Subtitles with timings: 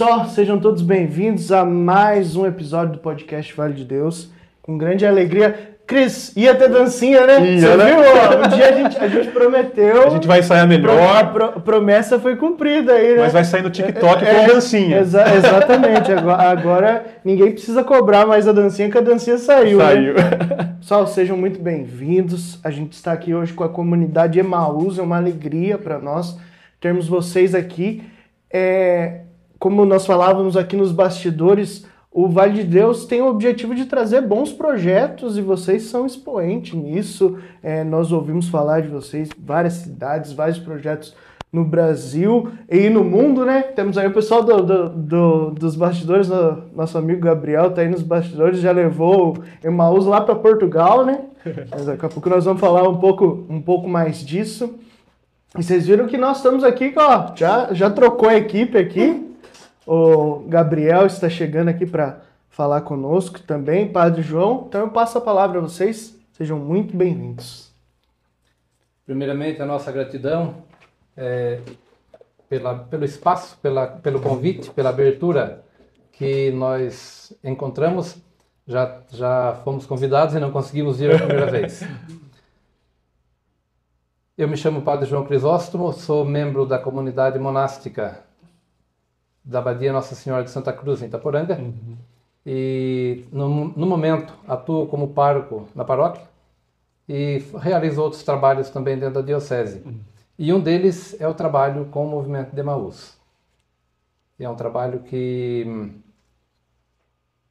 [0.00, 0.24] pessoal?
[0.30, 4.30] Sejam todos bem-vindos a mais um episódio do podcast Vale de Deus.
[4.62, 5.76] Com grande alegria.
[5.86, 7.38] Cris, ia ter dancinha, né?
[7.56, 7.84] Ia, Você né?
[7.84, 7.98] viu?
[7.98, 10.06] Um dia a gente, a gente prometeu.
[10.06, 13.24] A gente vai ensaiar melhor, Pro- pro- promessa foi cumprida aí, né?
[13.24, 15.00] mas vai sair no TikTok É, com dancinha.
[15.00, 16.10] exa- exatamente.
[16.12, 19.76] Agora, agora ninguém precisa cobrar mais a dancinha, que a dancinha saiu.
[19.76, 19.84] né?
[19.84, 20.14] Saiu.
[20.80, 22.58] Pessoal, sejam muito bem-vindos.
[22.64, 26.38] A gente está aqui hoje com a comunidade Emaús, é uma alegria para nós
[26.80, 28.02] termos vocês aqui.
[28.50, 29.19] É,
[29.60, 34.20] como nós falávamos aqui nos bastidores, o Vale de Deus tem o objetivo de trazer
[34.22, 37.38] bons projetos e vocês são expoentes nisso.
[37.62, 41.14] É, nós ouvimos falar de vocês, várias cidades, vários projetos
[41.52, 43.60] no Brasil e no mundo, né?
[43.62, 46.28] Temos aí o pessoal do, do- do- dos bastidores,
[46.74, 51.20] nosso amigo Gabriel tá aí nos bastidores, já levou o Emaús lá para Portugal, né?
[51.70, 54.74] Mas daqui a pouco nós vamos falar um pouco, um pouco mais disso.
[55.58, 59.29] E vocês viram que nós estamos aqui, ó, já, já trocou a equipe aqui.
[59.92, 64.66] O Gabriel está chegando aqui para falar conosco também, Padre João.
[64.68, 66.16] Então eu passo a palavra a vocês.
[66.30, 67.72] Sejam muito bem-vindos.
[69.04, 70.62] Primeiramente, a nossa gratidão
[71.16, 71.58] é,
[72.48, 75.64] pela, pelo espaço, pela, pelo convite, pela abertura
[76.12, 78.16] que nós encontramos.
[78.68, 81.82] Já, já fomos convidados e não conseguimos ir a primeira vez.
[84.38, 88.29] Eu me chamo Padre João Crisóstomo, sou membro da comunidade monástica
[89.44, 91.58] da Abadia Nossa Senhora de Santa Cruz, em Itaporanga.
[92.44, 96.22] E, no, no momento, atuo como pároco na paróquia
[97.08, 99.82] e realizo outros trabalhos também dentro da diocese.
[100.38, 103.18] E um deles é o trabalho com o movimento de Emaús.
[104.38, 105.90] É um trabalho que hum,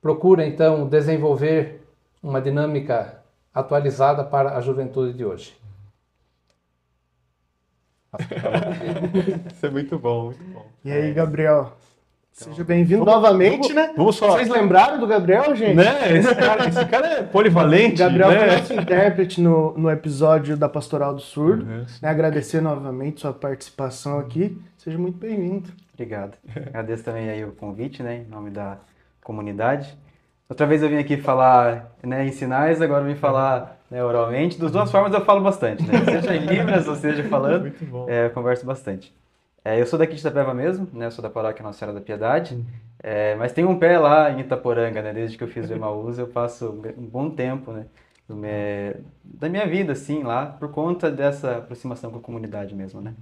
[0.02, 1.84] procura então desenvolver
[2.24, 3.22] uma dinâmica
[3.54, 5.59] atualizada para a juventude de hoje.
[9.54, 10.66] Isso é muito bom, muito bom.
[10.84, 11.74] E aí, Gabriel?
[12.32, 13.92] Seja bem-vindo novamente, né?
[13.98, 14.32] Vamos só.
[14.32, 15.76] Vocês lembraram do Gabriel, gente?
[15.76, 16.18] Né?
[16.18, 18.58] Esse cara, esse cara é polivalente, Gabriel foi né?
[18.58, 21.66] nosso intérprete no, no episódio da Pastoral do Surdo.
[21.66, 21.86] Uhum.
[22.02, 24.58] Né, agradecer novamente sua participação aqui.
[24.78, 25.70] Seja muito bem-vindo.
[25.94, 26.38] Obrigado.
[26.68, 28.78] Agradeço também aí o convite, né, em nome da
[29.22, 29.98] comunidade.
[30.48, 34.60] Outra vez eu vim aqui falar né, em sinais, agora eu vim falar né, oralmente.
[34.60, 35.94] Das duas formas eu falo bastante, né?
[36.06, 37.74] Seja em Libras ou seja falando,
[38.08, 39.14] é, eu converso bastante.
[39.64, 41.08] É, eu sou daqui de Itapeva mesmo, né?
[41.08, 42.64] Eu sou da paróquia Nossa Senhora da Piedade.
[43.02, 45.14] É, mas tenho um pé lá em Itaporanga, né?
[45.14, 47.86] Desde que eu fiz o Emaús, eu passo um bom tempo, né?
[49.24, 53.14] Da minha vida, assim, lá, por conta dessa aproximação com a comunidade mesmo, né?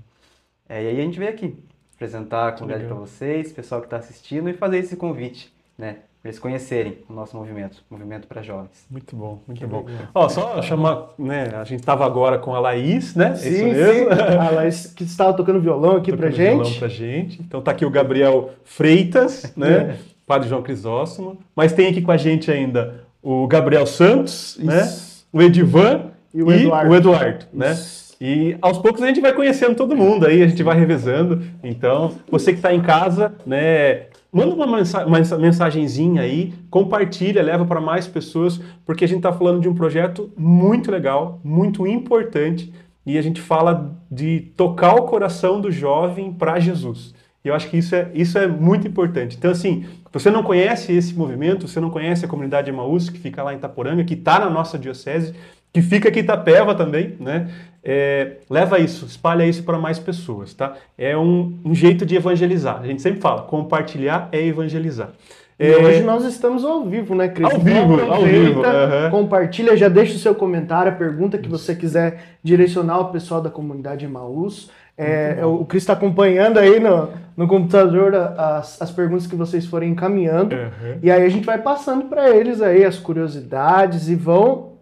[0.67, 1.57] É, e aí a gente veio aqui
[1.95, 5.99] apresentar a comunidade para vocês, pessoal que está assistindo, e fazer esse convite, né?
[6.27, 8.85] Para eles conhecerem o nosso movimento, movimento para jovens.
[8.91, 9.85] Muito bom, muito bom.
[10.13, 11.53] Ó, só chamar, né?
[11.55, 13.33] A gente tava agora com a Laís, né?
[13.35, 13.63] Sim, Isso sim.
[13.73, 14.09] mesmo.
[14.11, 16.79] A Laís que estava tocando violão aqui pra Tocando violão gente.
[16.79, 17.41] pra gente.
[17.41, 19.99] Então tá aqui o Gabriel Freitas, né?
[20.25, 21.37] Padre João Crisóstomo.
[21.55, 24.81] Mas tem aqui com a gente ainda o Gabriel Santos, né?
[24.83, 25.25] Isso.
[25.31, 26.91] O Edivan E o Eduardo.
[26.91, 27.73] o Eduardo, né?
[28.19, 31.41] E aos poucos a gente vai conhecendo todo mundo aí, a gente vai revezando.
[31.63, 37.41] Então, você que está em casa, né, manda uma, mensa uma mensa- mensagenzinha aí, compartilha,
[37.41, 41.87] leva para mais pessoas, porque a gente está falando de um projeto muito legal, muito
[41.87, 42.71] importante,
[43.05, 47.15] e a gente fala de tocar o coração do jovem para Jesus.
[47.43, 49.37] E eu acho que isso é, isso é muito importante.
[49.37, 53.41] Então, assim, você não conhece esse movimento, você não conhece a comunidade Emaús, que fica
[53.41, 55.33] lá em Itaporanga, que está na nossa diocese,
[55.71, 57.49] que fica aqui em Itapeva também, né?
[57.89, 60.73] É, leva isso, espalha isso para mais pessoas, tá?
[60.97, 62.81] É um, um jeito de evangelizar.
[62.81, 65.11] A gente sempre fala, compartilhar é evangelizar.
[65.57, 67.49] E É, hoje nós estamos ao vivo, né, Cris?
[67.49, 69.09] Ao vivo, Então, ao vivo, aham.
[69.09, 73.49] Compartilha, já deixa o seu comentário, a pergunta que você quiser direcionar ao pessoal da
[73.49, 74.69] comunidade Emaús.
[74.97, 79.91] É, o Cris está acompanhando aí no, no computador as, as perguntas que vocês forem
[79.91, 80.55] encaminhando.
[80.55, 80.97] Aham.
[81.01, 84.76] E aí a gente vai passando para eles aí as curiosidades e vão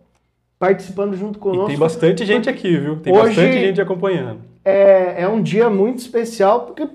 [0.60, 1.68] participando junto E conosco.
[1.68, 2.98] tem bastante gente aqui, viu?
[2.98, 4.40] Tem Hoje- bastante gente acompanhando.
[4.64, 6.88] é, é um dia muito especial porque,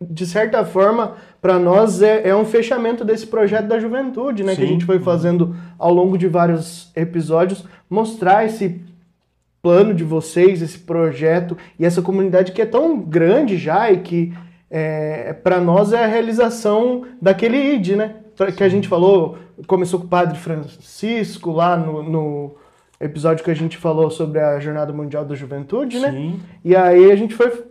[0.00, 4.54] de certa forma, para nós é, é um fechamento desse projeto da juventude, né?
[4.54, 4.72] Que a Sim.
[4.74, 8.80] gente foi fazendo ao longo de vários episódios, mostrar esse
[9.62, 14.32] plano de vocês, esse projeto e essa comunidade que é tão grande já e que
[14.70, 18.16] é, para nós é a realização daquele ID, né?
[18.56, 22.54] Que a gente falou, começou com o Padre Francisco lá no, no
[23.02, 26.10] episódio que a gente falou sobre a Jornada Mundial da Juventude, né?
[26.10, 26.40] Sim.
[26.64, 27.64] E aí a gente foi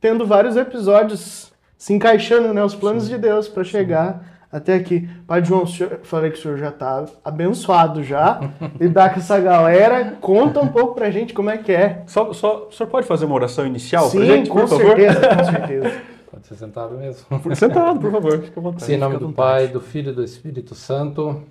[0.00, 5.08] tendo vários episódios se encaixando, né, os planos de Deus para chegar até aqui.
[5.26, 8.40] Pai João, senhor, falei que o senhor já está abençoado já.
[8.80, 10.16] Lidar com essa galera.
[10.20, 12.02] Conta um pouco pra gente como é que é.
[12.06, 14.96] Só, só, o senhor pode fazer uma oração inicial Sim, pra gente, com por favor?
[14.96, 15.92] certeza, com certeza.
[16.30, 17.26] Pode ser sentado mesmo.
[17.54, 18.84] Sentado, por favor, fique à vontade.
[18.84, 19.36] Sim, em nome do vontade.
[19.36, 21.42] Pai, do Filho e do Espírito Santo.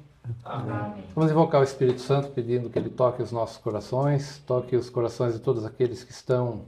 [1.13, 5.33] Vamos invocar o Espírito Santo pedindo que ele toque os nossos corações, toque os corações
[5.33, 6.65] de todos aqueles que estão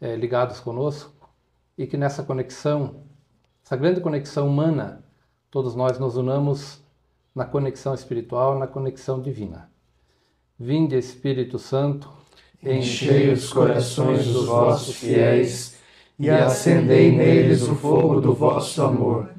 [0.00, 1.28] eh, ligados conosco
[1.76, 3.02] e que nessa conexão,
[3.64, 5.04] essa grande conexão humana,
[5.50, 6.80] todos nós nos unamos
[7.34, 9.70] na conexão espiritual, na conexão divina.
[10.58, 12.18] Vinde, Espírito Santo,
[12.62, 15.76] Enchei os corações dos vossos fiéis
[16.18, 19.30] e acendei neles o fogo do vosso amor.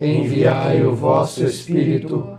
[0.00, 2.38] Enviai o vosso Espírito,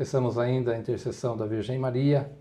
[0.00, 2.32] Peçamos ainda a intercessão da Virgem Maria,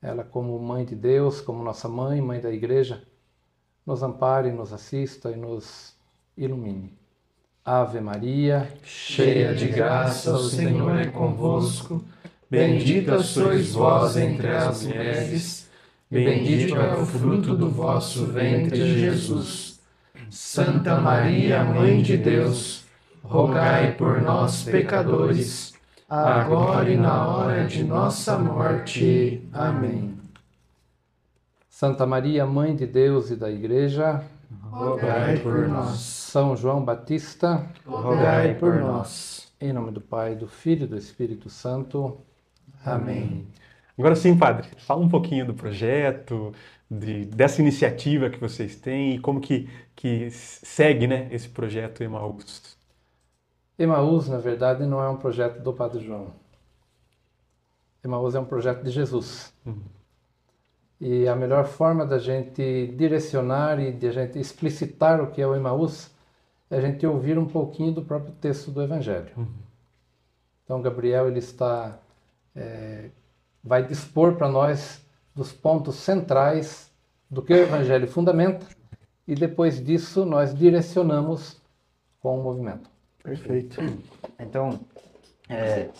[0.00, 3.02] ela como mãe de Deus, como nossa mãe, mãe da igreja,
[3.84, 5.94] nos ampare, nos assista e nos
[6.38, 6.96] ilumine.
[7.62, 12.02] Ave Maria, Cheia de graça, o Senhor é convosco.
[12.48, 15.68] Bendita sois vós entre as mulheres,
[16.10, 19.80] e bendito é o fruto do vosso ventre, Jesus.
[20.30, 22.86] Santa Maria, Mãe de Deus,
[23.22, 25.75] rogai por nós, pecadores,
[26.08, 29.42] agora e na hora de nossa morte.
[29.52, 30.16] Amém.
[31.68, 34.22] Santa Maria, Mãe de Deus e da Igreja,
[34.70, 35.98] Rogai por nós.
[35.98, 39.52] São João Batista, Rogai por nós.
[39.60, 42.18] em nome do Pai, do Filho e do Espírito Santo.
[42.84, 43.46] Amém.
[43.98, 46.52] Agora sim, padre, fala um pouquinho do projeto,
[46.90, 52.75] de- dessa iniciativa que vocês têm e como que, que segue né, esse projeto Emaús.
[53.78, 56.32] Emaús, na verdade, não é um projeto do Padre João.
[58.02, 59.52] Emaús é um projeto de Jesus.
[61.00, 65.46] E a melhor forma da gente direcionar e de a gente explicitar o que é
[65.46, 66.10] o Emaús
[66.70, 69.30] é a gente ouvir um pouquinho do próprio texto do Evangelho.
[70.64, 71.98] Então, Gabriel ele está
[72.54, 73.10] é,
[73.62, 75.04] vai dispor para nós
[75.34, 76.90] dos pontos centrais
[77.30, 78.66] do que o Evangelho fundamenta
[79.28, 81.60] e depois disso nós direcionamos
[82.20, 82.88] com o movimento.
[83.26, 83.80] Perfeito.
[84.38, 84.78] Então,
[85.48, 85.90] é,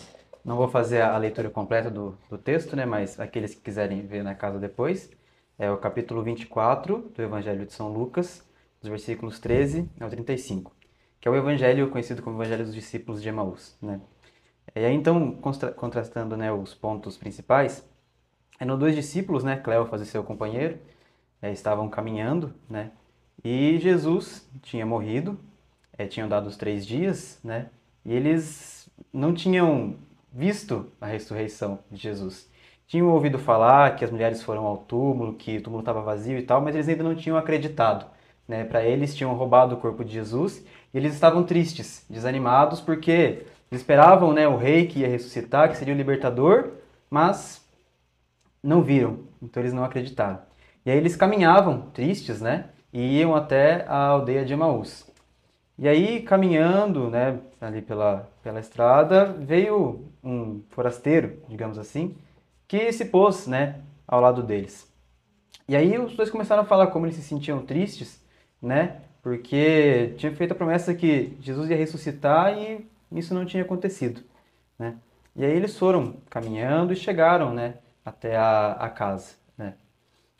[0.45, 4.23] não vou fazer a leitura completa do, do texto, né, mas aqueles que quiserem ver
[4.23, 5.11] na casa depois,
[5.59, 8.47] é o capítulo 24 do Evangelho de São Lucas,
[8.79, 10.73] dos versículos 13 ao 35,
[11.19, 13.75] que é o evangelho conhecido como Evangelho dos Discípulos de Emaús.
[13.81, 13.99] Né?
[14.73, 15.35] E aí, então,
[15.75, 17.85] contrastando né, os pontos principais,
[18.57, 20.79] é no dois discípulos, né, Cleófas e seu companheiro,
[21.41, 22.91] é, estavam caminhando, né,
[23.43, 25.37] e Jesus tinha morrido,
[25.97, 27.67] é, tinham dado os três dias, né,
[28.05, 29.95] e eles não tinham
[30.31, 32.49] visto a ressurreição de Jesus.
[32.87, 36.43] Tinham ouvido falar que as mulheres foram ao túmulo, que o túmulo estava vazio e
[36.43, 38.05] tal, mas eles ainda não tinham acreditado.
[38.47, 38.63] Né?
[38.63, 40.63] Para eles, tinham roubado o corpo de Jesus
[40.93, 45.93] e eles estavam tristes, desanimados, porque esperavam né, o rei que ia ressuscitar, que seria
[45.93, 46.71] o libertador,
[47.09, 47.61] mas
[48.63, 50.39] não viram, então eles não acreditaram.
[50.85, 52.69] E aí eles caminhavam tristes, né?
[52.93, 55.05] E iam até a aldeia de Emaús.
[55.79, 62.15] E aí, caminhando, né, ali pela, pela estrada, veio um forasteiro, digamos assim,
[62.67, 64.91] que se pôs, né, ao lado deles.
[65.67, 68.19] E aí os dois começaram a falar como eles se sentiam tristes,
[68.59, 74.21] né, porque tinha feito a promessa que Jesus ia ressuscitar e isso não tinha acontecido,
[74.79, 74.95] né.
[75.35, 79.75] E aí eles foram caminhando e chegaram, né, até a, a casa, né.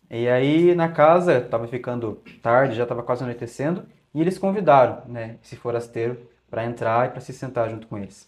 [0.09, 3.85] E aí na casa estava ficando tarde, já estava quase anoitecendo,
[4.17, 6.17] e eles convidaram, né, esse forasteiro
[6.49, 8.27] para entrar e para se sentar junto com eles.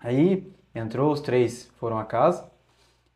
[0.00, 2.50] Aí entrou, os três foram à casa,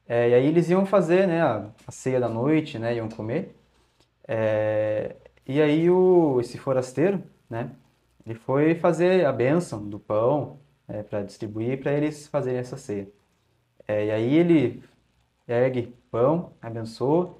[0.06, 3.52] é, e aí eles iam fazer, né, a, a ceia da noite, né, iam comer.
[4.28, 7.72] É, e aí o, esse forasteiro, né,
[8.24, 10.60] ele foi fazer a bênção do pão
[11.10, 13.08] para distribuir para eles fazerem essa ceia.
[13.88, 14.84] É, e aí ele
[15.48, 17.36] ergue pão, abençoa,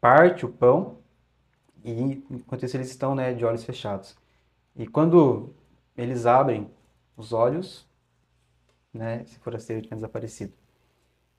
[0.00, 0.98] parte o pão
[1.84, 4.16] e enquanto isso eles estão né, de olhos fechados.
[4.76, 5.54] E quando
[5.96, 6.70] eles abrem
[7.16, 7.86] os olhos,
[8.92, 10.52] né, esse forasteiro tinha desaparecido.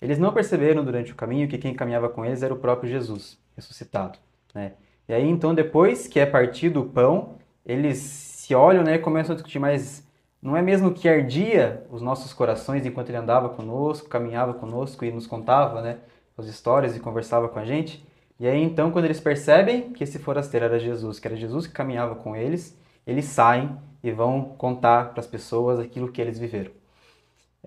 [0.01, 3.39] Eles não perceberam durante o caminho que quem caminhava com eles era o próprio Jesus,
[3.55, 4.19] ressuscitado.
[4.53, 4.73] Né?
[5.07, 7.35] E aí então depois que é partido o pão,
[7.65, 10.05] eles se olham né, e começam a discutir, mas
[10.41, 15.12] não é mesmo que ardia os nossos corações enquanto ele andava conosco, caminhava conosco e
[15.12, 16.00] nos contava, né,
[16.38, 18.05] as histórias e conversava com a gente?
[18.39, 21.73] E aí então, quando eles percebem que esse forasteiro era Jesus, que era Jesus que
[21.73, 26.71] caminhava com eles, eles saem e vão contar para as pessoas aquilo que eles viveram.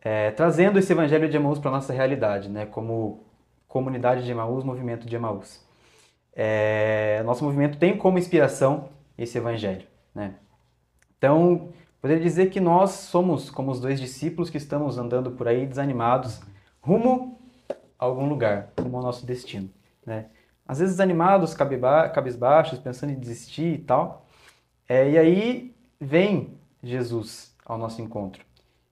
[0.03, 3.25] É, trazendo esse evangelho de Emaús para a nossa realidade, né, como
[3.67, 5.65] comunidade de Emaús, movimento de Emaús.
[6.35, 9.87] É, nosso movimento tem como inspiração esse evangelho.
[10.15, 10.35] Né?
[11.17, 11.71] Então,
[12.01, 16.43] poderia dizer que nós somos como os dois discípulos que estamos andando por aí desanimados,
[16.81, 17.41] rumo
[17.99, 19.71] a algum lugar, rumo ao nosso destino.
[20.05, 20.27] Né?
[20.67, 24.27] Às vezes desanimados, cabisbaixos, pensando em desistir e tal.
[24.89, 28.45] É, e aí vem Jesus ao nosso encontro.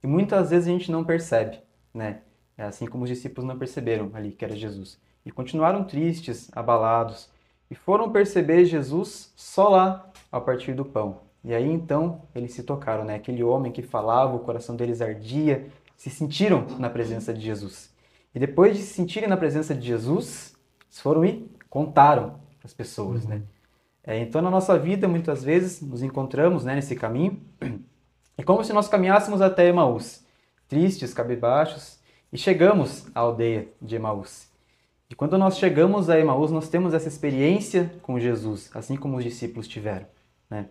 [0.03, 1.59] E muitas vezes a gente não percebe,
[1.93, 2.19] né?
[2.57, 4.99] É assim como os discípulos não perceberam ali que era Jesus.
[5.25, 7.29] E continuaram tristes, abalados,
[7.69, 11.21] e foram perceber Jesus só lá, a partir do pão.
[11.43, 13.15] E aí então eles se tocaram, né?
[13.15, 15.67] Aquele homem que falava, o coração deles ardia,
[15.97, 17.93] se sentiram na presença de Jesus.
[18.33, 20.55] E depois de se sentirem na presença de Jesus,
[20.89, 23.41] foram e contaram para as pessoas, né?
[24.01, 27.41] É, então na nossa vida muitas vezes nos encontramos né, nesse caminho.
[28.37, 30.25] É como se nós caminhássemos até Emaús,
[30.69, 31.99] tristes, cabisbaixos,
[32.31, 34.49] e chegamos à aldeia de Emaús.
[35.09, 39.23] E quando nós chegamos a Emaús, nós temos essa experiência com Jesus, assim como os
[39.23, 40.05] discípulos tiveram.
[40.49, 40.67] Né?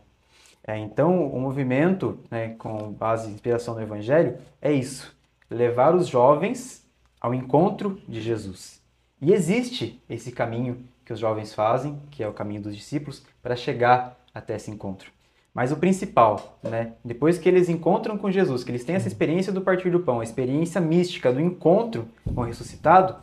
[0.67, 5.15] É, então, o movimento, né, com base em inspiração no Evangelho, é isso:
[5.51, 6.87] levar os jovens
[7.21, 8.83] ao encontro de Jesus.
[9.21, 13.57] E existe esse caminho que os jovens fazem, que é o caminho dos discípulos, para
[13.57, 15.11] chegar até esse encontro.
[15.55, 16.95] Mas o principal, né?
[17.05, 20.19] Depois que eles encontram com Jesus, que eles têm essa experiência do partir do pão,
[20.19, 23.17] a experiência mística do encontro com o ressuscitado,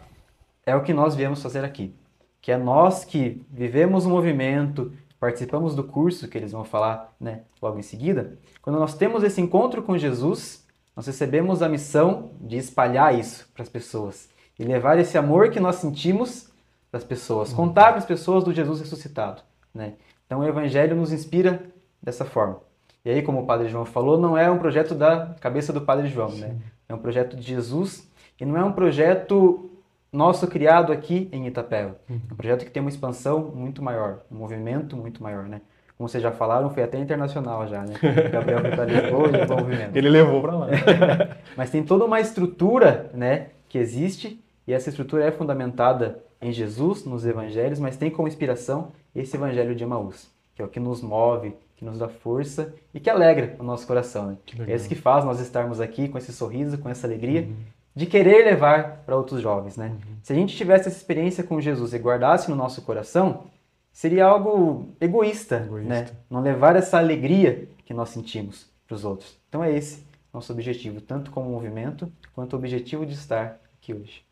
[0.66, 1.94] é o que nós viemos fazer aqui.
[2.42, 7.42] Que é nós que vivemos o movimento, participamos do curso que eles vão falar né,
[7.62, 8.38] logo em seguida.
[8.62, 13.64] Quando nós temos esse encontro com Jesus, nós recebemos a missão de espalhar isso para
[13.64, 16.51] as pessoas e levar esse amor que nós sentimos
[16.92, 19.42] para as pessoas, contar para as pessoas do Jesus ressuscitado.
[19.74, 19.94] Né?
[20.28, 21.64] Então o Evangelho nos inspira
[22.04, 22.60] dessa forma.
[23.04, 26.08] E aí, como o Padre João falou, não é um projeto da cabeça do Padre
[26.08, 26.56] João, né?
[26.88, 28.08] É um projeto de Jesus
[28.40, 29.72] e não é um projeto
[30.14, 31.96] nosso criado aqui em Itapeva.
[32.08, 32.22] Uhum.
[32.30, 35.62] É um projeto que tem uma expansão muito maior, um movimento muito maior, né?
[35.98, 37.96] Como vocês já falaram, foi até internacional já, né?
[37.96, 39.96] O Gabriel foi para Lisboa e levou o movimento.
[39.98, 40.68] Ele levou para lá.
[41.58, 47.06] Mas tem toda uma estrutura, né, que existe e essa estrutura é fundamentada em Jesus,
[47.06, 51.02] nos evangelhos, mas tem como inspiração esse evangelho de Emaús, que é o que nos
[51.02, 54.28] move, que nos dá força e que alegra o nosso coração.
[54.28, 54.38] Né?
[54.68, 57.56] É esse que faz nós estarmos aqui com esse sorriso, com essa alegria uhum
[57.96, 59.88] de querer levar para outros jovens, né?
[59.88, 60.18] Uhum.
[60.24, 63.46] Se a gente tivesse essa experiência com Jesus e guardasse no nosso coração,
[63.92, 66.08] seria algo egoísta, egoísta, né?
[66.30, 69.38] Não levar essa alegria que nós sentimos para os outros.
[69.50, 74.24] Então é esse nosso objetivo, tanto como movimento, quanto o objetivo de estar aqui hoje.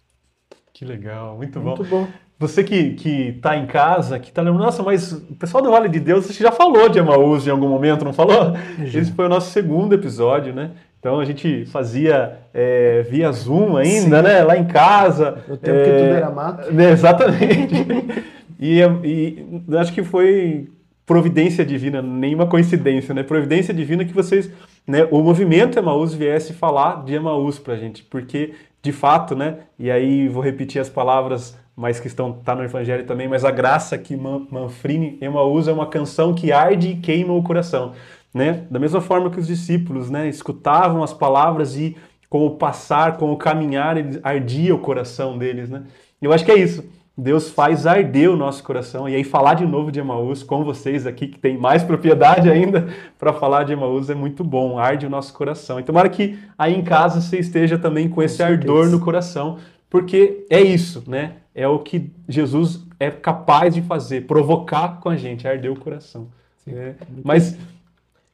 [0.80, 2.04] Que legal, muito, muito bom.
[2.04, 2.08] bom.
[2.40, 5.90] Você que, que tá em casa, que tá lembrando, nossa, mas o pessoal do Vale
[5.90, 8.54] de Deus, você já falou de Emaús em algum momento, não falou?
[8.82, 10.72] Esse foi o nosso segundo episódio, né?
[10.98, 14.24] Então a gente fazia é, via Zoom ainda, Sim.
[14.24, 14.42] né?
[14.42, 15.44] Lá em casa.
[15.50, 16.72] No tempo é, que tudo era mato.
[16.72, 17.76] Né, exatamente.
[18.58, 20.70] e, e acho que foi
[21.06, 23.22] providência divina, nenhuma coincidência, né?
[23.22, 24.50] Providência divina que vocês,
[24.88, 25.06] né?
[25.12, 29.60] O movimento Emaús viesse falar de Emaús pra gente, porque de fato, né?
[29.78, 33.52] E aí vou repetir as palavras mais que estão tá no Evangelho também, mas a
[33.52, 37.94] graça que Manfrini Emaús é uma canção que arde e queima o coração.
[38.34, 38.66] Né?
[38.70, 41.96] Da mesma forma que os discípulos né, escutavam as palavras e
[42.30, 45.70] com o passar, com o caminhar, ardia o coração deles.
[45.70, 45.84] Né?
[46.22, 46.84] Eu acho que é isso.
[47.20, 49.08] Deus faz arder o nosso coração.
[49.08, 52.88] E aí, falar de novo de Emaús com vocês aqui, que tem mais propriedade ainda
[53.18, 55.80] para falar de Emaús, é muito bom, arde o nosso coração.
[55.80, 59.58] E tomara que aí em casa você esteja também com esse ardor no coração,
[59.90, 61.34] porque é isso, né?
[61.54, 66.28] É o que Jesus é capaz de fazer, provocar com a gente, arder o coração.
[66.68, 66.94] É.
[67.24, 67.58] Mas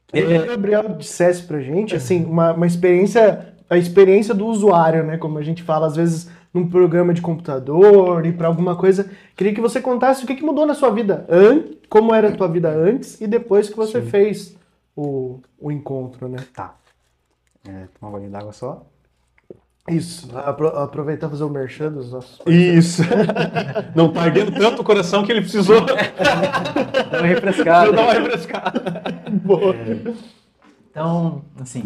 [0.08, 5.02] Queria que o Gabriel dissesse pra gente, assim, uma, uma experiência, a experiência do usuário,
[5.02, 5.16] né?
[5.18, 9.10] Como a gente fala, às vezes, num programa de computador e para alguma coisa.
[9.36, 12.32] Queria que você contasse o que, que mudou na sua vida, antes, como era a
[12.32, 14.08] tua vida antes e depois que você Sim.
[14.08, 14.56] fez
[14.96, 16.38] o, o encontro, né?
[16.54, 16.74] Tá.
[17.68, 18.86] É, tomar um d'água só.
[19.88, 22.40] Isso, Apro aproveitar fazer o merchan dos nossos.
[22.46, 23.02] Isso.
[23.94, 25.80] Não tá ardendo tanto o coração que ele precisou.
[25.86, 27.92] Dá uma refrescada.
[27.92, 29.04] Dá uma refrescada.
[29.44, 29.76] Boa.
[29.76, 30.14] É,
[30.90, 31.84] então, assim,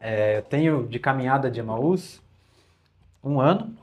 [0.00, 2.22] é, eu tenho de caminhada de Emaús
[3.28, 3.76] um ano.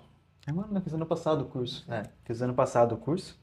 [0.47, 0.81] É um ano, né?
[0.81, 1.85] Fiz ano passado o curso.
[1.91, 3.39] É, fiz ano passado o curso.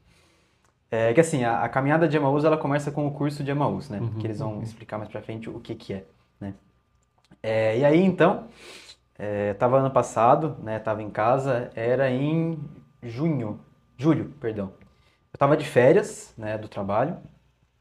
[0.89, 3.89] É que assim, a, a, caminhada de Emaús, ela começa com o curso de Emaús,
[3.89, 3.99] né?
[3.99, 4.61] Uhum, que eles vão uhum.
[4.61, 6.05] explicar mais pra frente o que que é,
[6.39, 6.53] né?
[7.41, 8.47] É, e aí, então,
[9.17, 10.79] é, tava ano passado, né?
[10.79, 12.59] Tava em casa, era em
[13.01, 13.59] junho,
[13.97, 14.73] julho, perdão.
[15.33, 17.17] Eu tava de férias, né, do trabalho,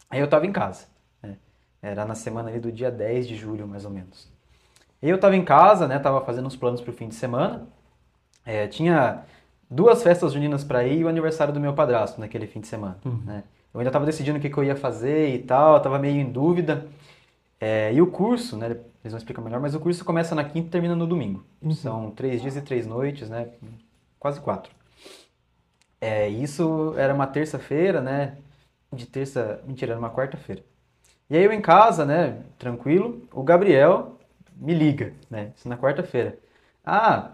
[0.08, 0.86] aí eu tava em casa,
[1.22, 1.36] né?
[1.82, 4.30] Era na semana ali do dia 10 de julho, mais ou menos.
[5.02, 7.66] E eu tava em casa, né, tava fazendo os planos pro fim de semana,
[8.44, 9.24] é, tinha
[9.70, 12.98] duas festas juninas para ir e o aniversário do meu padrasto naquele fim de semana,
[13.24, 13.44] né?
[13.72, 16.20] Eu ainda tava decidindo o que, que eu ia fazer e tal, eu tava meio
[16.20, 16.88] em dúvida.
[17.60, 20.68] É, e o curso, né, eles vão explicar melhor, mas o curso começa na quinta
[20.68, 21.44] e termina no domingo.
[21.74, 23.48] São três dias e três noites, né,
[24.18, 24.72] quase quatro.
[26.00, 28.38] É, isso era uma terça-feira, né?
[28.92, 29.62] De terça.
[29.66, 30.64] Mentira, era uma quarta-feira.
[31.28, 32.42] E aí eu em casa, né?
[32.58, 33.28] Tranquilo.
[33.32, 34.18] O Gabriel
[34.56, 35.52] me liga, né?
[35.56, 36.38] Isso na quarta-feira.
[36.84, 37.32] Ah,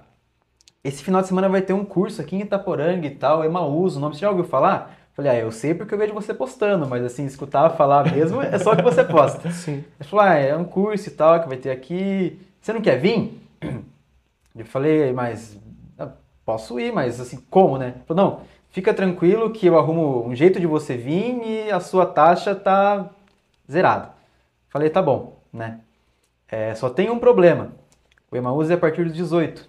[0.87, 4.01] esse final de semana vai ter um curso aqui em Itaporanga e tal, Emaús, o
[4.01, 4.96] nome você já ouviu falar?
[5.14, 8.59] Falei, ah, eu sei porque eu vejo você postando, mas assim, escutar falar mesmo é
[8.59, 9.49] só o que você posta.
[9.53, 9.85] Sim.
[9.99, 12.38] Ele falou, ah, é um curso e tal que vai ter aqui.
[12.61, 13.40] Você não quer vir?
[14.55, 15.59] Eu falei, mas
[16.46, 17.94] posso ir, mas assim, como, né?
[17.96, 21.81] Ele falou, não, fica tranquilo que eu arrumo um jeito de você vir e a
[21.81, 23.11] sua taxa tá
[23.70, 24.12] zerada.
[24.70, 25.81] Falei, tá bom, né?
[26.49, 27.72] É, só tem um problema.
[28.31, 29.68] O Emaús é a partir dos 18.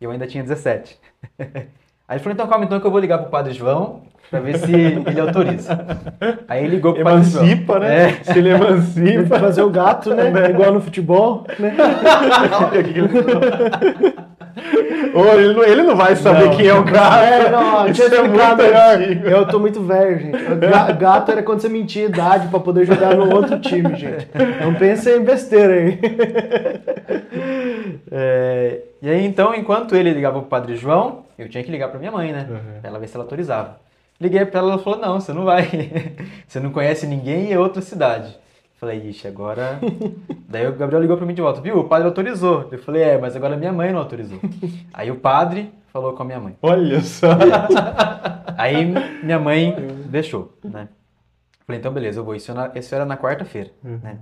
[0.00, 0.98] E eu ainda tinha 17.
[1.38, 4.58] Aí ele falou, então calma, então que eu vou ligar pro Padre João pra ver
[4.58, 5.78] se ele autoriza.
[6.48, 7.44] Aí ele ligou pro Padre João.
[7.44, 8.08] Emancipa, né?
[8.08, 8.24] É.
[8.24, 9.22] Se ele emancipa.
[9.24, 10.30] Pra fazer o gato, né?
[10.50, 11.76] Igual no futebol, né?
[12.52, 14.29] Olha o que ele Ô,
[15.34, 16.56] ele, não, ele não vai saber Não.
[16.56, 17.24] quem é o cara.
[17.26, 18.96] É, não, Isso é muito melhor.
[18.98, 19.26] antigo.
[19.28, 20.54] Eu tô muito velho, gente.
[20.56, 24.28] Ga- Gato era quando você mentia idade pra poder jogar no outro time, gente.
[24.62, 25.98] Não pensa em besteira aí.
[28.12, 31.98] É, e aí então, enquanto ele ligava pro Padre João, eu tinha que ligar pra
[31.98, 32.46] minha mãe, né?
[32.50, 32.80] Uhum.
[32.80, 33.76] Pra ela ver se ela autorizava.
[34.20, 35.64] Liguei pra ela, ela falou, não, você não vai.
[36.46, 38.36] você não conhece ninguém e é outra cidade.
[38.80, 39.78] Falei, ixi, agora...
[40.48, 42.66] Daí o Gabriel ligou pra mim de volta, viu, o padre autorizou.
[42.72, 44.40] Eu falei, é, mas agora minha mãe não autorizou.
[44.92, 46.56] aí o padre falou com a minha mãe.
[46.62, 47.28] Olha só.
[48.56, 48.86] Aí
[49.22, 49.74] minha mãe
[50.06, 50.88] deixou, né?
[51.66, 52.34] Falei, então beleza, eu vou.
[52.34, 54.18] Isso, na- isso era na quarta-feira, né?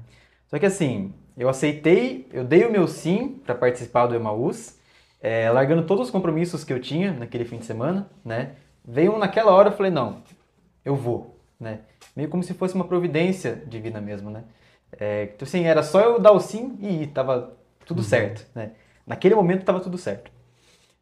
[0.46, 4.78] Só que assim, eu aceitei, eu dei o meu sim para participar do Emaús,
[5.20, 8.52] é, largando todos os compromissos que eu tinha naquele fim de semana, né?
[8.84, 10.22] Veio um naquela hora, eu falei, não,
[10.84, 11.80] eu vou, né?
[12.18, 14.42] Meio como se fosse uma providência divina mesmo, né?
[14.98, 18.72] É, então, assim, era só eu dar o sim e ir, tava tudo certo, né?
[19.07, 20.28] Naquele momento tava tudo certo.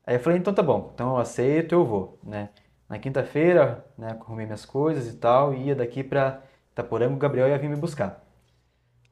[0.07, 2.50] Aí eu falei, então tá bom, então eu aceito, eu vou, né?
[2.87, 7.57] Na quinta-feira, né, arrumei minhas coisas e tal, ia daqui pra Itaporanga, o Gabriel ia
[7.57, 8.22] vir me buscar.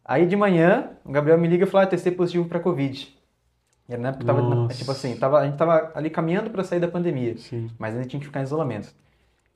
[0.04, 3.16] Aí de manhã, o Gabriel me liga e fala, ah, testei positivo pra Covid.
[3.88, 6.62] E era na época que tava, tipo assim, tava, a gente tava ali caminhando pra
[6.64, 7.70] sair da pandemia, Sim.
[7.78, 8.94] mas ainda tinha que ficar em isolamento.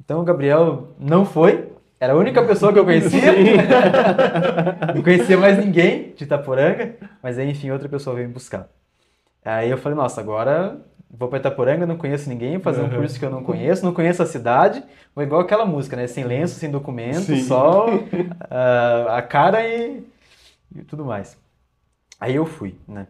[0.01, 3.33] Então o Gabriel não foi, era a única pessoa que eu conhecia.
[4.95, 8.69] não conhecia mais ninguém de Itaporanga, mas aí enfim, outra pessoa veio me buscar.
[9.45, 10.81] Aí eu falei, nossa, agora
[11.11, 12.91] vou pra Itaporanga, não conheço ninguém, vou fazer um Uhum.
[12.97, 14.83] curso que eu não conheço, não conheço a cidade,
[15.15, 16.07] vou igual aquela música, né?
[16.07, 17.43] Sem lenço, sem documento, Sim.
[17.43, 17.87] só
[18.51, 20.03] ah, a cara e,
[20.77, 21.37] e tudo mais.
[22.21, 23.07] Aí eu fui, né?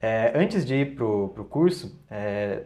[0.00, 2.62] É, antes de ir pro, pro curso, é,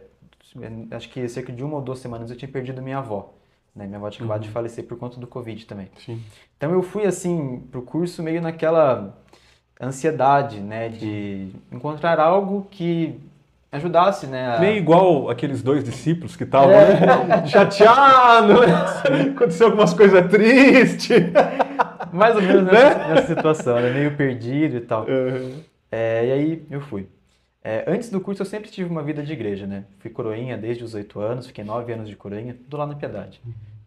[0.91, 3.33] acho que cerca de uma ou duas semanas eu tinha perdido minha avó.
[3.75, 3.85] Né?
[3.87, 5.89] Minha avó tinha acabado de falecer por conta do Covid também.
[5.97, 6.21] Sim.
[6.57, 9.17] Então eu fui assim pro curso meio naquela
[9.81, 13.19] ansiedade, né, de encontrar algo que
[13.71, 14.59] ajudasse, né, a...
[14.59, 17.45] Meio igual aqueles dois discípulos que estavam né?
[17.47, 19.31] chateados, né?
[19.35, 21.23] aconteceu algumas coisas tristes.
[22.13, 25.05] mais ou menos nessa, nessa situação, né, meio perdido e tal.
[25.07, 25.59] Uhum.
[25.91, 27.07] É, e aí eu fui.
[27.63, 29.85] É, antes do curso eu sempre tive uma vida de igreja, né?
[29.99, 33.39] Fui coroinha desde os oito anos, fiquei nove anos de coroinha, tudo lá na Piedade.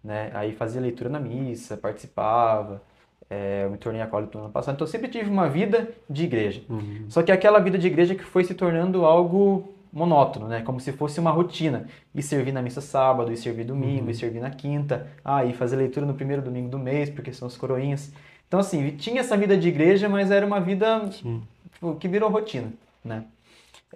[0.02, 0.30] Né?
[0.32, 2.80] Aí fazia leitura na missa, participava,
[3.28, 6.24] é, eu me tornei acólito no ano passado, então eu sempre tive uma vida de
[6.24, 6.62] igreja.
[7.08, 10.62] Só que aquela vida de igreja que foi se tornando algo monótono, né?
[10.62, 11.86] Como se fosse uma rotina.
[12.14, 15.76] E servir na missa sábado, e servir domingo, e servir na quinta, ah, e fazer
[15.76, 18.12] leitura no primeiro domingo do mês, porque são as coroinhas.
[18.46, 22.72] Então, assim, tinha essa vida de igreja, mas era uma vida tipo, que virou rotina,
[23.04, 23.24] né?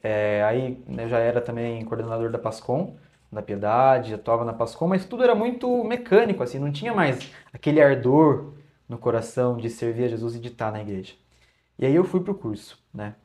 [0.02, 2.96] É, aí né, já era também coordenador da Pascom,
[3.30, 7.80] da Piedade, atuava na Pascom, mas tudo era muito mecânico, assim, não tinha mais aquele
[7.82, 8.54] ardor
[8.88, 11.14] no coração de servir a Jesus e de estar na igreja.
[11.78, 13.16] E aí eu fui pro curso, né?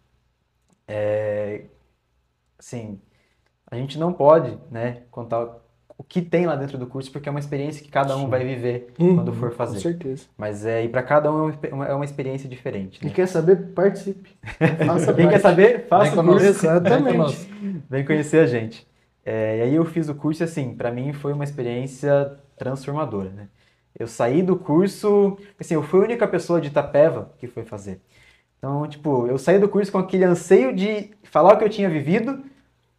[0.87, 1.65] É,
[2.57, 3.01] assim,
[3.69, 5.59] a gente não pode, né, contar
[5.97, 8.43] o que tem lá dentro do curso, porque é uma experiência que cada um vai
[8.43, 9.79] viver quando for Com fazer.
[9.79, 10.25] certeza.
[10.37, 12.99] Mas é, e para cada um é uma é uma experiência diferente.
[13.01, 13.11] E Né?
[13.11, 13.55] quer saber?
[13.73, 14.29] Participe.
[14.85, 15.41] Faça Quem quer parte.
[15.41, 16.45] saber, faça Vem o conosco.
[16.47, 16.65] curso.
[16.65, 17.51] Exatamente.
[17.89, 18.85] Vem conhecer a gente.
[19.23, 23.29] É, e aí eu fiz o curso e assim, para mim foi uma experiência transformadora,
[23.31, 23.47] né?
[23.97, 28.01] Eu saí do curso, assim, eu fui a única pessoa de Itapeva que foi fazer.
[28.57, 31.89] Então, tipo, eu saí do curso com aquele anseio de falar o que eu tinha
[31.89, 32.43] vivido,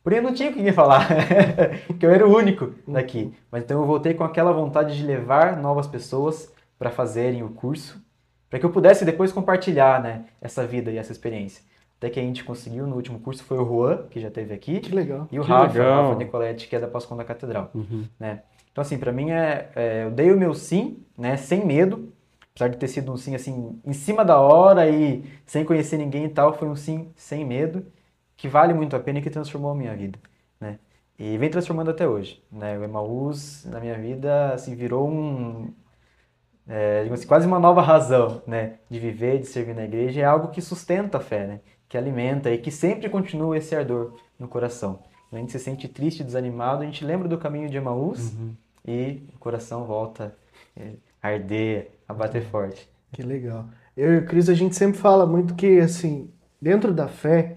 [0.06, 1.08] porém eu não tinha com quem falar,
[1.88, 3.34] porque eu era o único daqui.
[3.50, 8.00] Mas então eu voltei com aquela vontade de levar novas pessoas para fazerem o curso,
[8.48, 11.60] para que eu pudesse depois compartilhar, né, essa vida e essa experiência.
[11.98, 14.78] Até que a gente conseguiu no último curso foi o Juan, que já teve aqui,
[14.78, 15.26] Que legal.
[15.32, 16.02] e o Que Rafa, legal.
[16.04, 18.04] Rafa Nicoletti, que é da Pascom da Catedral Uhum.
[18.20, 18.42] né?
[18.70, 22.12] Então, assim, pra mim é, é, eu dei o meu sim, né, sem medo,
[22.54, 26.26] apesar de ter sido um sim, assim, em cima da hora e sem conhecer ninguém
[26.26, 27.84] e tal, foi um sim sem medo,
[28.36, 30.18] que vale muito a pena e que transformou a minha vida,
[30.60, 30.78] né?
[31.18, 32.78] E vem transformando até hoje, né?
[32.78, 35.72] O Emaús, na minha vida, assim, virou um,
[36.68, 40.24] é, digamos assim, quase uma nova razão, né, de viver, de servir na igreja, é
[40.24, 44.48] algo que sustenta a fé, né, que alimenta e que sempre continua esse ardor no
[44.48, 44.98] coração.
[45.30, 48.32] Quando a gente se sente triste, desanimado, a gente lembra do caminho de Emaús
[48.86, 50.36] e o coração volta
[50.76, 52.88] é, a arder, a bater forte.
[53.12, 53.66] Que legal.
[53.96, 57.56] Eu e o Cris, a gente sempre fala muito que, assim, dentro da fé,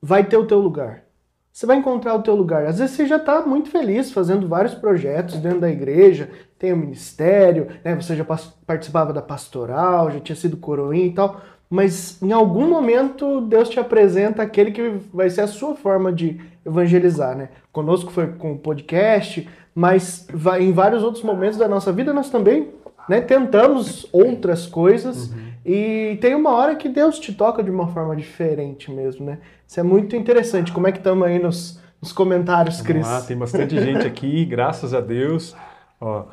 [0.00, 1.04] vai ter o teu lugar.
[1.52, 2.66] Você vai encontrar o teu lugar.
[2.66, 6.28] Às vezes você já está muito feliz fazendo vários projetos dentro da igreja,
[6.58, 7.94] tem o ministério, né?
[7.94, 8.26] Você já
[8.66, 11.40] participava da pastoral, já tinha sido coroinha e tal.
[11.70, 16.38] Mas em algum momento Deus te apresenta aquele que vai ser a sua forma de
[16.64, 17.48] evangelizar, né?
[17.72, 20.26] Conosco foi com o podcast, mas
[20.60, 22.68] em vários outros momentos da nossa vida nós também
[23.08, 25.30] né, tentamos outras coisas
[25.66, 29.38] e tem uma hora que Deus te toca de uma forma diferente mesmo, né?
[29.66, 30.70] Isso é muito interessante.
[30.70, 33.06] Como é que estamos aí nos, nos comentários, Vamos Cris?
[33.06, 35.56] lá, tem bastante gente aqui, graças a Deus.
[36.00, 36.26] Ó,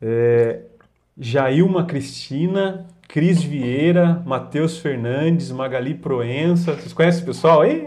[0.00, 0.60] é,
[1.18, 6.72] Jailma Cristina, Cris Vieira, Matheus Fernandes, Magali Proença.
[6.74, 7.84] Vocês conhecem o pessoal aí?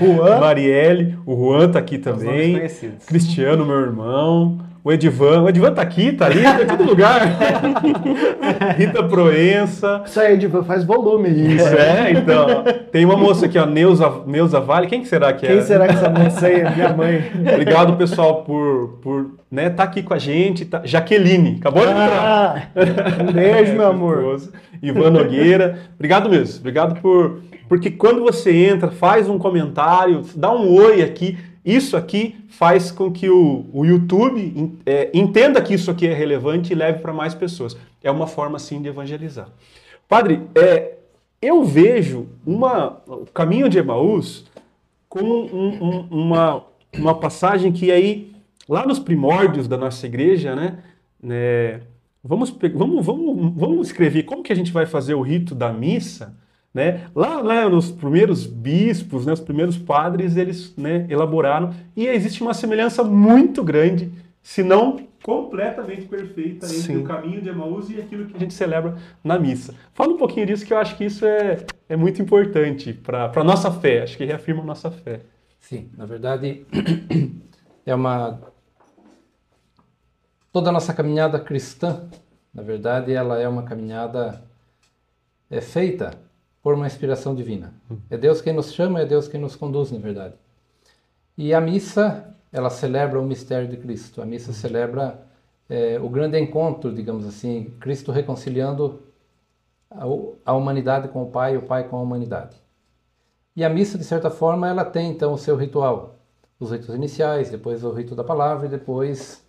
[0.00, 0.36] Juan.
[0.40, 2.52] Marielle, o Juan tá aqui Os nomes também.
[2.56, 3.06] conhecidos.
[3.06, 4.58] Cristiano, meu irmão.
[4.84, 5.42] O Edivan.
[5.42, 7.22] O Edivan tá aqui, tá ali, tá em todo lugar.
[8.76, 10.02] Rita Proença.
[10.04, 11.28] Isso aí, Diva, faz volume.
[11.54, 12.64] Isso, é, então.
[12.90, 14.88] Tem uma moça aqui, ó, Neuza, Neuza Vale.
[14.88, 15.50] Quem que será que é?
[15.50, 17.22] Quem será que essa moça aí é minha mãe?
[17.52, 20.64] Obrigado, pessoal, por por né, tá aqui com a gente.
[20.64, 20.80] Tá...
[20.84, 22.72] Jaqueline, acabou de entrar.
[22.74, 24.16] Ah, um beijo, meu Sua amor.
[24.18, 24.52] esposa.
[24.82, 25.78] Ivan Nogueira.
[25.94, 26.58] Obrigado mesmo.
[26.58, 27.40] Obrigado por.
[27.68, 31.38] Porque quando você entra, faz um comentário, dá um oi aqui.
[31.64, 36.72] Isso aqui faz com que o, o YouTube é, entenda que isso aqui é relevante
[36.72, 37.76] e leve para mais pessoas.
[38.02, 39.48] É uma forma, sim, de evangelizar.
[40.08, 40.96] Padre, é,
[41.40, 44.44] eu vejo uma, o caminho de Emaús
[45.08, 46.64] como um- um- uma,
[46.98, 48.32] uma passagem que aí,
[48.68, 50.78] lá nos primórdios da nossa igreja, né,
[51.22, 51.80] né,
[52.24, 56.34] vamos, vamos, vamos, vamos escrever como que a gente vai fazer o rito da missa,
[56.72, 57.06] né?
[57.14, 62.54] Lá, lá nos primeiros bispos, né, os primeiros padres, eles né, elaboraram e existe uma
[62.54, 64.10] semelhança muito grande,
[64.42, 66.96] se não completamente perfeita entre Sim.
[66.96, 69.74] o caminho de Emaús e aquilo que a gente celebra na missa.
[69.94, 73.44] Fala um pouquinho disso que eu acho que isso é, é muito importante para a
[73.44, 75.20] nossa fé, acho que reafirma a nossa fé.
[75.60, 76.66] Sim, na verdade
[77.86, 78.40] é uma
[80.52, 82.08] toda a nossa caminhada cristã,
[82.52, 84.42] na verdade, ela é uma caminhada
[85.48, 86.18] é feita
[86.62, 87.74] por uma inspiração divina.
[88.08, 90.34] É Deus quem nos chama, é Deus quem nos conduz, na verdade.
[91.36, 94.22] E a missa, ela celebra o mistério de Cristo.
[94.22, 95.26] A missa celebra
[95.68, 99.02] é, o grande encontro, digamos assim, Cristo reconciliando
[99.90, 100.04] a,
[100.44, 102.56] a humanidade com o Pai, o Pai com a humanidade.
[103.56, 106.18] E a missa, de certa forma, ela tem então o seu ritual.
[106.60, 109.44] Os ritos iniciais, depois o rito da palavra e depois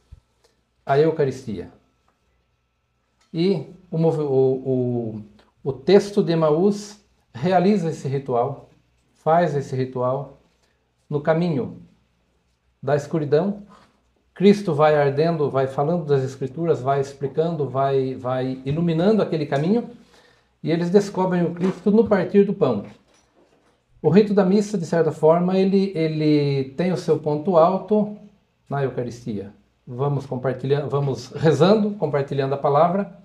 [0.85, 1.71] a Eucaristia.
[3.31, 5.21] E o, o, o,
[5.63, 7.02] o texto de Emaús
[7.33, 8.69] realiza esse ritual,
[9.15, 10.39] faz esse ritual
[11.09, 11.81] no caminho
[12.81, 13.63] da escuridão.
[14.33, 19.89] Cristo vai ardendo, vai falando das Escrituras, vai explicando, vai, vai iluminando aquele caminho
[20.61, 22.85] e eles descobrem o Cristo no partir do pão.
[24.01, 28.17] O rito da missa, de certa forma, ele, ele tem o seu ponto alto
[28.69, 29.53] na Eucaristia.
[29.85, 33.17] Vamos compartilhando, vamos rezando, compartilhando a palavra,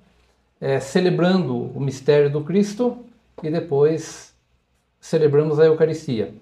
[0.61, 3.05] eh, celebrando o mistério do Cristo
[3.42, 4.35] e depois
[5.01, 6.35] celebramos a Eucaristia.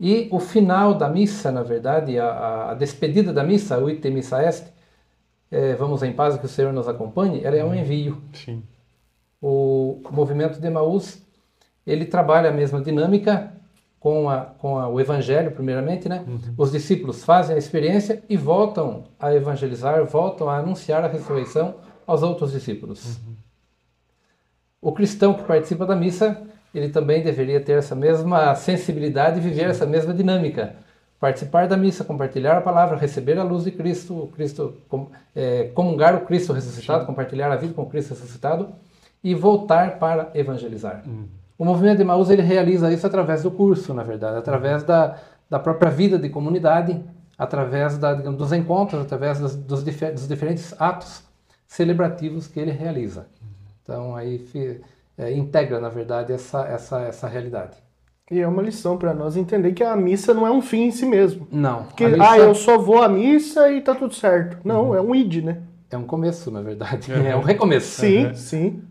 [0.00, 4.42] E o final da missa, na verdade, a, a- despedida da missa, o ite missa
[4.42, 4.66] est,
[5.50, 8.20] eh, vamos em paz que o Senhor nos acompanhe, ela é um envio.
[8.32, 8.62] Sim.
[9.40, 11.20] o movimento de Emaús
[11.86, 13.52] ele trabalha a mesma dinâmica
[13.98, 16.24] com, a, com a, o evangelho primeiramente né?
[16.56, 21.74] Os discípulos fazem a experiência e voltam a evangelizar voltam a anunciar a ressurreição
[22.06, 23.18] aos outros discípulos
[24.82, 26.42] o cristão que participa da missa
[26.74, 30.74] ele também deveria ter essa mesma sensibilidade e viver essa mesma dinâmica
[31.18, 34.74] participar da missa compartilhar a palavra receber a luz de Cristo Cristo
[35.34, 38.68] é, comungar o Cristo ressuscitado compartilhar a vida com o Cristo ressuscitado
[39.22, 41.02] e voltar para evangelizar.
[41.56, 45.16] O movimento de Emaús ele realiza isso através do curso, na verdade, através da,
[45.48, 47.00] da própria vida de comunidade,
[47.38, 51.22] através da, digamos, dos encontros, através dos, dos, difer dos, diferentes atos
[51.66, 53.26] celebrativos que ele realiza.
[53.82, 54.44] Então aí
[55.18, 57.76] é, integra, na verdade, essa, essa, essa realidade.
[58.30, 60.90] E é uma lição para nós entender que a missa não é um fim em
[60.90, 61.46] si mesmo.
[61.50, 61.84] Não.
[61.88, 62.30] Que, missa...
[62.30, 64.56] ah, eu só vou à missa e tá tudo certo.
[64.64, 64.94] Não, uhum.
[64.94, 65.58] é um id, né?
[65.90, 67.12] É um começo, na verdade.
[67.12, 67.20] Uhum.
[67.26, 68.00] É um recomeço.
[68.00, 68.34] Sim, uhum.
[68.34, 68.82] sim.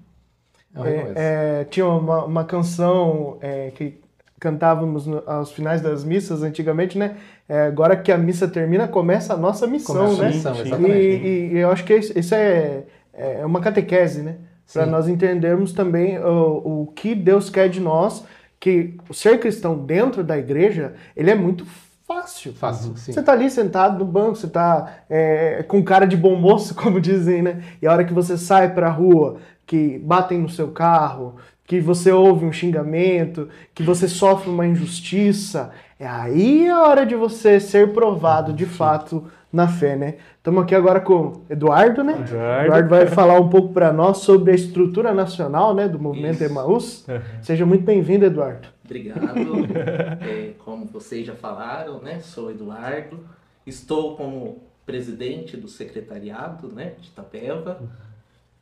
[0.76, 1.14] É um recomeço.
[1.20, 4.00] É, é, tinha uma, uma canção é, que
[4.40, 7.18] cantávamos no, aos finais das missas antigamente, né?
[7.50, 10.28] É, agora que a missa termina, começa a nossa missão, começa né?
[10.28, 10.96] A missão, exatamente.
[10.96, 14.38] E, e, e, eu acho que isso é, é uma catequese, né?
[14.74, 18.24] Para nós entendermos também o, o que Deus quer de nós
[18.60, 21.66] que ser cristão dentro da igreja, ele é muito
[22.08, 22.54] fácil.
[22.54, 23.12] Fácil, sim.
[23.12, 27.02] Você está ali sentado no banco, você está é, com cara de bom moço, como
[27.02, 27.64] dizem, né?
[27.82, 31.80] E a hora que você sai para a rua, que batem no seu carro, que
[31.80, 37.60] você ouve um xingamento, que você sofre uma injustiça, é aí a hora de você
[37.60, 40.16] ser provado de fato na fé, né?
[40.38, 42.14] Estamos aqui agora com Eduardo, né?
[42.14, 46.36] Eduardo, Eduardo vai falar um pouco para nós sobre a estrutura nacional, né, do movimento
[46.36, 46.46] Isso.
[46.46, 47.08] Emaús.
[47.08, 47.20] Uhum.
[47.42, 48.70] Seja muito bem-vindo, Eduardo.
[48.86, 49.20] Obrigado.
[50.24, 53.20] é, como vocês já falaram, né, sou Eduardo.
[53.68, 57.82] Estou como presidente do secretariado, né, de Itapeva.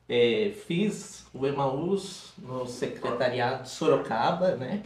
[0.08, 4.82] É, fiz o Emaús no secretariado de Sorocaba, né,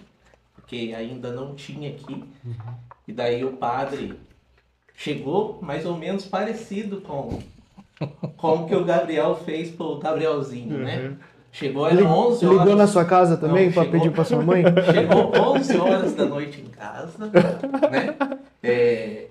[0.53, 2.25] porque ainda não tinha aqui.
[2.43, 2.55] Uhum.
[3.07, 4.19] E daí o padre
[5.03, 7.39] chegou mais ou menos parecido com
[8.37, 10.97] como que o Gabriel fez pro Gabrielzinho, né?
[10.97, 11.09] uhum.
[11.09, 11.17] né?
[11.51, 12.59] Chegou às 11 horas.
[12.59, 14.63] Ligou na sua casa também para pedir para sua mãe?
[14.91, 18.37] Chegou 11 horas da noite em casa, né?
[18.63, 19.27] É,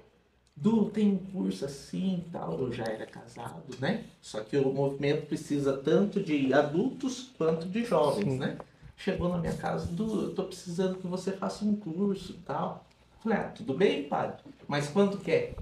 [0.54, 2.60] Du, tem um curso assim e tal.
[2.60, 4.04] Eu já era casado, né?
[4.20, 8.38] Só que o movimento precisa tanto de adultos quanto de jovens, Sim.
[8.38, 8.56] né?
[8.96, 12.84] Chegou na minha casa, Du, eu tô precisando que você faça um curso e tal.
[13.22, 15.54] Falei, ah, tudo bem, padre, mas quando quer?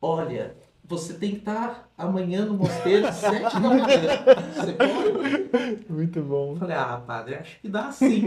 [0.00, 3.86] Olha, você tem que estar amanhã no mosteiro às sete da manhã.
[4.54, 5.88] Você pode?
[5.90, 6.54] Muito bom.
[6.56, 8.26] Falei, ah, padre, acho que dá sim.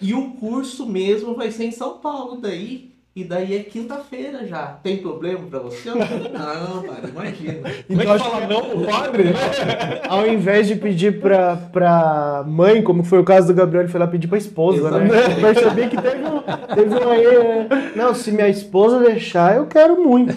[0.00, 2.87] e o curso mesmo vai ser em São Paulo daí.
[3.16, 4.78] E daí é quinta-feira já.
[4.80, 5.90] Tem problema pra você?
[5.90, 7.68] Não, padre, imagina.
[7.90, 9.24] Então, Como é que fala não pro padre?
[10.08, 13.98] Ao invés de pedir pra, pra mãe, como foi o caso do Gabriel, ele foi
[13.98, 15.08] lá pedir pra esposa, né?
[15.40, 16.42] Percebi que teve, um,
[16.74, 17.24] teve um aí.
[17.26, 20.36] É, não, se minha esposa deixar, eu quero muito.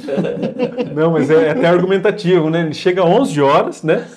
[0.96, 2.62] Não, mas é, é até argumentativo, né?
[2.62, 4.08] Ele chega às 11 horas, né?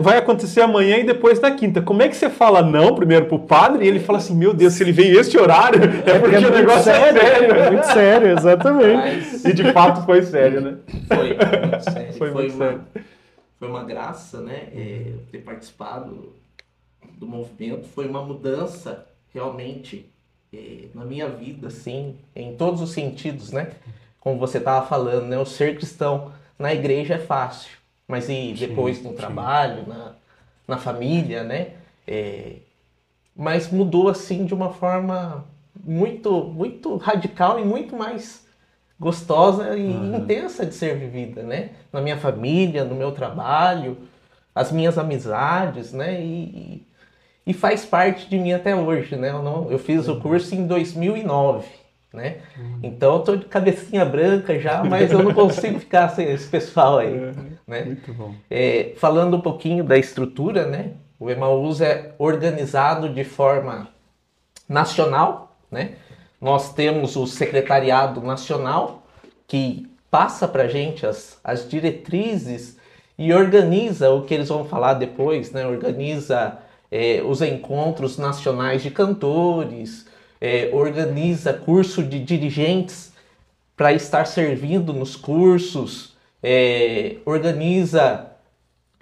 [0.00, 1.82] Vai acontecer amanhã e depois da quinta.
[1.82, 4.72] Como é que você fala não primeiro pro padre e ele fala assim, meu Deus,
[4.72, 7.54] se ele vem este horário, é, é porque é o negócio sério, é sério.
[7.54, 8.96] É muito sério, exatamente.
[8.96, 9.44] Mas...
[9.44, 10.76] E de fato foi sério, né?
[11.08, 12.12] Foi, muito sério.
[12.14, 12.80] Foi, foi muito uma, sério.
[13.58, 14.68] Foi uma graça, né?
[14.74, 16.32] É, ter participado
[17.18, 17.86] do movimento.
[17.88, 20.10] Foi uma mudança realmente
[20.54, 23.70] é, na minha vida, assim, em todos os sentidos, né?
[24.18, 25.38] Como você estava falando, né?
[25.38, 27.79] O ser cristão na igreja é fácil
[28.10, 30.12] mas e depois sim, no trabalho, na,
[30.66, 31.68] na família, né?
[32.06, 32.56] É,
[33.34, 35.44] mas mudou assim de uma forma
[35.82, 38.44] muito, muito radical e muito mais
[38.98, 40.18] gostosa e uhum.
[40.18, 41.70] intensa de ser vivida, né?
[41.92, 43.96] Na minha família, no meu trabalho,
[44.54, 46.20] as minhas amizades, né?
[46.20, 46.86] E,
[47.46, 49.30] e faz parte de mim até hoje, né?
[49.30, 51.79] Eu, não, eu fiz o curso em 2009
[52.12, 52.38] né?
[52.58, 52.80] Uhum.
[52.82, 56.98] Então eu tô de cabecinha branca já, mas eu não consigo ficar sem esse pessoal
[56.98, 57.52] aí, uhum.
[57.66, 57.84] né?
[57.84, 58.34] Muito bom.
[58.50, 60.92] É, falando um pouquinho da estrutura, né?
[61.18, 63.88] O Emaús é organizado de forma
[64.68, 65.92] nacional, né?
[66.40, 69.02] Nós temos o secretariado nacional
[69.46, 72.78] que passa para gente as, as diretrizes
[73.18, 75.66] e organiza o que eles vão falar depois, né?
[75.66, 76.58] Organiza
[76.90, 80.06] é, os encontros nacionais de cantores,
[80.40, 83.12] é, organiza curso de dirigentes
[83.76, 88.30] para estar servindo nos cursos, é, organiza,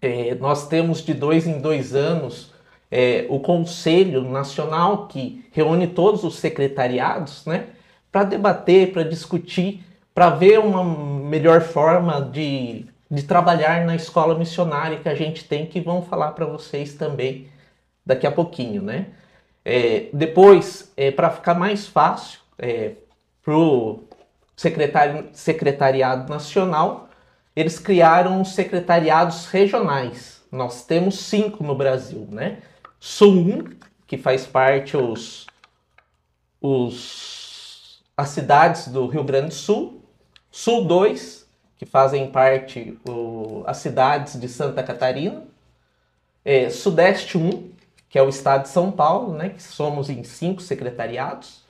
[0.00, 2.52] é, nós temos de dois em dois anos
[2.90, 7.66] é, o Conselho Nacional que reúne todos os secretariados, né,
[8.10, 14.98] para debater, para discutir, para ver uma melhor forma de, de trabalhar na escola missionária
[14.98, 17.48] que a gente tem, que vão falar para vocês também
[18.04, 19.06] daqui a pouquinho, né?
[19.70, 22.92] É, depois, é, para ficar mais fácil é,
[23.42, 24.02] para o
[24.56, 27.10] secretari secretariado nacional,
[27.54, 30.42] eles criaram os secretariados regionais.
[30.50, 32.62] Nós temos cinco no Brasil, né?
[32.98, 33.64] Sul 1,
[34.06, 35.46] que faz parte os,
[36.58, 40.02] os, as cidades do Rio Grande do Sul.
[40.50, 45.42] Sul 2, que fazem parte o, as cidades de Santa Catarina.
[46.42, 47.76] É, Sudeste 1,
[48.08, 51.62] que é o estado de São Paulo, né, que somos em cinco secretariados,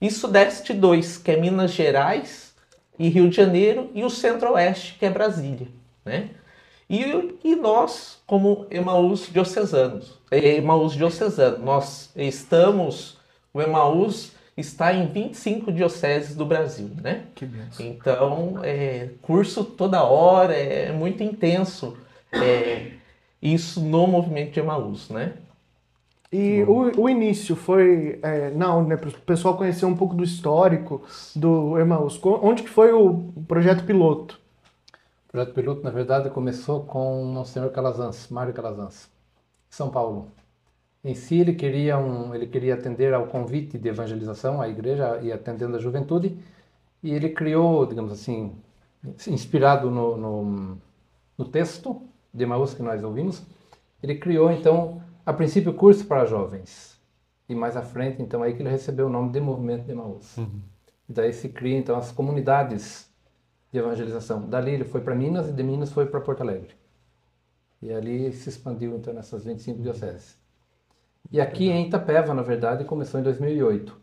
[0.00, 2.54] e Sudeste 2, que é Minas Gerais
[2.98, 5.68] e Rio de Janeiro, e o Centro-Oeste, que é Brasília.
[6.04, 6.30] Né?
[6.88, 13.18] E, e nós, como Emaús diocesanos, eh, Emaús diocesano, nós estamos,
[13.52, 17.24] o Emaús está em 25 dioceses do Brasil, né?
[17.34, 17.84] Que benção.
[17.84, 21.96] Então, é, curso toda hora, é muito intenso
[22.32, 22.92] é,
[23.42, 25.34] isso no movimento de Emaús, né?
[26.32, 30.24] E o, o início foi, é, não, né, para o pessoal conhecer um pouco do
[30.24, 31.02] histórico
[31.34, 32.20] do Emaús.
[32.24, 34.40] Onde que foi o projeto piloto?
[35.28, 39.08] O projeto piloto, na verdade, começou com o senhor Calazans, Mário Calazans,
[39.70, 40.28] São Paulo.
[41.04, 45.32] Em si, ele queria, um, ele queria atender ao convite de evangelização à igreja e
[45.32, 46.36] atendendo a juventude,
[47.02, 48.52] e ele criou, digamos assim,
[49.28, 50.78] inspirado no, no,
[51.38, 52.02] no texto
[52.34, 53.42] de Emaús que nós ouvimos,
[54.02, 56.96] ele criou, então, a princípio, curso para jovens.
[57.48, 60.36] E mais à frente, então, aí que ele recebeu o nome de Movimento de Emaús.
[61.08, 63.12] E daí se cria, então, as comunidades
[63.72, 64.48] de evangelização.
[64.48, 66.74] Dali ele foi para Minas e de Minas foi para Porto Alegre.
[67.82, 70.38] E ali se expandiu então nessas 25 dioceses.
[71.30, 74.00] E aqui em Itapeva, na verdade, começou em 2008.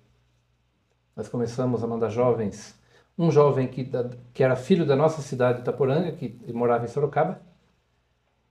[1.15, 2.79] Nós começamos a mandar jovens,
[3.17, 3.89] um jovem que,
[4.33, 7.41] que era filho da nossa cidade de Itaporanga, que morava em Sorocaba.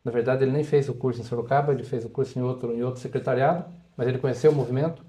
[0.05, 2.73] Na verdade, ele nem fez o curso em Sorocaba, ele fez o curso em outro,
[2.73, 3.65] em outro secretariado,
[3.97, 5.05] mas ele conheceu o movimento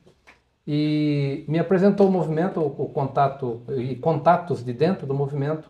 [0.67, 5.69] e me apresentou o movimento, o, o contato e contatos de dentro do movimento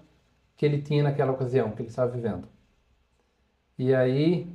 [0.55, 2.47] que ele tinha naquela ocasião, que ele estava vivendo.
[3.77, 4.47] E aí,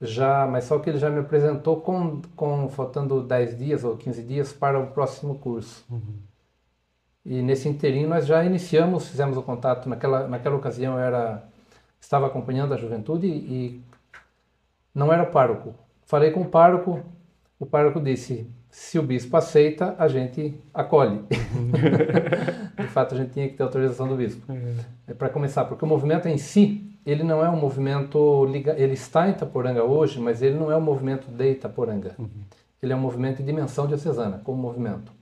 [0.00, 4.22] já, mas só que ele já me apresentou com, com faltando 10 dias ou 15
[4.22, 5.84] dias para o próximo curso.
[7.24, 11.48] E nesse inteirinho nós já iniciamos, fizemos o contato, naquela, naquela ocasião eu era,
[12.00, 13.82] estava acompanhando a juventude e
[14.96, 15.74] não era pároco.
[16.06, 17.00] Falei com o pároco,
[17.60, 21.22] o pároco disse, se o bispo aceita, a gente acolhe.
[22.80, 24.50] De fato, a gente tinha que ter autorização do bispo.
[25.06, 29.28] É para começar, porque o movimento em si, ele não é um movimento, ele está
[29.28, 32.16] em Itaporanga hoje, mas ele não é um movimento de Itaporanga.
[32.82, 35.12] Ele é um movimento de dimensão diocesana, como movimento.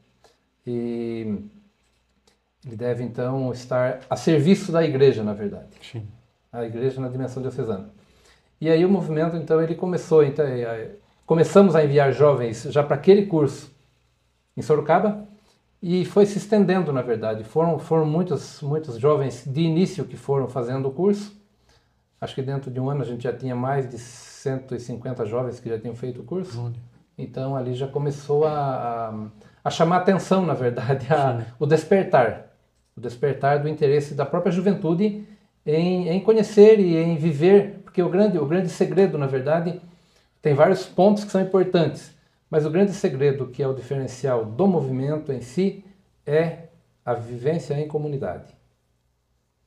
[0.65, 1.37] E
[2.65, 6.07] ele deve, então, estar a serviço da igreja, na verdade Sim.
[6.53, 7.91] a igreja na dimensão diocesana.
[8.61, 10.93] E aí o movimento, então, ele começou, então, eh,
[11.27, 13.71] começamos a enviar jovens já para aquele curso
[14.57, 15.27] em Sorocaba
[15.83, 17.45] e foi se estendendo, na verdade.
[17.45, 21.37] Foram, foram muitos, muitos jovens de início que foram fazendo o curso.
[22.19, 25.69] Acho que dentro de um ano a gente já tinha mais de 150 jovens que
[25.69, 26.73] já tinham feito o curso.
[27.19, 29.15] Então ali já começou a, a,
[29.63, 32.47] a chamar atenção, na verdade, a, o despertar.
[32.97, 35.27] O despertar do interesse da própria juventude
[35.67, 39.81] em, em conhecer e em viver, porque o grande, o grande segredo, na verdade,
[40.43, 42.13] tem vários pontos que são importantes,
[42.51, 45.85] mas o grande segredo, que é o diferencial do movimento em si,
[46.27, 46.71] é
[47.05, 48.53] a vivência em comunidade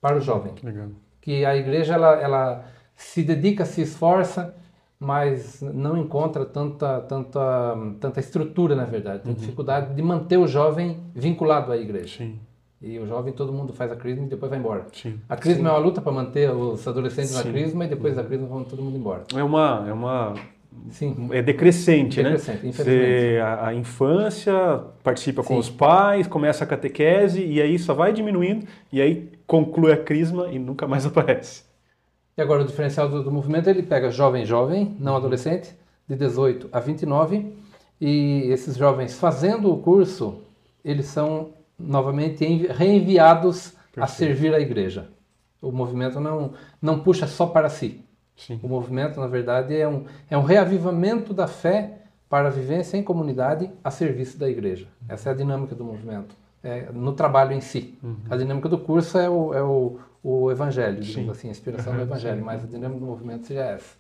[0.02, 0.90] para o jovem Que legal.
[1.22, 2.66] que a igreja ela, ela
[2.98, 4.54] se dedica, se esforça,
[5.00, 9.24] mas não encontra tanta, tanta, tanta estrutura, na verdade.
[9.24, 12.18] Tem dificuldade de manter o jovem vinculado à igreja.
[12.18, 12.38] Sim,
[12.82, 14.86] E o jovem, todo mundo faz a crisma e depois vai embora.
[14.94, 15.20] sim.
[15.28, 17.52] A crisma é uma luta para manter os adolescentes na Sim.
[17.52, 19.24] crisma e depois da crisma vão todo mundo embora.
[19.36, 20.36] É uma, é uma
[20.92, 21.30] Sim.
[21.32, 22.72] é decrescente, Decrescente, né?
[22.72, 24.54] Você, a, a infância
[25.04, 25.60] participa com Sim.
[25.60, 30.48] os pais, começa a catequese e aí só vai diminuindo e aí conclui a crisma
[30.50, 31.64] e nunca mais aparece.
[32.38, 35.74] E agora o diferencial do, do movimento, ele pega jovem, jovem, não adolescente,
[36.08, 37.52] de 18 a 29,
[38.00, 40.42] e esses jovens fazendo o curso,
[40.86, 44.12] eles são novamente envi- reenviados a Perfeito.
[44.18, 45.10] servir a igreja.
[45.62, 48.04] O movimento não, não puxa só para si.
[48.36, 48.60] Sim.
[48.62, 53.04] O movimento, na verdade, é um, é um reavivamento da fé para a vivência em
[53.04, 54.88] comunidade a serviço da igreja.
[55.10, 57.98] Essa é a dinâmica do movimento, é, no trabalho em si.
[58.30, 62.02] A dinâmica do curso é o, é o, o evangelho, digamos assim, a inspiração do
[62.02, 63.96] evangelho, mas a dinâmica do movimento seja essa.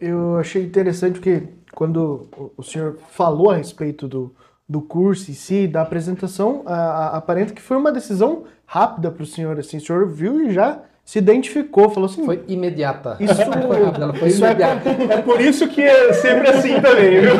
[0.00, 4.32] Eu achei interessante porque quando o senhor falou a respeito do,
[4.68, 9.22] do curso em si, da apresentação, a- a- aparenta que foi uma decisão rápida para
[9.22, 9.58] o senhor.
[9.58, 12.22] Assim, o senhor viu e já se identificou, falou assim.
[12.24, 13.16] Foi imediata.
[13.18, 14.88] Isso- foi rápido, ela foi é imediata.
[15.10, 17.30] É por isso que é sempre assim também, viu?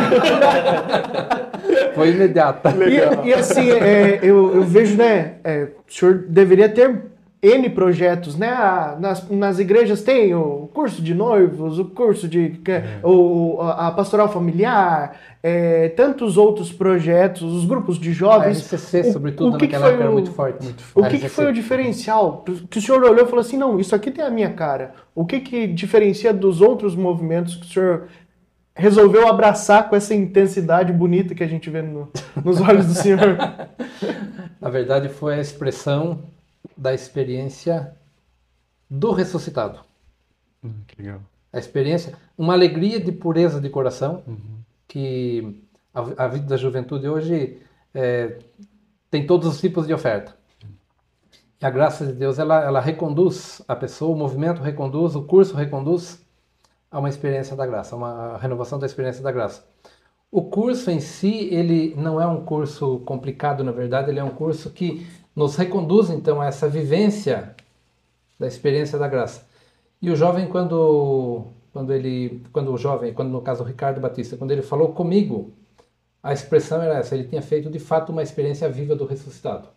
[1.94, 2.70] Foi imediata.
[2.86, 7.02] E, e assim, é, eu, eu vejo, né, é, o senhor deveria ter
[7.40, 8.50] N projetos, né?
[8.98, 13.90] Nas, nas igrejas tem o curso de noivos, o curso de que- o, a a
[13.92, 18.58] pastoral familiar, é, tantos outros projetos, os grupos de A jovens.
[18.72, 20.74] RCC, O- sobretudo, o que que naquela foi época era o- muito forte.
[20.96, 22.44] O A que, que foi o diferencial?
[22.68, 24.94] Que o senhor olhou e falou assim, não, isso aqui tem a minha cara.
[25.14, 28.08] O que que diferencia dos outros movimentos que o senhor
[28.74, 32.08] resolveu abraçar com essa intensidade bonita que a gente vê no-
[32.44, 33.36] nos olhos do senhor?
[34.60, 36.18] Na verdade, foi a expressão
[36.76, 37.94] da experiência
[38.88, 39.80] do ressuscitado.
[40.86, 41.20] Que legal.
[41.52, 44.22] A experiência, uma alegria de pureza de coração,
[44.86, 45.62] que
[45.94, 47.60] a, a vida da juventude hoje
[47.94, 48.38] é,
[49.10, 50.36] tem todos os tipos de oferta.
[51.60, 55.56] E a graça de Deus, ela, ela reconduz a pessoa, o movimento reconduz, o curso
[55.56, 56.24] reconduz
[56.90, 59.64] a uma experiência da graça, uma renovação da experiência da graça.
[60.30, 64.30] O curso em si, ele não é um curso complicado, na verdade, ele é um
[64.30, 65.06] curso que
[65.38, 67.54] nos reconduz, então, a essa vivência
[68.38, 69.46] da experiência da graça.
[70.02, 74.36] E o jovem, quando, quando ele, quando o jovem, quando no caso o Ricardo Batista,
[74.36, 75.52] quando ele falou comigo,
[76.20, 79.68] a expressão era essa, ele tinha feito de fato uma experiência viva do ressuscitado.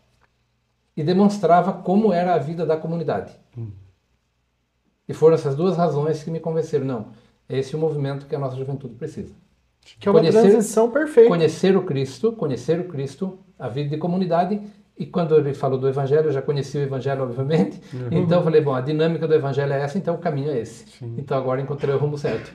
[0.97, 3.31] E demonstrava como era a vida da comunidade.
[5.07, 7.07] E foram essas duas razões que me convenceram, não,
[7.47, 9.33] é esse o movimento que a nossa juventude precisa.
[9.99, 11.29] Que é uma Conhecer- transição perfeita.
[11.29, 14.59] Conhecer o Cristo, conhecer o Cristo, a vida de comunidade.
[15.01, 17.81] E quando ele falou do Evangelho, eu já conheci o Evangelho, obviamente.
[18.11, 20.85] Então eu falei, bom, a dinâmica do Evangelho é essa, então o caminho é esse.
[21.17, 22.53] Então agora encontrei o rumo certo.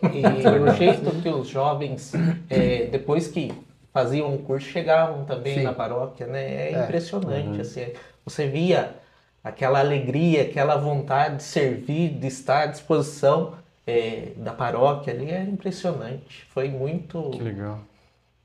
[0.00, 2.12] E o jeito que os jovens,
[2.48, 3.50] é, depois que
[3.92, 5.62] faziam um curso, chegavam também Sim.
[5.64, 6.44] na paróquia, né?
[6.44, 6.84] É, É.
[6.84, 7.86] impressionante, assim.
[8.24, 8.94] Você via
[9.42, 13.54] aquela alegria, aquela vontade de servir, de estar à disposição
[13.84, 16.46] é, da paróquia ali, é impressionante.
[16.50, 17.30] Foi muito...
[17.30, 17.80] Que legal.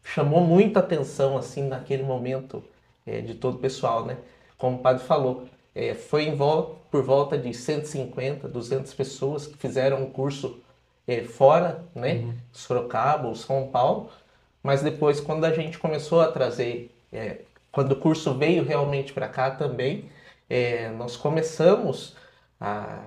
[0.04, 2.64] chamou muita atenção assim naquele momento
[3.06, 4.18] é, de todo o pessoal, né?
[4.58, 9.58] Como o padre falou, é, foi em vol- por volta de 150, 200 pessoas que
[9.58, 10.62] fizeram um curso
[11.08, 12.26] é, fora, né?
[12.52, 14.10] Sorocaba ou São Paulo,
[14.64, 17.40] mas depois quando a gente começou a trazer, é,
[17.72, 20.06] quando o curso veio realmente para cá também,
[20.50, 22.16] é, nós começamos
[22.60, 23.00] a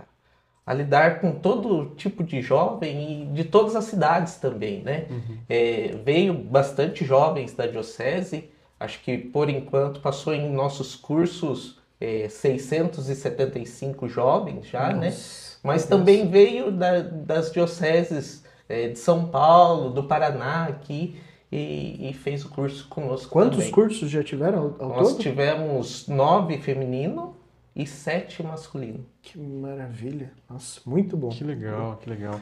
[0.66, 5.06] a lidar com todo tipo de jovem e de todas as cidades também, né?
[5.48, 12.28] É, veio bastante jovens da diocese, acho que por enquanto passou em nossos cursos é,
[12.28, 15.14] 675 jovens já, né?
[15.62, 21.16] Mas também veio da- das dioceses é, de São Paulo, do Paraná aqui
[21.50, 23.70] e, e fez o curso conosco Quantos também.
[23.72, 25.20] cursos já tiveram ao, ao Nós todo?
[25.22, 27.36] tivemos nove feminino
[27.74, 29.04] e sete masculino.
[29.22, 30.30] Que maravilha.
[30.48, 31.28] Nossa, muito bom.
[31.30, 32.40] Que legal, que legal.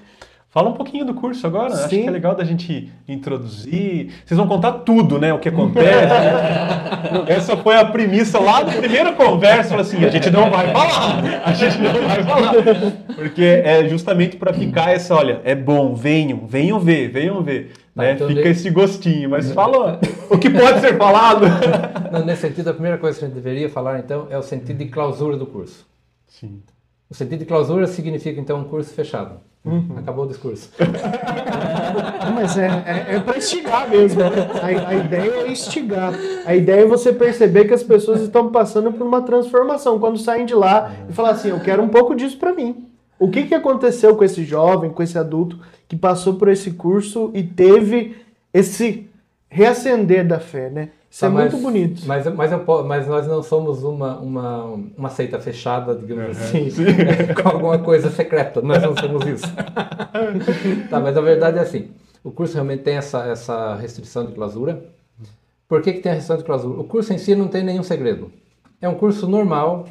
[0.53, 1.73] Fala um pouquinho do curso agora.
[1.73, 2.03] Acho Sim.
[2.03, 4.13] que é legal da gente introduzir.
[4.23, 5.33] Vocês vão contar tudo, né?
[5.33, 6.13] O que acontece.
[7.27, 9.75] Essa foi a premissa lá da primeira conversa.
[9.81, 11.23] Assim: a gente não vai falar.
[11.47, 12.53] A gente não vai falar.
[13.15, 17.73] Porque é justamente para ficar essa: olha, é bom, venham, venham ver, venham ver.
[17.97, 18.13] Tá, né?
[18.13, 19.31] então Fica de- esse gostinho.
[19.31, 21.47] Mas fala o que pode ser falado.
[22.13, 24.77] Não, nesse sentido, a primeira coisa que a gente deveria falar, então, é o sentido
[24.77, 25.87] de clausura do curso.
[26.27, 26.61] Sim.
[27.09, 29.41] O sentido de clausura significa, então, um curso fechado.
[29.97, 30.71] Acabou o discurso.
[32.35, 34.21] Mas é, é, é para instigar mesmo.
[34.21, 34.29] né?
[34.61, 36.13] A, a ideia é instigar.
[36.45, 40.01] A ideia é você perceber que as pessoas estão passando por uma transformação.
[40.01, 42.89] Quando saem de lá e falar assim, eu quero um pouco disso para mim.
[43.21, 47.31] O que, que aconteceu com esse jovem, com esse adulto que passou por esse curso
[47.33, 48.17] e teve
[48.53, 49.09] esse
[49.49, 50.89] reacender da fé, né?
[51.13, 52.03] Isso é Tá, muito mas- bonito.
[52.07, 54.65] Mas, mas, eu mas nós não somos uma, uma,
[54.97, 56.69] uma seita fechada, digamos assim,
[57.41, 58.63] com alguma coisa secreta.
[58.63, 59.45] Nós não somos isso.
[60.89, 61.91] tá, mas a verdade é assim.
[62.25, 64.83] O curso realmente tem essa, essa restrição de clausura.
[65.69, 66.81] Por que, que tem a restrição de clausura?
[66.81, 68.33] O curso em si não tem nenhum segredo.
[68.81, 69.87] É um curso normal,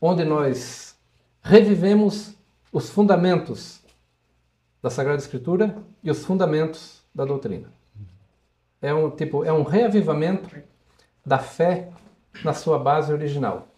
[0.00, 0.94] onde nós
[1.42, 2.34] revivemos
[2.72, 3.80] os fundamentos
[4.80, 7.76] da Sagrada Escritura e os fundamentos da doutrina.
[8.80, 10.48] É um tipo, é um reavivamento
[11.24, 11.88] da fé
[12.44, 13.68] na sua base original.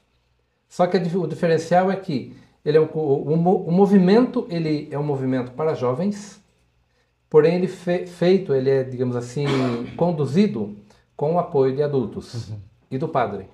[0.69, 4.99] Só que o diferencial é que ele é um, o, mo- o movimento ele é
[4.99, 6.41] um movimento para jovens,
[7.29, 9.47] porém ele fe, feito, ele é, digamos assim,
[9.97, 10.77] conduzido
[11.17, 12.53] com o apoio de adultos
[12.91, 13.49] e do padre.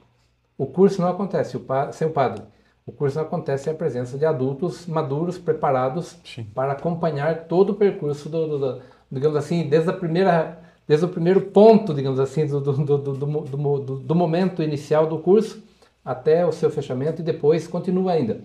[0.58, 2.42] O curso não acontece o pa- sem o padre.
[2.84, 6.44] O curso não acontece sem a presença de adultos maduros, preparados Sim.
[6.54, 11.08] para acompanhar todo o percurso do, do- do- digamos assim, desde a primeira, desde o
[11.08, 15.18] primeiro ponto, digamos assim, do, do, do, do, do, mo- do- do momento inicial do
[15.18, 15.62] curso
[16.04, 18.40] até o seu fechamento e depois continua ainda.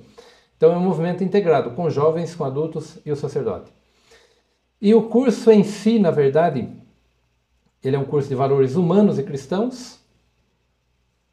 [0.58, 3.72] Então é um movimento integrado com jovens, com adultos e o sacerdote.
[4.82, 6.68] E o curso em si, na verdade,
[7.84, 10.00] ele é um curso de valores humanos e cristãos,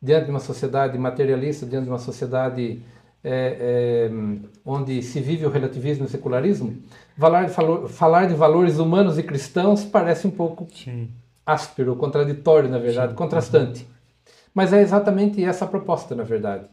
[0.01, 2.83] diante de uma sociedade materialista, diante de uma sociedade
[3.23, 4.11] é, é,
[4.65, 6.77] onde se vive o relativismo e o secularismo,
[7.19, 11.09] falar de, valor- falar de valores humanos e cristãos parece um pouco Sim.
[11.45, 13.87] áspero, contraditório, na verdade, contrastante.
[14.55, 16.65] Mas é exatamente essa a proposta, na verdade.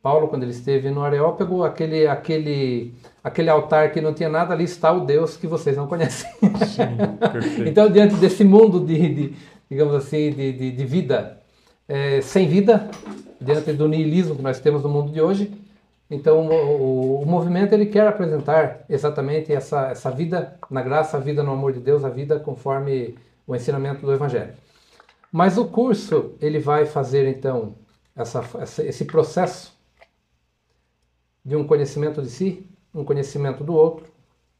[0.00, 4.64] Paulo, quando ele esteve no Areópago, aquele, aquele, aquele altar que não tinha nada, ali
[4.64, 6.30] está o Deus que vocês não conhecem.
[6.40, 7.66] Perfeito.
[7.68, 9.34] então, diante desse mundo de, de
[9.68, 11.38] digamos assim, de, de, de vida
[11.88, 12.90] é, sem vida,
[13.40, 15.50] diante do niilismo que nós temos no mundo de hoje,
[16.10, 21.42] então o, o, movimento ele quer apresentar exatamente essa, essa vida na graça, a vida
[21.42, 23.14] no amor de Deus, a vida conforme
[23.46, 24.54] o ensinamento do Evangelho.
[25.30, 27.74] Mas o curso ele vai fazer então
[28.16, 29.76] essa, essa, esse processo
[31.44, 34.06] de um conhecimento de si, um conhecimento do outro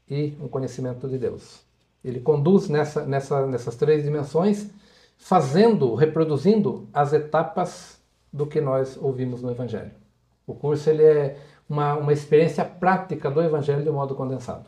[0.09, 1.61] e um conhecimento de Deus.
[2.05, 4.71] Ele conduz nessa, nessa, nessas três dimensões,
[5.17, 7.99] fazendo, reproduzindo as etapas
[8.33, 9.91] do que nós ouvimos no Evangelho.
[10.49, 11.37] O curso ele é
[11.69, 14.65] uma, uma experiência prática do Evangelho de modo condensado.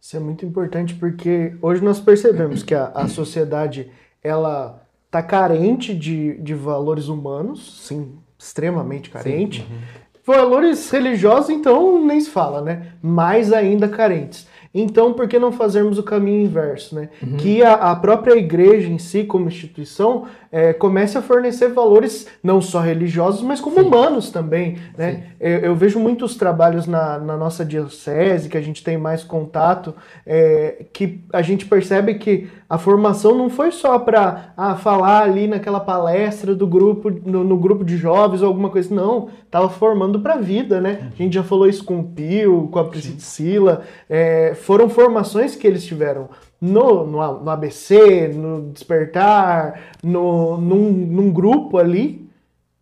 [0.00, 3.90] Isso é muito importante porque hoje nós percebemos que a, a sociedade
[4.22, 9.60] ela está carente de, de valores humanos, sim, extremamente carente.
[9.60, 9.80] Sim, uhum.
[10.24, 12.94] Valores religiosos, então, nem se fala, né?
[13.00, 14.48] Mais ainda carentes.
[14.78, 17.08] Então, por que não fazermos o caminho inverso, né?
[17.22, 17.38] Uhum.
[17.38, 22.60] Que a, a, própria igreja em si, como instituição, é, comece a fornecer valores não
[22.60, 23.86] só religiosos, mas como Sim.
[23.86, 25.28] humanos também, né?
[25.40, 29.94] Eu, eu, vejo muitos trabalhos na, na, nossa diocese, que a gente tem mais contato,
[30.26, 35.46] é, que a gente percebe que a formação não foi só para ah, falar ali
[35.46, 39.28] naquela palestra do grupo, no, no, grupo de jovens ou alguma coisa, não.
[39.48, 41.12] Tava formando para a vida, né?
[41.14, 45.64] A gente já falou isso com o Pio, com a Priscila, é, foram formações que
[45.64, 46.28] eles tiveram
[46.60, 52.28] no, no, no ABC, no Despertar, no, num, num grupo ali,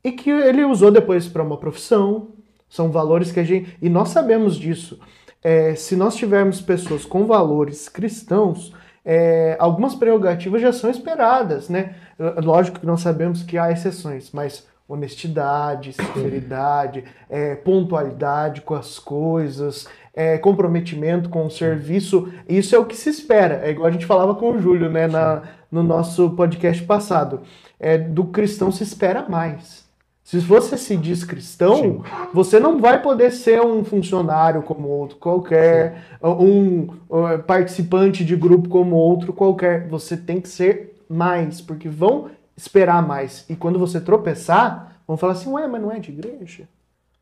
[0.02, 2.28] e que ele usou depois para uma profissão.
[2.70, 3.76] São valores que a gente.
[3.82, 4.98] E nós sabemos disso.
[5.42, 8.72] É, se nós tivermos pessoas com valores cristãos,
[9.04, 11.94] é, algumas prerrogativas já são esperadas, né?
[12.42, 19.86] Lógico que nós sabemos que há exceções, mas honestidade, sinceridade, é, pontualidade com as coisas,
[20.14, 23.60] é, comprometimento com o serviço, isso é o que se espera.
[23.64, 27.42] É igual a gente falava com o Júlio, né, na, no nosso podcast passado.
[27.80, 29.83] É, do cristão se espera mais.
[30.24, 32.02] Se você se diz cristão, Sim.
[32.32, 38.70] você não vai poder ser um funcionário como outro qualquer, um, um participante de grupo
[38.70, 39.86] como outro qualquer.
[39.88, 43.44] Você tem que ser mais, porque vão esperar mais.
[43.50, 46.66] E quando você tropeçar, vão falar assim: ué, mas não é de igreja?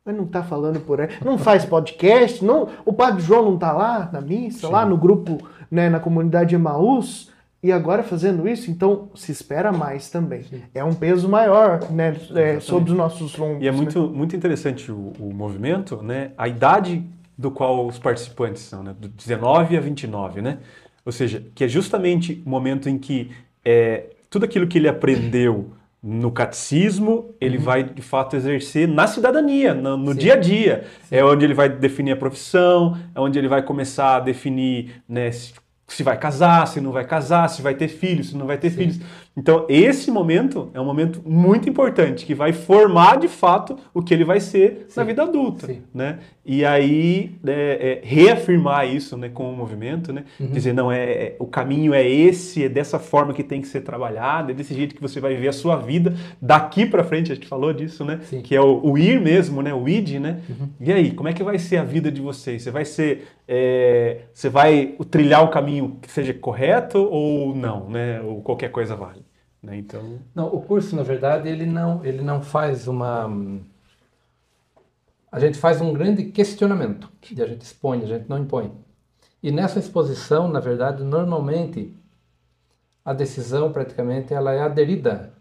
[0.04, 3.72] Mas não está falando por aí, não faz podcast, não, o Padre João não está
[3.72, 4.72] lá na missa, Sim.
[4.72, 5.38] lá no grupo,
[5.68, 7.31] né, na comunidade Emaús,
[7.62, 10.42] e agora fazendo isso, então se espera mais também.
[10.42, 10.62] Sim.
[10.74, 13.62] É um peso maior né, é, sobre os nossos lombos.
[13.62, 14.16] E é muito, né?
[14.16, 17.04] muito interessante o, o, movimento, né, a idade
[17.38, 20.58] do qual os participantes são, né, do 19 a 29, né?
[21.04, 23.30] Ou seja, que é justamente o momento em que
[23.64, 25.70] é, tudo aquilo que ele aprendeu
[26.02, 27.62] no catecismo, ele uhum.
[27.62, 30.84] vai de fato exercer na cidadania, no, no dia a dia.
[31.04, 31.16] Sim.
[31.16, 35.30] É onde ele vai definir a profissão, é onde ele vai começar a definir né,
[35.96, 38.70] se, vai casar, se não vai casar, se vai ter filhos, se não vai ter
[38.70, 38.76] Sim.
[38.76, 39.00] filhos.
[39.34, 44.12] Então, esse momento é um momento muito importante, que vai formar de fato o que
[44.12, 45.00] ele vai ser Sim.
[45.00, 45.66] na vida adulta.
[45.66, 45.82] Sim.
[45.92, 46.18] Né?
[46.44, 50.24] E aí, é, é, reafirmar isso né, com o movimento, né?
[50.38, 50.48] Uhum.
[50.48, 53.80] dizer, não, é, é, o caminho é esse, é dessa forma que tem que ser
[53.82, 57.34] trabalhado, é desse jeito que você vai viver a sua vida daqui para frente, a
[57.34, 58.20] gente falou disso, né?
[58.24, 58.42] Sim.
[58.42, 59.72] que é o, o, ir mesmo, né?
[59.72, 60.18] o id.
[60.18, 60.40] Né?
[60.48, 60.68] Uhum.
[60.80, 62.62] E aí, como é que vai ser a vida de vocês?
[62.62, 67.88] Você vai ser, é, você vai trilhar o caminho que seja correto ou não?
[67.88, 68.20] Né?
[68.20, 69.21] Ou qualquer coisa vale?
[69.62, 69.76] Né?
[69.76, 70.18] Então...
[70.34, 73.30] Não, o curso, na verdade, ele não, ele não faz uma...
[75.30, 78.72] A gente faz um grande questionamento, e a gente expõe, a gente não impõe.
[79.42, 81.96] E nessa exposição, na verdade, normalmente,
[83.04, 85.32] a decisão praticamente ela é aderida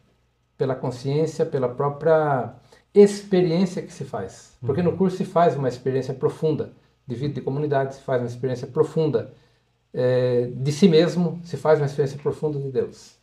[0.58, 2.54] pela consciência, pela própria
[2.94, 4.58] experiência que se faz.
[4.62, 4.98] Porque no uhum.
[4.98, 6.74] curso se faz uma experiência profunda
[7.06, 9.34] de vida de comunidade, se faz uma experiência profunda
[9.94, 13.21] é, de si mesmo, se faz uma experiência profunda de Deus.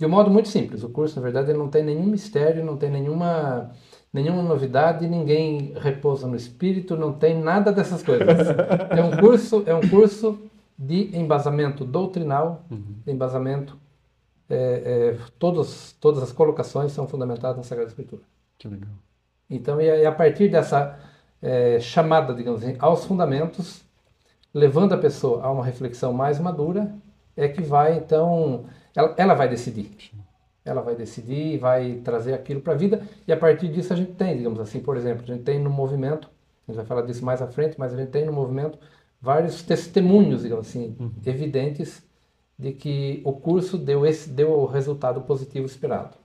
[0.00, 0.82] De um modo muito simples.
[0.82, 3.70] O curso, na verdade, ele não tem nenhum mistério, não tem nenhuma,
[4.10, 8.26] nenhuma novidade, ninguém repousa no espírito, não tem nada dessas coisas.
[8.96, 10.38] é um curso, é um curso
[10.78, 12.94] de embasamento doutrinal, uhum.
[13.04, 13.76] de embasamento.
[14.48, 18.22] É, é, todos, todas as colocações são fundamentadas na Sagrada Escritura.
[18.58, 18.88] Que legal.
[19.50, 20.98] Então, e a, partir dessa
[21.42, 23.84] é, chamada, digamos assim, aos fundamentos,
[24.54, 26.90] levando a pessoa a uma reflexão mais madura,
[27.36, 28.64] é que vai, então,
[28.94, 29.90] ela, ela vai decidir.
[30.64, 33.02] Ela vai decidir e vai trazer aquilo para a vida.
[33.26, 35.70] E a partir disso a gente tem, digamos assim, por exemplo, a gente tem no
[35.70, 36.28] movimento,
[36.68, 38.78] a gente vai falar disso mais à frente, mas a gente tem no movimento
[39.20, 41.10] vários testemunhos, digamos assim, uhum.
[41.24, 42.02] evidentes
[42.58, 46.16] de que o curso deu esse deu o resultado positivo esperado.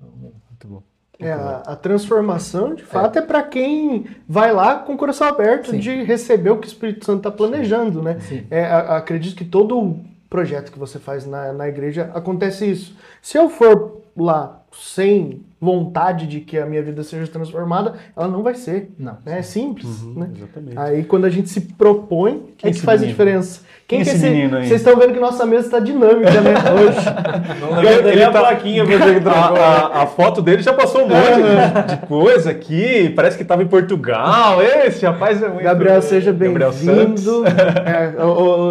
[0.00, 0.82] Muito bom.
[1.18, 5.70] É, a, a transformação, de fato, é, para quem vai lá com o coração aberto
[5.70, 5.78] Sim.
[5.78, 8.18] de receber o que o Espírito Santo está planejando, né?
[8.20, 8.46] Sim.
[8.50, 10.00] É, a- acredito que todo
[10.32, 12.96] projeto que você faz na, na igreja acontece isso.
[13.20, 18.42] Se eu for lá sem vontade de que a minha vida seja transformada, ela não
[18.42, 18.90] vai ser.
[18.98, 19.16] Não.
[19.24, 19.38] né?
[19.38, 20.28] É simples, né?
[20.36, 20.76] Exatamente.
[20.76, 22.42] Aí quando a gente se propõe, Uhum.
[22.58, 23.10] Quem é é que faz a menino?
[23.18, 23.60] diferença.
[23.88, 24.66] Quem, Quem que é é esse esse- menino aí?
[24.68, 26.54] Vocês estão vendo que nossa mesa está dinâmica, né?
[26.72, 27.60] Hoje.
[27.60, 29.40] Não levanta nem a plaquinha pra dizer que trocou.
[29.40, 33.42] A, a- a foto dele já passou um monte de, de coisa aqui, parece que
[33.42, 34.60] estava em Portugal.
[34.62, 35.62] Esse rapaz é muito.
[35.62, 37.24] Gabriel, seja Gabriel Santos.
[37.24, 37.44] bem-vindo.
[37.86, 38.12] É,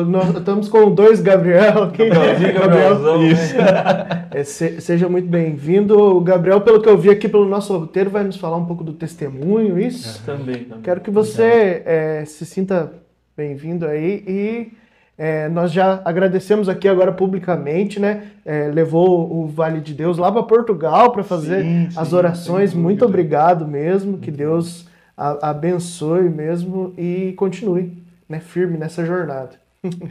[0.06, 2.10] nós estamos com dois Gabriel aqui.
[2.10, 3.28] Gabrielzinho, Gabrielzão, né?
[3.28, 3.56] Isso.
[4.32, 5.91] É, se- seja muito bem-vindo.
[5.92, 8.84] O Gabriel, pelo que eu vi aqui pelo nosso roteiro, vai nos falar um pouco
[8.84, 10.24] do testemunho, isso.
[10.26, 10.82] Também, também.
[10.82, 12.94] Quero que você é, se sinta
[13.36, 14.72] bem-vindo aí e
[15.18, 18.28] é, nós já agradecemos aqui agora publicamente, né?
[18.46, 22.74] É, levou o Vale de Deus lá para Portugal para fazer Sim, as sim, orações.
[22.74, 24.18] Muito obrigado mesmo.
[24.18, 29.62] Que Deus a- abençoe mesmo e continue né, firme nessa jornada.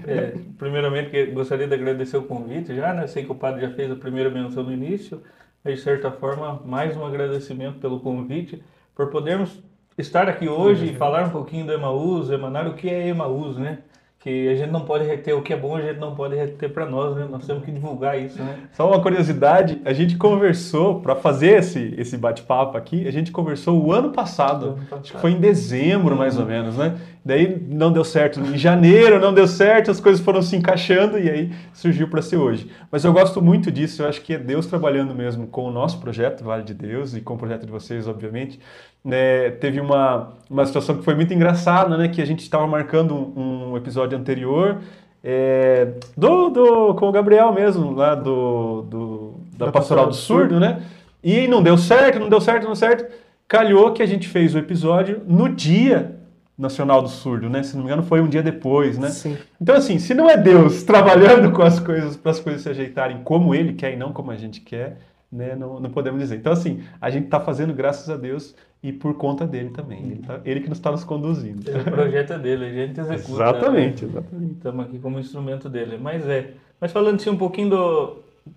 [0.07, 3.07] É, primeiramente, gostaria de agradecer o convite já, né?
[3.07, 5.21] Sei que o padre já fez a primeira menção no início,
[5.65, 8.63] de certa forma, mais um agradecimento pelo convite,
[8.95, 9.63] por podermos
[9.97, 13.81] estar aqui hoje e falar um pouquinho do Emaús, emanar o que é Emaús, né?
[14.23, 16.71] Que a gente não pode reter o que é bom, a gente não pode reter
[16.71, 17.27] para nós, né?
[17.29, 18.69] Nós temos que divulgar isso, né?
[18.73, 23.83] Só uma curiosidade, a gente conversou para fazer esse, esse bate-papo aqui, a gente conversou
[23.83, 25.01] o ano passado, ano passado.
[25.01, 26.99] acho que foi em dezembro mais ou menos, né?
[27.25, 31.29] Daí não deu certo, em janeiro não deu certo, as coisas foram se encaixando e
[31.29, 32.71] aí surgiu para ser hoje.
[32.91, 35.99] Mas eu gosto muito disso, eu acho que é Deus trabalhando mesmo com o nosso
[35.99, 38.59] projeto, Vale de Deus, e com o projeto de vocês, obviamente.
[39.03, 42.09] Né, teve uma, uma situação que foi muito engraçada, né?
[42.09, 44.79] Que a gente estava marcando um, um episódio anterior
[45.25, 50.61] é, do, do, com o Gabriel mesmo, lá do, do- da, Da Pastoral do Surdo,
[50.61, 50.83] né?
[51.25, 53.11] E não deu certo, não deu certo, não deu certo.
[53.49, 56.17] Calhou que a gente fez o episódio no dia
[56.57, 57.63] Nacional do Surdo, né?
[57.63, 59.09] Se não me engano, foi um dia depois, né?
[59.09, 59.37] Sim.
[59.61, 63.23] Então, assim, se não é Deus trabalhando com as coisas para as coisas se ajeitarem
[63.25, 64.99] como Ele quer e não como a gente quer,
[65.33, 65.55] né?
[65.57, 66.37] Não, não podemos dizer.
[66.37, 70.03] Então, assim, a gente está fazendo graças a Deus e por conta dele também.
[70.03, 71.71] Ele, tá- ele que nos está nos conduzindo.
[71.71, 73.33] O projeto é dele, a gente executa.
[73.33, 74.11] Exatamente, né?
[74.11, 74.53] exatamente.
[74.55, 75.99] Estamos aqui como instrumento dele.
[75.99, 76.55] Mas é.
[76.81, 78.17] Mas falando assim um pouquinho do,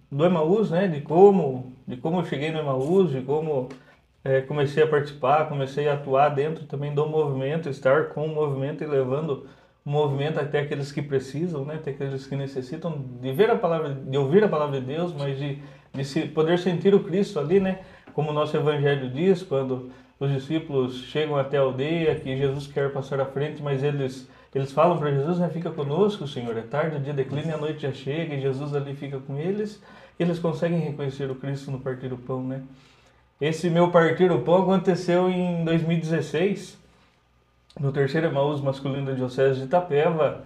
[0.09, 0.87] do Emaús, né?
[0.87, 3.67] De como, de como eu cheguei no Emaús, de como
[4.23, 8.81] é, comecei a participar, comecei a atuar dentro também do movimento, estar com o movimento
[8.81, 9.45] e levando
[9.85, 11.75] o movimento até aqueles que precisam, né?
[11.75, 15.37] Até aqueles que necessitam de ver a palavra, de ouvir a palavra de Deus, mas
[15.37, 15.57] de,
[15.93, 17.79] de se, poder sentir o Cristo ali, né?
[18.13, 22.91] Como o nosso Evangelho diz, quando os discípulos chegam até a aldeia, que Jesus quer
[22.91, 26.97] passar à frente, mas eles eles falam para Jesus, né, fica conosco, Senhor, é tarde,
[26.97, 29.81] o dia declina a noite já chega, e Jesus ali fica com eles,
[30.19, 32.61] eles conseguem reconhecer o Cristo no partir do pão, né?
[33.41, 36.77] Esse meu partir do pão aconteceu em 2016,
[37.79, 40.43] no terceiro Emaús masculino da Diocese de Itapeva,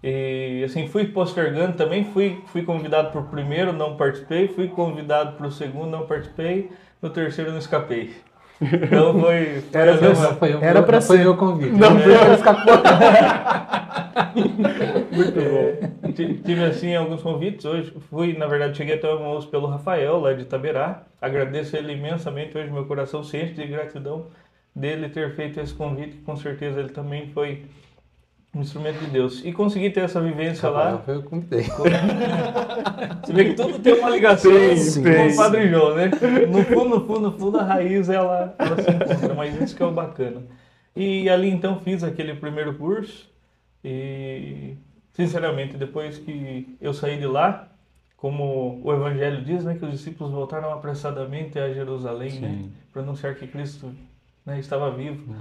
[0.00, 5.36] e assim, fui postergando também, fui, fui convidado para o primeiro, não participei, fui convidado
[5.36, 6.70] para o segundo, não participei,
[7.02, 8.14] no terceiro não escapei.
[8.60, 9.62] Então foi...
[9.72, 10.22] Era pra ser.
[10.22, 11.18] Não foi, Era pra não ser.
[11.18, 11.70] meu convite.
[11.72, 12.14] Não Não foi.
[12.16, 12.74] foi escapou.
[15.12, 16.12] Muito bom.
[16.12, 17.92] Ti- Tive assim alguns convites hoje.
[18.10, 21.02] Fui, na verdade, cheguei até o almoço pelo Rafael, lá de Itaberá.
[21.20, 22.56] Agradeço ele imensamente.
[22.56, 24.26] Hoje meu coração se enche de gratidão
[24.74, 26.16] dele ter feito esse convite.
[26.24, 27.62] Com certeza ele também foi
[28.58, 29.44] um instrumento de Deus.
[29.44, 30.98] E consegui ter essa vivência lá.
[30.98, 31.62] Foi eu que convidei.
[33.24, 36.10] Você vê que tudo tem uma ligação Sim, com o Padre João, né?
[36.48, 39.82] No fundo, no fundo, no fundo, a raiz ela, ela se encontra, mas isso que
[39.82, 40.42] é o bacana.
[40.96, 43.30] E ali então fiz aquele primeiro curso
[43.84, 44.76] e,
[45.12, 47.68] sinceramente, depois que eu saí de lá,
[48.16, 53.36] como o Evangelho diz, né, que os discípulos voltaram apressadamente a Jerusalém, né, para anunciar
[53.36, 53.94] que Cristo
[54.44, 55.36] né, estava vivo.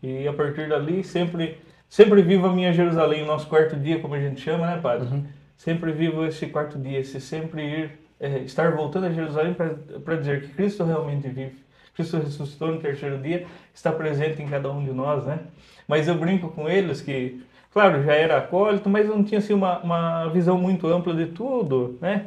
[0.00, 1.58] E a partir dali, sempre,
[1.90, 5.24] sempre vivo a minha Jerusalém, o nosso quarto dia, como a gente chama, né, Padre?
[5.56, 10.42] Sempre vivo esse quarto dia, esse sempre ir, é, estar voltando a Jerusalém para dizer
[10.42, 11.58] que Cristo realmente vive.
[11.92, 15.40] Cristo ressuscitou no terceiro dia, está presente em cada um de nós, né?
[15.86, 19.80] Mas eu brinco com eles que, claro, já era acólito, mas não tinha assim, uma,
[19.80, 22.26] uma visão muito ampla de tudo, né?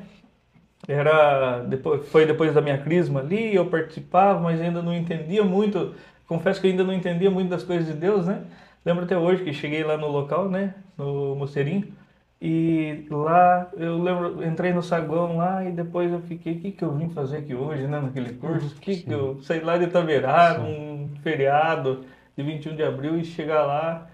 [0.87, 5.95] Era depois, foi depois da minha crisma ali, eu participava, mas ainda não entendia muito.
[6.27, 8.43] Confesso que ainda não entendia muito das coisas de Deus, né?
[8.85, 10.75] Lembro até hoje que cheguei lá no local, né?
[10.97, 11.93] No mosteirinho.
[12.41, 16.83] E lá, eu lembro, entrei no saguão lá e depois eu fiquei, o que, que
[16.83, 18.01] eu vim fazer aqui hoje, né?
[18.01, 22.03] Naquele curso, o que, que eu saí lá de Itaverá, num feriado
[22.35, 24.09] de 21 de abril e chegar lá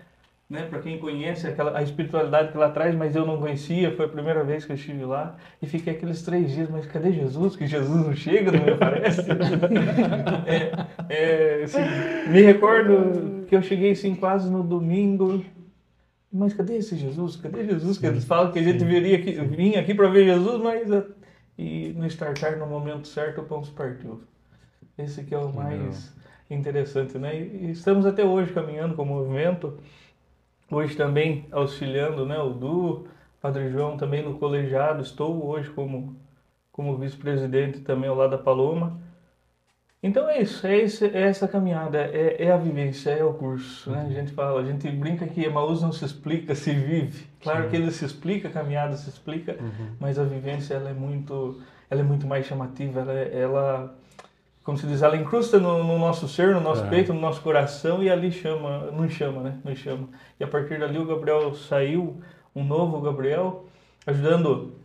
[0.49, 0.65] né?
[0.65, 4.09] Para quem conhece aquela, a espiritualidade que ela traz, mas eu não conhecia, foi a
[4.09, 7.55] primeira vez que eu estive lá e fiquei aqueles três dias, mas cadê Jesus?
[7.55, 9.21] Que Jesus não chega, não me aparece.
[10.47, 10.71] é,
[11.09, 11.81] é, assim,
[12.31, 15.45] me recordo que eu cheguei assim quase no domingo,
[16.33, 17.35] mas cadê esse Jesus?
[17.35, 17.97] Cadê Jesus?
[17.97, 21.05] Que eles falam que a gente viria aqui, vinha aqui para ver Jesus, mas uh,
[21.59, 24.21] e no startar no momento certo o pão se partiu.
[24.97, 26.13] Esse que é o mais
[26.49, 27.37] interessante, né?
[27.37, 29.77] E estamos até hoje caminhando com o movimento,
[30.71, 32.37] hoje também auxiliando, né?
[32.39, 33.07] O Du,
[33.41, 36.15] Padre João também no colegiado, estou hoje como
[36.71, 38.97] como vice-presidente também ao lado da Paloma.
[40.01, 43.91] Então é isso, é, esse, é essa caminhada, é, é, a vivência, é o curso.
[43.91, 44.07] Né?
[44.09, 47.27] A gente fala, a gente brinca que Emaús não se explica, se vive.
[47.41, 47.69] Claro Sim.
[47.69, 49.87] que ele se explica, a caminhada se explica, uhum.
[49.99, 53.01] mas a vivência ela é muito, ela é muito mais chamativa.
[53.01, 53.98] Ela, ela
[54.69, 56.89] como se diz, ela incrusta no, no nosso ser, no nosso é.
[56.89, 59.57] peito, no nosso coração e ali chama, nos chama, né?
[59.65, 60.07] Nos chama.
[60.39, 62.21] E a partir dali o Gabriel saiu,
[62.55, 63.65] um novo Gabriel,
[64.05, 64.75] ajudando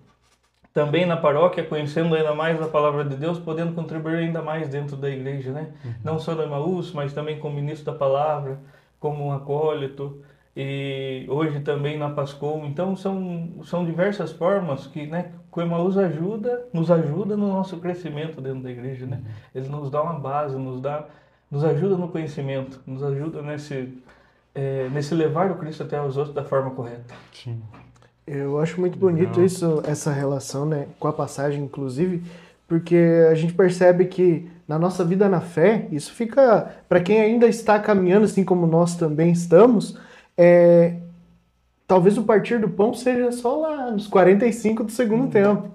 [0.73, 4.97] também na paróquia, conhecendo ainda mais a palavra de Deus, podendo contribuir ainda mais dentro
[4.97, 5.75] da igreja, né?
[5.85, 5.95] Uhum.
[6.03, 8.59] Não só no Emaús, mas também como ministro da palavra,
[8.99, 10.23] como um acólito,
[10.57, 12.65] e hoje também na Pascom.
[12.65, 18.41] Então são, são diversas formas que, né, o Emaús ajuda, nos ajuda no nosso crescimento
[18.41, 19.19] dentro da igreja, né?
[19.19, 19.33] Uhum.
[19.55, 21.07] Ele nos dá uma base, nos dá,
[21.51, 23.93] nos ajuda no conhecimento, nos ajuda nesse
[24.55, 27.15] é, nesse levar o Cristo até os outros da forma correta.
[27.33, 27.61] Sim.
[28.27, 29.45] Eu acho muito bonito Não.
[29.45, 32.23] isso, essa relação, né, com a passagem, inclusive,
[32.67, 37.47] porque a gente percebe que na nossa vida na fé, isso fica para quem ainda
[37.47, 39.99] está caminhando, assim como nós também estamos,
[40.39, 40.97] é,
[41.87, 45.69] talvez o partir do pão seja só lá nos 45 do segundo tempo.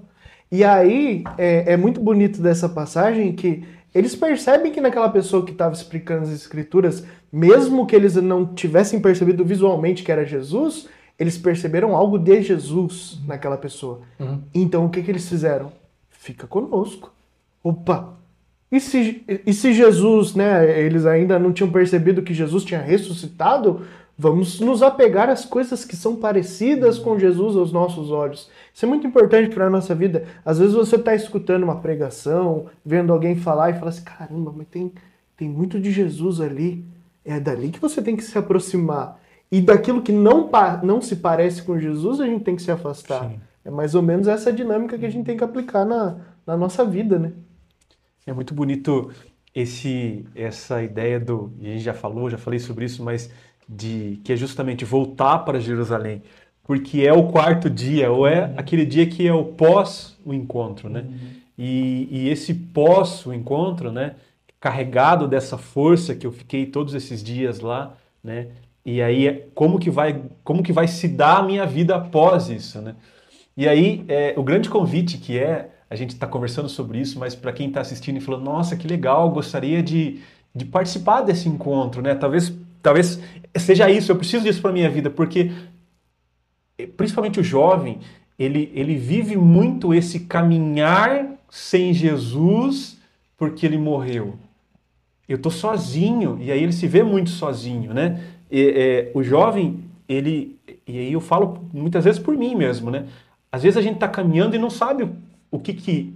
[0.52, 5.52] E aí é, é, muito bonito dessa passagem que eles percebem que naquela pessoa que
[5.52, 10.88] estava explicando as escrituras, mesmo que eles não tivessem percebido visualmente que era Jesus,
[11.18, 14.02] eles perceberam algo de Jesus naquela pessoa.
[14.20, 14.42] Uhum.
[14.54, 15.72] Então o que, que eles fizeram?
[16.10, 17.12] Fica conosco.
[17.64, 18.20] Opa!
[18.72, 23.82] E se, e se Jesus, né, eles ainda não tinham percebido que Jesus tinha ressuscitado,
[24.22, 28.52] vamos nos apegar às coisas que são parecidas com Jesus aos nossos olhos.
[28.74, 30.26] Isso é muito importante para a nossa vida.
[30.44, 34.68] Às vezes você está escutando uma pregação, vendo alguém falar e fala assim: caramba, mas
[34.68, 34.92] tem,
[35.38, 36.84] tem muito de Jesus ali.
[37.24, 39.18] É dali que você tem que se aproximar.
[39.50, 40.50] E daquilo que não,
[40.84, 43.30] não se parece com Jesus, a gente tem que se afastar.
[43.30, 43.40] Sim.
[43.64, 46.84] É mais ou menos essa dinâmica que a gente tem que aplicar na, na nossa
[46.84, 47.32] vida, né?
[48.28, 49.12] É muito bonito
[49.56, 53.32] esse essa ideia do, e a gente já falou, já falei sobre isso, mas
[53.70, 56.24] de que é justamente voltar para Jerusalém,
[56.64, 58.54] porque é o quarto dia, ou é uhum.
[58.58, 61.02] aquele dia que é o pós o encontro, né?
[61.02, 61.18] Uhum.
[61.58, 64.16] E, e esse pós o encontro, né?
[64.60, 68.48] Carregado dessa força que eu fiquei todos esses dias lá, né?
[68.86, 72.82] E aí, como que vai, como que vai se dar a minha vida após isso,
[72.82, 72.96] né?
[73.56, 77.36] E aí, é, o grande convite que é, a gente está conversando sobre isso, mas
[77.36, 80.22] para quem está assistindo e falando, nossa, que legal, gostaria de,
[80.56, 82.16] de participar desse encontro, né?
[82.16, 83.20] Talvez, talvez
[83.58, 85.52] seja isso, eu preciso disso para minha vida, porque
[86.98, 88.00] principalmente o jovem,
[88.38, 92.98] ele, ele vive muito esse caminhar sem Jesus
[93.38, 94.36] porque ele morreu.
[95.28, 98.20] Eu tô sozinho, e aí ele se vê muito sozinho, né?
[98.52, 100.58] é, o jovem, ele,
[100.88, 103.06] e aí eu falo muitas vezes por mim mesmo, né?
[103.52, 105.10] Às vezes a gente está caminhando e não sabe
[105.52, 106.14] o que que,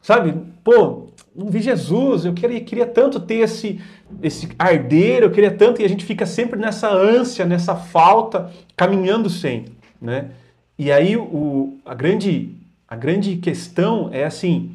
[0.00, 0.34] sabe?
[0.62, 1.01] Pô,
[1.34, 3.80] não vi Jesus, eu queria, queria tanto ter esse,
[4.22, 9.30] esse arder, eu queria tanto, e a gente fica sempre nessa ânsia, nessa falta, caminhando
[9.30, 9.66] sem,
[10.00, 10.30] né?
[10.78, 12.50] E aí o, a, grande,
[12.86, 14.74] a grande questão é assim,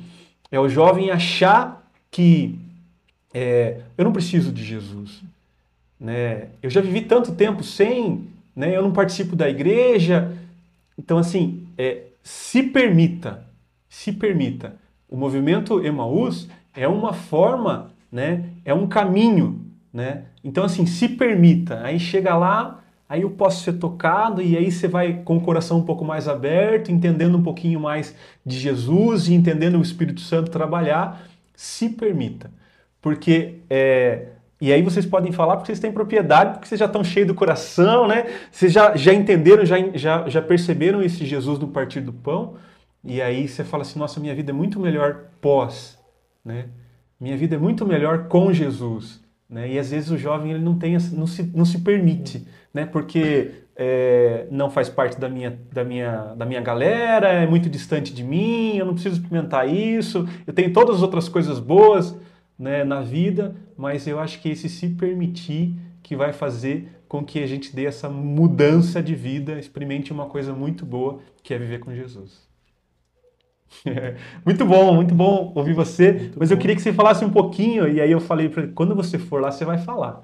[0.52, 2.58] é o jovem achar que
[3.34, 5.22] é, eu não preciso de Jesus,
[6.00, 6.50] né?
[6.62, 8.76] Eu já vivi tanto tempo sem, né?
[8.76, 10.36] eu não participo da igreja.
[10.98, 13.46] Então, assim, é, se permita,
[13.88, 14.76] se permita.
[15.10, 18.46] O movimento Emaús é uma forma, né?
[18.66, 19.66] é um caminho.
[19.94, 20.24] Né?
[20.44, 21.82] Então, assim, se permita.
[21.82, 25.80] Aí chega lá, aí eu posso ser tocado e aí você vai com o coração
[25.80, 28.14] um pouco mais aberto, entendendo um pouquinho mais
[28.46, 31.24] de Jesus e entendendo o Espírito Santo trabalhar.
[31.56, 32.52] Se permita.
[33.02, 34.28] Porque é,
[34.60, 37.36] e aí vocês podem falar porque vocês têm propriedade, porque vocês já estão cheios do
[37.36, 38.26] coração, né?
[38.52, 42.56] Vocês já, já entenderam, já, já, já perceberam esse Jesus no partir do pão.
[43.04, 45.98] E aí você fala assim, nossa, minha vida é muito melhor pós,
[46.44, 46.70] né?
[47.20, 49.72] Minha vida é muito melhor com Jesus, né?
[49.72, 52.86] E às vezes o jovem ele não tem, não se, não se permite, né?
[52.86, 58.14] Porque é, não faz parte da minha, da, minha, da minha galera, é muito distante
[58.14, 62.16] de mim, eu não preciso experimentar isso, eu tenho todas as outras coisas boas
[62.58, 67.42] né, na vida, mas eu acho que esse se permitir que vai fazer com que
[67.42, 71.80] a gente dê essa mudança de vida, experimente uma coisa muito boa, que é viver
[71.80, 72.47] com Jesus.
[74.46, 76.32] Muito bom, muito bom ouvir você.
[76.38, 78.96] mas eu queria que você falasse um pouquinho, e aí eu falei para ele: quando
[78.96, 80.22] você for lá, você vai falar.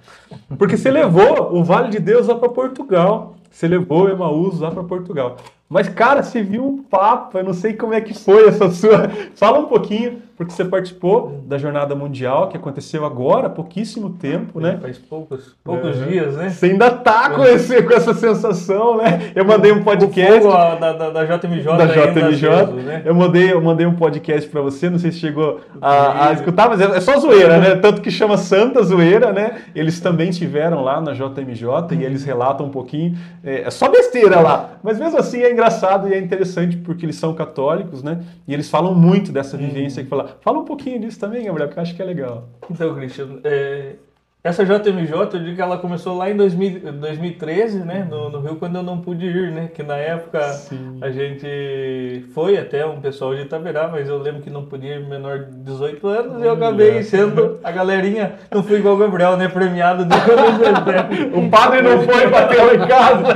[0.57, 3.35] Porque você levou o Vale de Deus lá para Portugal.
[3.51, 5.37] Você levou o Emaús lá para Portugal.
[5.69, 9.09] Mas, cara, você viu um papo, eu não sei como é que foi essa sua.
[9.35, 14.59] Fala um pouquinho, porque você participou da Jornada Mundial, que aconteceu agora, há pouquíssimo tempo,
[14.59, 14.77] né?
[14.81, 16.05] Faz poucos, poucos É.
[16.05, 16.49] dias, né?
[16.49, 19.31] Você ainda tá com, esse, com essa sensação, né?
[19.35, 20.41] Eu mandei um O podcast.
[20.41, 22.49] fogo, ó, da, da, da JMJ da JMJ.
[22.83, 23.01] né?
[23.05, 26.67] Eu mandei, eu mandei um podcast pra você, não sei se chegou a, a escutar,
[26.69, 27.75] mas é, é só zoeira, né?
[27.75, 29.61] Tanto que chama Santa Zoeira, né?
[29.75, 33.15] Eles também tiveram lá na JMJ e eles relatam um pouquinho.
[33.43, 37.15] É, é só besteira lá, mas mesmo assim é engraçado e é interessante porque eles
[37.15, 38.19] são católicos, né?
[38.47, 40.22] E eles falam muito dessa vivência que fala.
[40.41, 42.49] Fala um pouquinho disso também, Gabriel, que eu acho que é legal.
[42.69, 43.95] Então, Cristian, é,
[44.43, 48.57] essa JMJ, eu digo que ela começou lá em 2000, 2013, né, no, no Rio,
[48.57, 50.97] quando eu não pude ir, né, que na época Sim.
[51.01, 55.07] a gente foi até um pessoal de Itaberá, mas eu lembro que não podia ir
[55.07, 59.37] menor de 18 anos e eu acabei sendo a galerinha, não fui igual o Gabriel,
[59.37, 60.13] né, premiado de
[61.33, 63.33] O padre não foi bater lá em casa.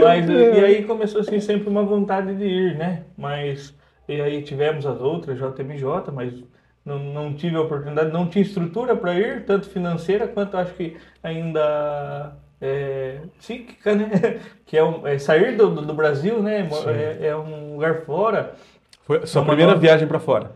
[0.02, 3.02] Mas, e aí começou assim sempre uma vontade de ir, né?
[3.16, 3.72] Mas
[4.14, 6.32] e aí tivemos as outras JMJ, mas
[6.84, 10.96] não, não tive a oportunidade, não tinha estrutura para ir, tanto financeira quanto acho que
[11.22, 14.10] ainda é, psíquica, né?
[14.66, 16.68] Que é, um, é sair do, do Brasil, né?
[17.20, 18.54] É, é um lugar fora.
[19.02, 20.52] Foi sua Uma primeira nova- viagem pra fora.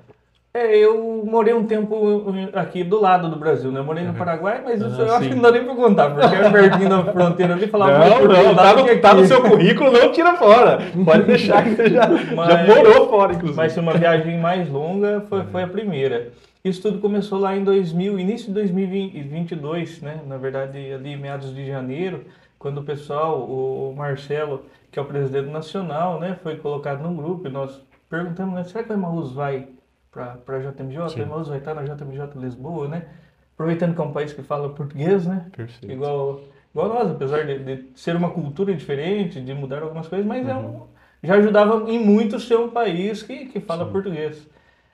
[0.56, 3.80] É, eu morei um tempo aqui do lado do Brasil, né?
[3.80, 5.30] Eu morei no Paraguai, mas isso eu acho sim.
[5.30, 8.54] que não dá nem pra contar, porque é pertinho da fronteira ali, falava Não, não,
[8.54, 10.78] tá que no, tá no seu currículo, não tira fora.
[11.04, 13.56] Pode deixar que você já, já Mas- morou fora, inclusive.
[13.56, 16.28] Mas uma viagem mais longa foi, foi a primeira.
[16.64, 20.20] Isso tudo começou lá em 2000, início de 2022, né?
[20.24, 22.20] Na verdade, ali meados de janeiro,
[22.60, 27.48] quando o pessoal, o Marcelo, que é o presidente nacional, né, foi colocado num grupo
[27.48, 29.66] e nós perguntamos, né, será que o Emaús vai
[30.14, 31.18] para a JMJ?
[31.18, 33.06] O Emaús vai estar na JMJ Lisboa, né?
[33.54, 35.46] Aproveitando que é um país que fala português, né?
[35.56, 35.92] Perfeito.
[35.92, 36.40] Igual,
[36.72, 40.54] igual nós, apesar de, de ser uma cultura diferente, de mudar algumas coisas, mas é
[40.54, 40.82] um,
[41.22, 44.46] já ajudava em muito ser um país que, que fala português.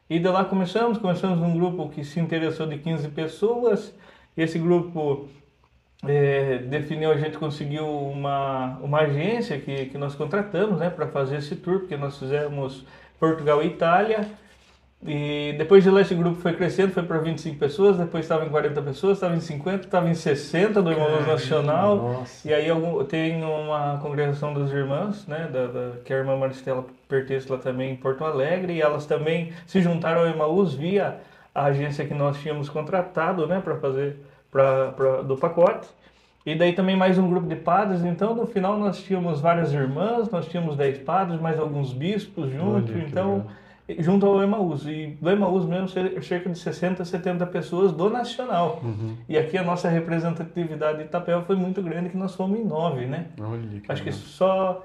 [0.08, 3.94] E de lá começamos, começamos num grupo que se interessou de 15 pessoas.
[4.36, 5.28] Esse grupo
[6.04, 11.36] é, definiu, a gente conseguiu uma, uma agência que, que nós contratamos né, para fazer
[11.36, 12.84] esse tour, porque nós fizemos
[13.18, 14.28] Portugal e Itália.
[15.06, 18.50] E depois de lá esse grupo foi crescendo, foi para 25 pessoas, depois estava em
[18.50, 21.96] 40 pessoas, estava em 50, estava em 60 do Irmãos Nacional.
[21.96, 22.46] Nossa.
[22.46, 22.66] E aí
[23.08, 27.92] tem uma congregação das irmãs, né, da, da- que a irmã Maristela pertence lá também
[27.92, 31.16] em Porto Alegre, e elas também se juntaram ao Emaús via
[31.54, 34.16] a agência que nós tínhamos contratado, né, para fazer
[34.50, 35.88] pra, pra- do pacote.
[36.44, 40.30] E daí também mais um grupo de padres, então no final nós tínhamos várias irmãs,
[40.30, 43.46] nós tínhamos 10 padres, mais alguns bispos junto, Olha que então legal.
[43.98, 44.86] Junto ao Emaús.
[44.86, 48.80] E do Emaús mesmo, cer- cerca de 60, 70 pessoas do Nacional.
[48.82, 49.16] Uhum.
[49.28, 53.06] E aqui a nossa representatividade de Itapeva foi muito grande, que nós fomos em nove,
[53.06, 53.26] né?
[53.40, 54.84] Olha Acho que só...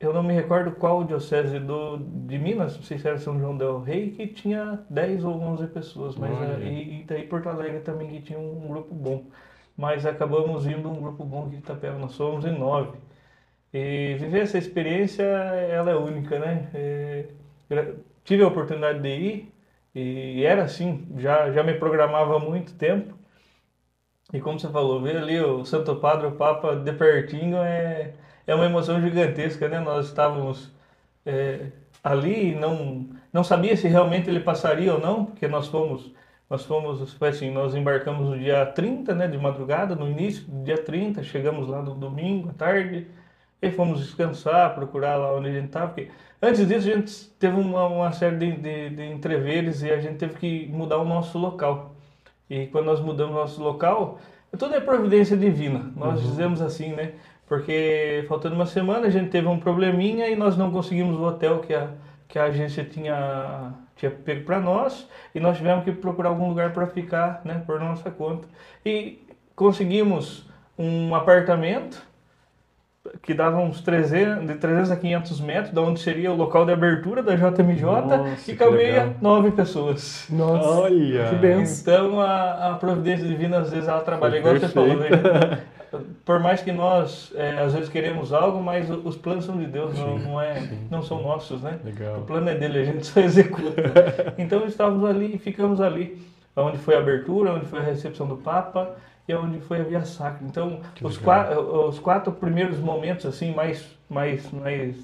[0.00, 3.56] Eu não me recordo qual diocese do, de Minas, não sei se era São João
[3.56, 6.14] del Rei, que tinha 10 ou 11 pessoas.
[6.14, 6.58] Mas, Olha.
[6.62, 9.24] eh, e, e daí Porto Alegre também que tinha um grupo bom.
[9.76, 12.96] Mas acabamos indo um grupo bom aqui de Itapeva, nós fomos em nove.
[13.74, 16.68] E viver essa experiência, ela é única, né?
[16.74, 17.24] É,
[18.28, 19.54] tive a oportunidade de ir
[19.94, 23.14] e era assim, já, já me programava há muito tempo.
[24.32, 28.12] E como você falou, ver ali o Santo Padre, o Papa de pertinho é,
[28.46, 29.80] é uma emoção gigantesca, né?
[29.80, 30.70] Nós estávamos
[31.24, 31.68] é,
[32.04, 36.12] ali e não, não sabia se realmente ele passaria ou não, porque nós fomos,
[36.50, 40.76] nós fomos, assim, nós embarcamos no dia 30, né, de madrugada, no início do dia
[40.76, 43.06] 30, chegamos lá no domingo à tarde,
[43.60, 47.60] e fomos descansar, procurar lá onde a gente estava, porque antes disso a gente teve
[47.60, 51.38] uma, uma série de, de, de entreveres e a gente teve que mudar o nosso
[51.38, 51.96] local.
[52.48, 54.18] E quando nós mudamos nosso local,
[54.56, 55.92] tudo é providência divina.
[55.94, 57.12] Nós dizemos assim, né?
[57.46, 61.60] Porque faltando uma semana a gente teve um probleminha e nós não conseguimos o hotel
[61.60, 61.90] que a,
[62.26, 66.72] que a agência tinha, tinha pego para nós e nós tivemos que procurar algum lugar
[66.72, 67.62] para ficar, né?
[67.66, 68.46] Por nossa conta.
[68.84, 70.48] E conseguimos
[70.78, 72.07] um apartamento
[73.22, 76.72] que dava uns 300, de 300 a 500 metros, da onde seria o local de
[76.72, 80.26] abertura da JMJ, Nossa, e que cabia nove pessoas.
[80.30, 81.28] Nossa, Olha!
[81.28, 81.80] que benção.
[81.80, 85.08] Então a, a providência divina às vezes ela trabalha igual você falou, né?
[86.24, 89.98] Por mais que nós é, às vezes queremos algo, mas os planos são de Deus,
[89.98, 91.78] não, não é, não são nossos, né?
[91.82, 92.18] Legal.
[92.18, 94.34] O plano é dele, a gente só executa.
[94.36, 96.20] Então estávamos ali e ficamos ali.
[96.54, 98.96] onde foi a abertura, onde foi a recepção do Papa
[99.28, 100.44] e onde foi a Via Sacra.
[100.46, 101.50] Então, os, qua-
[101.88, 104.96] os quatro primeiros momentos assim mais mais mais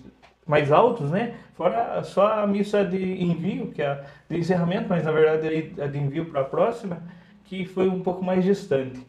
[0.47, 1.35] mais altos, né?
[1.55, 5.99] Fora só a missa de envio, que é de encerramento, mas na verdade a de
[5.99, 7.03] envio para a próxima,
[7.45, 9.07] que foi um pouco mais distante.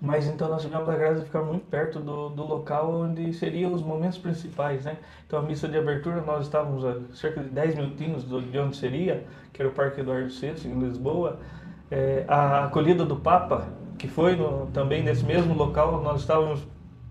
[0.00, 3.72] Mas então nós tivemos a graça de ficar muito perto do, do local onde seriam
[3.72, 4.96] os momentos principais, né?
[5.26, 8.76] Então a missa de abertura nós estávamos a cerca de 10 minutinhos do, de onde
[8.76, 11.38] seria, que era o Parque Eduardo VI, em Lisboa.
[11.90, 13.68] É, a acolhida do Papa,
[14.02, 16.60] que foi no- também nesse mesmo local, nós estávamos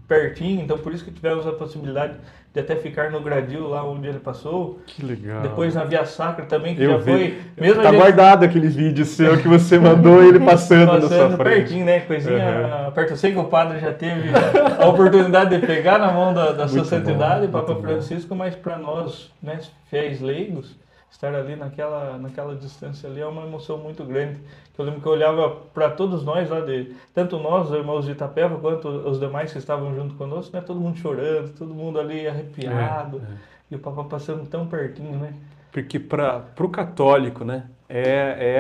[0.08, 2.16] pertinho, então por isso que tivemos a possibilidade
[2.54, 4.78] de até ficar no gradil lá onde ele passou.
[4.86, 5.42] Que legal.
[5.42, 7.04] Depois na Via Sacra também, que Eu já vi.
[7.04, 7.38] foi...
[7.58, 11.38] Mesmo Tá gente- guardado aquele vídeo seu que você mandou ele passando, na sua Passando
[11.38, 11.56] frente.
[11.60, 12.02] pertinho, né?
[12.02, 13.12] Coisinha perto.
[13.12, 14.30] Eu sei que o padre já teve
[14.78, 17.74] a oportunidade de pegar na mão da, da sua santidade, Papa.
[17.76, 20.76] Francisco, mas para nós, né, fiéis leigos,
[21.12, 24.40] estar ali naquela, naquela distância ali é uma emoção muito grande.
[24.78, 28.14] Eu lembro que eu olhava para todos nós lá, de, tanto nós, os irmãos de
[28.14, 30.64] Itapeva, quanto os demais que estavam junto conosco, né?
[30.66, 33.22] Todo mundo chorando, todo mundo ali arrepiado.
[33.70, 35.34] E o Papa passando tão pertinho, né?
[35.72, 37.66] Porque para o católico, né?
[37.88, 38.58] É,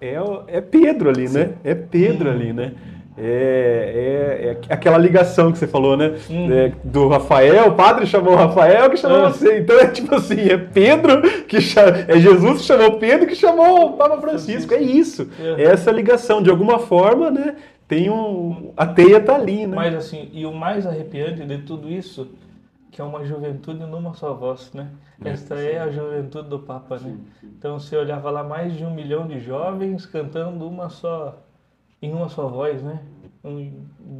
[0.00, 1.54] é, é, é Pedro ali, né?
[1.62, 2.72] É Pedro ali, né?
[3.20, 6.14] É, é, é aquela ligação que você falou, né?
[6.50, 9.28] É, do Rafael, o padre chamou o Rafael que chamou Ah.
[9.30, 9.58] você.
[9.58, 13.86] Então é tipo assim, é Pedro que chama, é Jesus que chamou Pedro que chamou
[13.86, 14.72] o Papa Francisco.
[14.74, 15.28] É isso.
[15.40, 15.62] É.
[15.62, 16.42] É essa ligação.
[16.42, 17.56] De alguma forma, né?
[17.86, 18.72] Tem um.
[18.76, 19.74] A teia tá ali, né?
[19.74, 22.28] Mas assim, e o mais arrepiante de tudo isso,
[22.92, 24.88] que é uma juventude numa só voz, né?
[25.24, 27.16] Esta é a juventude do Papa, né?
[27.42, 31.36] Então você olhava lá mais de um milhão de jovens cantando uma só,
[32.00, 33.02] em uma só voz, né?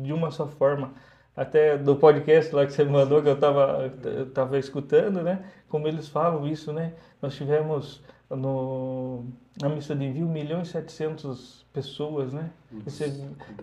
[0.02, 0.92] De uma só forma.
[1.36, 3.92] Até do podcast lá que você mandou, que eu estava
[4.34, 5.44] tava escutando, né?
[5.68, 6.94] Como eles falam isso, né?
[7.22, 9.24] Nós tivemos no,
[9.60, 12.50] na missa de envio 1 milhão e 700 pessoas, né?
[12.72, 13.12] E, você,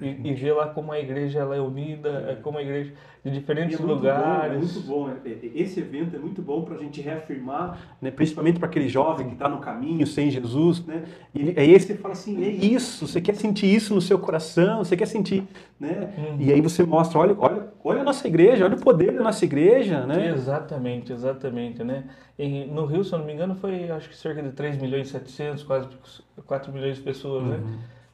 [0.02, 2.94] e, e ver lá como a igreja ela é unida, é como a igreja
[3.24, 4.54] de diferentes lugares.
[4.54, 5.10] é muito bom.
[5.54, 9.34] Esse evento é muito bom para a gente reafirmar, né, principalmente para aquele jovem que
[9.34, 10.86] está no caminho sem Jesus.
[10.86, 14.84] Né, e aí você fala assim: é isso, você quer sentir isso no seu coração,
[14.84, 15.44] você quer sentir.
[15.80, 19.24] Né, E aí você mostra: olha, olha, olha a nossa igreja, olha o poder da
[19.24, 20.06] nossa igreja.
[20.06, 22.06] Né, Exatamente, exatamente, né?
[22.38, 25.08] Em- no Rio, se eu não me engano, foi acho que cerca de 3 milhões
[25.08, 25.85] e 700, quase
[26.46, 27.60] 4 milhões de pessoas, né?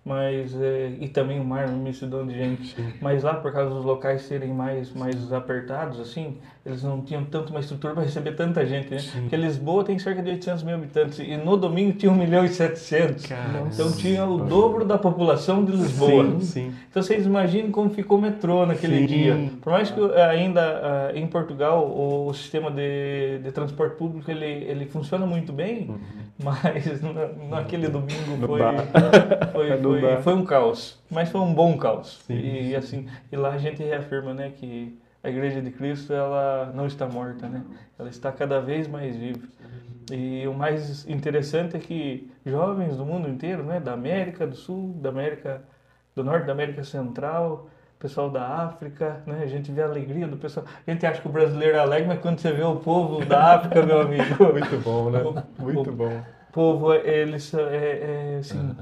[0.04, 2.76] Mas, é, e também o mar, uma imensidão de gente.
[3.00, 7.50] Mas lá, por causa dos locais serem mais, mais apertados, assim, eles não tinham tanto
[7.50, 8.98] uma estrutura para receber tanta gente, né?
[9.22, 12.50] Porque Lisboa tem cerca de 800 mil habitantes e no domingo tinha 1 milhão e
[12.50, 13.26] 700.
[13.74, 16.24] Então tinha o dobro da população de Lisboa.
[16.24, 16.74] Sim, sim.
[16.90, 19.06] Então vocês imaginem como ficou o metrô naquele Sim.
[19.08, 19.52] dia.
[19.60, 24.46] Por mais que eh, ainda ah, em Portugal o, sistema de, de transporte público ele,
[24.46, 25.90] ele funciona muito bem,
[26.38, 28.60] mas na- naquele domingo foi,
[29.52, 31.00] foi, foi, foi um caos.
[31.10, 32.22] Mas foi um bom caos.
[32.30, 36.88] E assim, e lá a gente reafirma né, que a Igreja de Cristo ela não
[36.88, 37.64] está morta, né?
[37.98, 39.48] Ela está cada vez mais viva.
[40.12, 44.94] E o mais interessante é que jovens do mundo inteiro, né, da América do Sul,
[45.02, 45.62] da América
[46.16, 47.70] do Norte, da América Central,
[48.00, 50.66] pessoal da África, né, a gente vê a alegria do pessoal.
[50.86, 53.54] A gente acha que o brasileiro é alegre, mas quando você vê o povo da
[53.56, 55.22] África, meu amigo, Muito bom, né?
[55.60, 56.22] O- Muito o- bom.
[56.52, 58.76] povo, eles é, é, assim,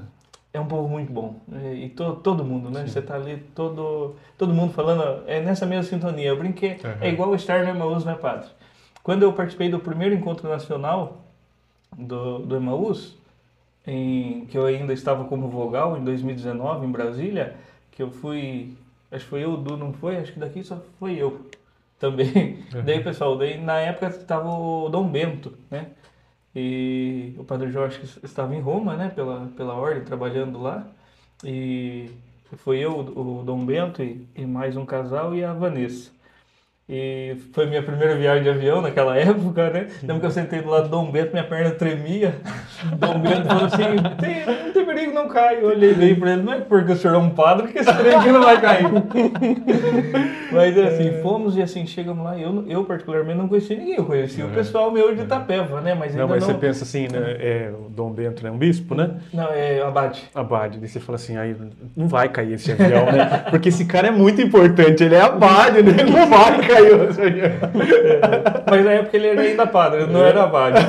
[0.52, 1.36] é um povo muito bom.
[1.52, 2.86] É, E to, todo mundo, né?
[2.88, 6.30] Você tá ali, todo, todo mundo falando, é nessa mesma sintonia.
[6.30, 8.50] Eu brinquei, é igual estar no Emaús, né, padre?
[9.04, 11.22] Quando eu participei do primeiro encontro nacional
[11.96, 13.18] do, do Emaús,
[13.86, 17.56] em, que eu ainda estava como vogal, em 2019, em Brasília,
[17.92, 18.76] que eu fui,
[19.12, 20.18] acho que foi eu, o Du, não foi?
[20.18, 21.50] Acho que daqui só foi eu
[22.00, 22.64] também.
[22.86, 25.88] Daí, pessoal, daí na época estava o Dom Bento, né?
[26.56, 30.88] E o Padre Jorge estava em Roma, né, pela, pela ordem, trabalhando lá.
[31.44, 32.10] E
[32.58, 36.12] foi eu, o Dom Bento e, e mais um casal e a Vanessa.
[36.90, 39.88] E foi minha primeira viagem de avião naquela época, né?
[40.02, 42.34] Lembro que eu sentei do lado do Dom Bento, minha perna tremia.
[42.98, 43.84] Dom Bento falou assim:
[44.20, 45.60] tem, não tem perigo, não cai.
[45.62, 47.94] Eu olhei bem pra ele: não é porque o senhor é um padre que esse
[47.94, 48.88] trem aqui não vai cair.
[50.52, 52.36] Mas assim, fomos e assim, chegamos lá.
[52.40, 53.96] Eu, eu particularmente, não conhecia ninguém.
[53.96, 55.94] Eu conhecia o pessoal meu de Itapeva, né?
[55.94, 56.36] Mas ainda Não, não.
[56.36, 57.36] mas você pensa assim, né?
[57.40, 59.12] É, o Dom Bento é um bispo, né?
[59.32, 60.24] Não, é abade.
[60.34, 61.56] Abade, daí você fala assim, aí
[61.96, 63.46] não vai cair esse avião, né?
[63.52, 65.92] Porque esse cara é muito importante, ele é abade, né?
[65.92, 67.52] Ele não vai cair esse avião.
[68.70, 70.80] Mas na época ele era ainda padre, não era abade.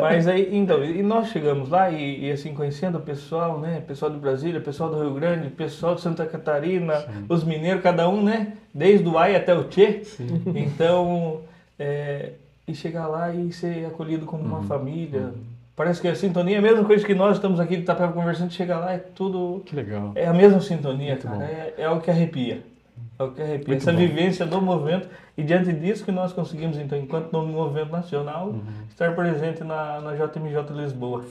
[0.00, 3.82] Mas aí, então, e nós chegamos lá e, e, assim, conhecendo o pessoal, né?
[3.86, 8.22] Pessoal de Brasília, pessoal do Rio Grande, pessoal de Santa Catarina, os mineiros, cada um,
[8.22, 8.52] né?
[8.72, 10.02] Desde o Ai até o Tchê.
[10.54, 11.40] Então,
[11.78, 12.30] é,
[12.66, 15.32] e chegar lá e ser acolhido como uma família.
[15.74, 18.52] Parece que a sintonia é a mesma coisa que nós estamos aqui de Itapeva conversando,
[18.52, 19.62] chega lá é tudo.
[19.64, 20.10] Que legal.
[20.16, 21.44] É a mesma sintonia, Muito cara.
[21.44, 22.62] É, é o que arrepia.
[23.18, 23.68] É o que arrepia.
[23.68, 23.98] Muito Essa bom.
[23.98, 25.08] vivência do movimento.
[25.36, 28.62] E diante disso que nós conseguimos, então, enquanto no movimento nacional, Uhum.
[28.88, 31.24] estar presente na, na JMJ Lisboa.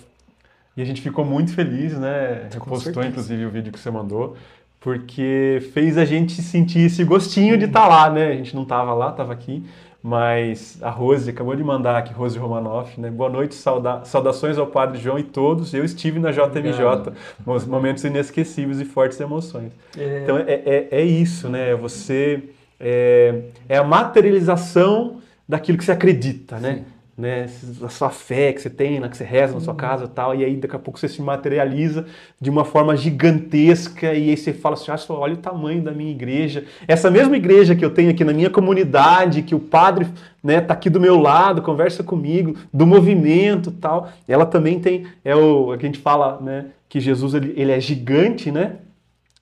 [0.76, 2.50] E a gente ficou muito feliz, né?
[2.60, 3.08] Postou certeza.
[3.08, 4.36] inclusive o vídeo que você mandou,
[4.80, 8.28] porque fez a gente sentir esse gostinho de estar lá, né?
[8.32, 9.64] A gente não estava lá, estava aqui,
[10.08, 13.10] mas a Rose acabou de mandar aqui, Rose Romanoff, né?
[13.12, 15.74] Boa noite, sauda saudações ao Padre João e todos.
[15.74, 17.14] Eu estive na JMJ, Obrigado.
[17.46, 19.74] Mos- momentos inesquecíveis e fortes emoções.
[19.98, 21.76] É, Então é, é, é isso, né?
[21.76, 22.42] Você
[22.80, 26.84] é, é a materialização daquilo que você acredita, né?
[27.18, 27.48] Né?
[27.82, 30.36] A sua fé que você tem, na que você reza na sua casa e tal,
[30.36, 32.06] e aí daqui a pouco você se materializa
[32.40, 36.12] de uma forma gigantesca e aí você fala assim, ah, olha o tamanho da minha
[36.12, 36.66] igreja.
[36.88, 40.08] Essa mesma igreja que eu tenho aqui na minha comunidade, que o padre
[40.44, 45.08] né, tá aqui do meu lado, conversa comigo, do movimento e tal, ela também tem,
[45.26, 48.76] é o é que a gente fala, né, que Jesus ele, ele é gigante, né?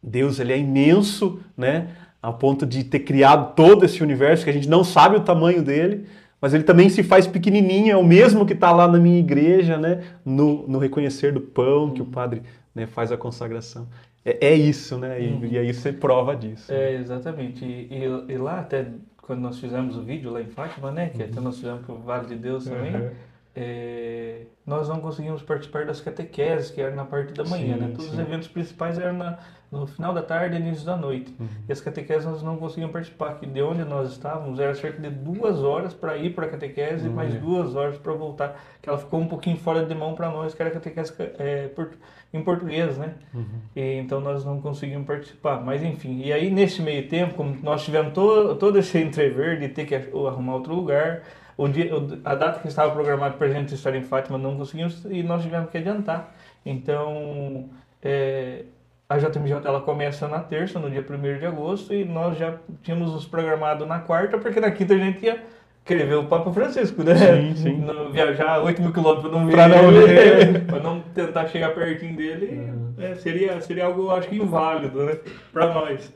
[0.02, 1.90] Deus ele é imenso, né?
[2.22, 5.62] Ao ponto de ter criado todo esse universo que a gente não sabe o tamanho
[5.62, 6.06] dele,
[6.42, 9.78] mas ele também se faz pequenininho, é o mesmo que está lá na minha igreja,
[9.78, 10.04] né?
[10.24, 12.42] No, no reconhecer do pão que o padre
[12.74, 13.88] né, faz a consagração.
[14.24, 15.22] É, é isso, né?
[15.22, 16.72] E, e aí você prova disso.
[16.72, 17.64] É, exatamente.
[17.64, 17.88] E,
[18.30, 18.88] e- e lá, até
[19.22, 21.10] quando nós fizemos o vídeo lá em Fátima, né?
[21.10, 22.96] Que até nós fizemos para o Vale de Deus também.
[22.96, 23.10] Uhum.
[23.56, 27.88] é, nós não conseguimos participar das catequeses, que era na parte da manhã, Sim, né?
[27.90, 28.12] Todos sim.
[28.14, 29.38] os eventos principais eram na-
[29.72, 31.36] no final da tarde e início da noite.
[31.40, 31.48] Uhum.
[31.68, 35.10] E as catequeses nós não conseguimos participar, que de onde nós estávamos era cerca de
[35.10, 38.60] duas horas para ir para a catequese e mais duas horas para voltar.
[38.82, 41.70] Que ela ficou um pouquinho fora de mão para nós, que era catequese é,
[42.34, 43.16] em português, né?
[43.34, 43.46] Uhum.
[43.76, 45.62] E, então nós não conseguimos participar.
[45.62, 49.70] Mas enfim, e aí nesse meio tempo, como nós tivemos to, todo esse entrever de
[49.70, 51.24] ter que arrumar outro lugar,
[51.58, 51.90] o dia,
[52.26, 55.42] a data que estava programada para a gente estar em Fátima não conseguimos e nós
[55.42, 56.36] tivemos que adiantar.
[56.66, 57.70] Então,
[58.02, 58.66] é,
[59.16, 63.14] a JMJ ela começa na terça, no dia 1 de agosto, e nós já tínhamos
[63.14, 65.42] os programados na quarta, porque na quinta a gente ia
[65.84, 67.16] querer ver o Papa Francisco, né?
[67.16, 67.78] Sim, sim.
[67.78, 70.66] Não viajar 8 mil quilômetros para não ver Pra não ver.
[70.66, 75.18] pra não tentar chegar pertinho dele, é, seria, seria algo, acho que, inválido, né?
[75.54, 76.12] Para nós.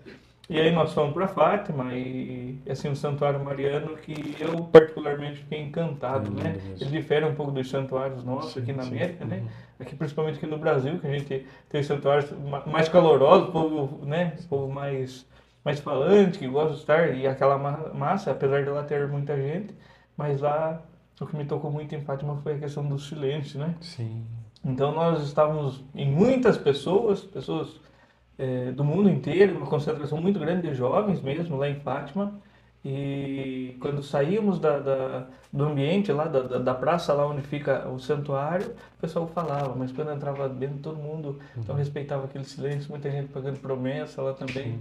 [0.50, 5.62] E aí nós fomos para Fátima e, assim, um santuário mariano que eu particularmente fiquei
[5.62, 6.58] encantado, né?
[6.82, 8.90] Ele difere um pouco dos santuários nossos aqui na sim.
[8.90, 9.44] América, né?
[9.80, 14.34] Aqui, principalmente aqui no Brasil, que a gente tem santuários ma- mais calorosos, povo, né?
[14.50, 15.24] Povo mais,
[15.64, 19.38] mais falante, que gosta de estar, e aquela ma- massa, apesar de lá ter muita
[19.38, 19.76] gente,
[20.18, 20.82] mas lá
[21.22, 23.76] o que me tocou muito em Fátima foi a questão do silêncio, né?
[23.82, 24.26] Sim.
[24.66, 27.80] Então nós estávamos em muitas pessoas, pessoas
[28.40, 32.34] eh, do mundo inteiro, uma concentração muito grande de jovens mesmo lá em Fátima.
[32.84, 38.00] E quando saímos da, da- do ambiente lá, da, da, praça lá onde fica o
[38.00, 38.68] santuário,
[38.98, 43.28] o pessoal falava, mas quando entrava dentro todo mundo então respeitava aquele silêncio, muita gente
[43.34, 44.80] pagando promessa lá também.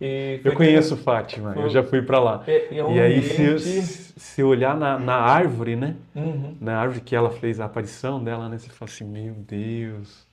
[0.00, 2.44] E Eu conheço Fátima, eu Foi- já fui para lá.
[2.46, 5.96] É, e é um E aí, se, se olhar na, na árvore, né?
[6.14, 6.56] Uhum.
[6.60, 8.56] Na árvore que ela fez a aparição dela, né?
[8.56, 10.27] Você fala assim, meu Deus.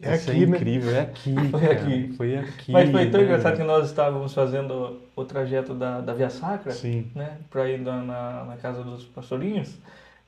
[0.00, 0.56] É isso aqui, é né?
[0.56, 1.34] incrível, é aqui.
[1.50, 2.12] Foi cara, aqui.
[2.16, 2.72] Foi aqui.
[2.72, 3.26] Mas foi tão né?
[3.26, 7.10] engraçado que nós estávamos fazendo o trajeto da, da Via Sacra, Sim.
[7.14, 9.76] né, para ir na, na, casa dos pastorinhos,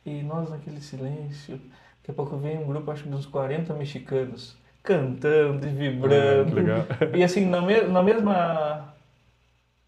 [0.05, 4.57] e nós naquele silêncio, daqui a pouco vem um grupo, acho que uns 40 mexicanos,
[4.83, 6.49] cantando e Ah, vibrando.
[6.49, 6.87] que legal.
[7.15, 8.93] E assim, na, me, na mesma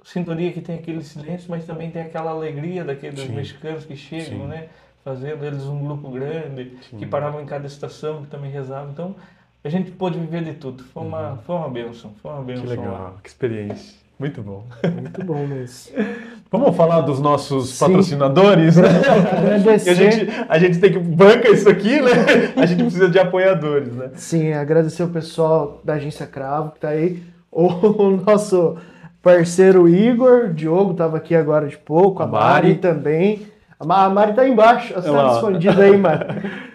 [0.05, 3.33] sintonia que tem aquele silêncio, mas também tem aquela alegria daqueles Sim.
[3.35, 4.47] mexicanos que chegam, Sim.
[4.47, 4.69] né?
[5.05, 6.99] Fazendo eles um grupo grande, Sim.
[6.99, 8.93] que paravam em cada estação, que também rezavam.
[8.93, 9.17] Então,
[9.65, 10.83] a gente pôde viver de tudo.
[10.85, 12.65] Foi uma, foi uma benção, foi uma benção.
[12.65, 12.71] Uhum.
[12.71, 12.83] Que lá.
[12.85, 14.03] legal, que experiência.
[14.19, 14.65] Muito bom.
[15.01, 15.93] Muito bom mesmo.
[16.51, 17.87] Vamos falar dos nossos Sim.
[17.87, 18.77] patrocinadores?
[18.77, 18.89] né?
[19.37, 19.91] Agradecer.
[19.91, 22.11] a, gente, a gente tem que banca isso aqui, né?
[22.57, 24.11] A gente precisa de apoiadores, né?
[24.15, 27.23] Sim, agradecer o pessoal da Agência Cravo que tá aí.
[27.51, 28.77] O nosso
[29.23, 32.69] parceiro Igor, Diogo estava aqui agora de pouco, a, A Mari.
[32.69, 32.75] Mari.
[32.79, 33.47] também.
[33.81, 35.35] A Ma- a Mari tá embaixo, ela está ó.
[35.37, 36.27] escondida aí, Mari.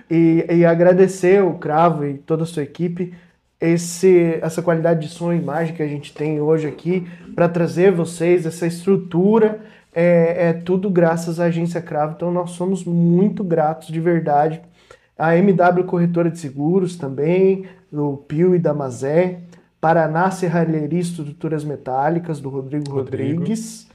[0.09, 3.13] E, e agradecer o Cravo e toda a sua equipe
[3.59, 7.91] esse, essa qualidade de som e imagem que a gente tem hoje aqui para trazer
[7.91, 9.59] vocês essa estrutura.
[9.93, 14.61] É, é tudo graças à Agência Cravo, então nós somos muito gratos de verdade.
[15.17, 19.39] A MW Corretora de Seguros também, do Pio e da Mazé.
[19.81, 23.39] Paraná Serralheria Estruturas Metálicas, do Rodrigo, Rodrigo.
[23.39, 23.87] Rodrigues.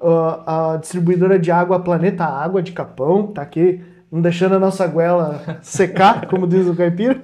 [0.00, 4.86] Ah, a distribuidora de água Planeta Água de Capão, tá aqui, não deixando a nossa
[4.86, 7.22] goela secar, como diz o caipira.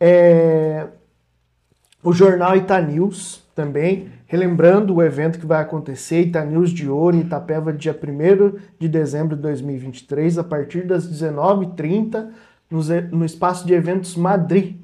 [0.00, 0.86] É,
[2.02, 7.96] o jornal Itanews também, relembrando o evento que vai acontecer, Itanews de Ouro, Itapeva, dia
[7.96, 12.28] 1 de dezembro de 2023, a partir das 19h30,
[12.70, 14.76] nos e- no espaço de eventos Madrid,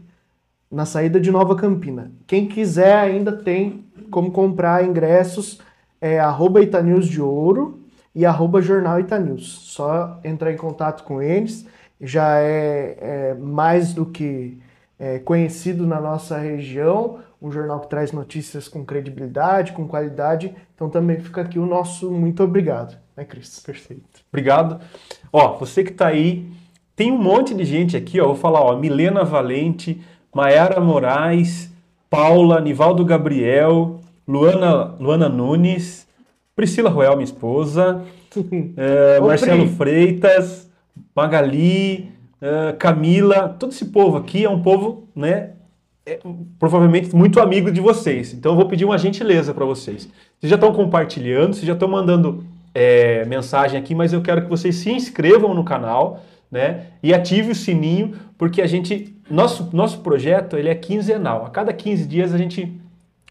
[0.71, 2.13] na saída de Nova Campina.
[2.29, 5.61] Quem quiser ainda tem como comprar ingressos,
[6.01, 7.80] é arroba Itanews de Ouro
[8.15, 9.47] e arroba Jornal Itanews.
[9.47, 11.67] Só entrar em contato com eles,
[12.01, 14.59] já é, é mais do que
[14.99, 20.55] é, conhecido na nossa região, um jornal que traz notícias com credibilidade, com qualidade.
[20.75, 23.61] Então também fica aqui o nosso muito obrigado, né, Cris?
[23.61, 24.21] Perfeito.
[24.31, 24.81] Obrigado.
[25.33, 26.51] Ó, você que tá aí,
[26.95, 28.27] tem um monte de gente aqui, ó.
[28.27, 30.03] Vou falar, ó, Milena Valente,
[30.35, 31.73] Maiara Moraes,
[32.11, 36.07] Paula, Nivaldo Gabriel, Luana, Luana Nunes,
[36.55, 38.03] Priscila Roel, minha esposa,
[39.21, 39.77] Ô, Marcelo Pri.
[39.77, 40.71] Freitas,
[41.15, 45.51] Magali, eh, Camila, todo esse povo aqui é um povo, né,
[46.07, 46.19] é,
[46.59, 48.33] provavelmente muito amigo de vocês.
[48.33, 50.09] Então eu vou pedir uma gentileza para vocês.
[50.39, 52.45] Vocês já estão compartilhando, vocês já estão mandando
[52.75, 56.87] é, mensagem aqui, mas eu quero que vocês se inscrevam no canal, né?
[57.03, 61.45] E ative o sininho, porque a gente, nosso nosso projeto ele é quinzenal.
[61.45, 62.73] A cada 15 dias a gente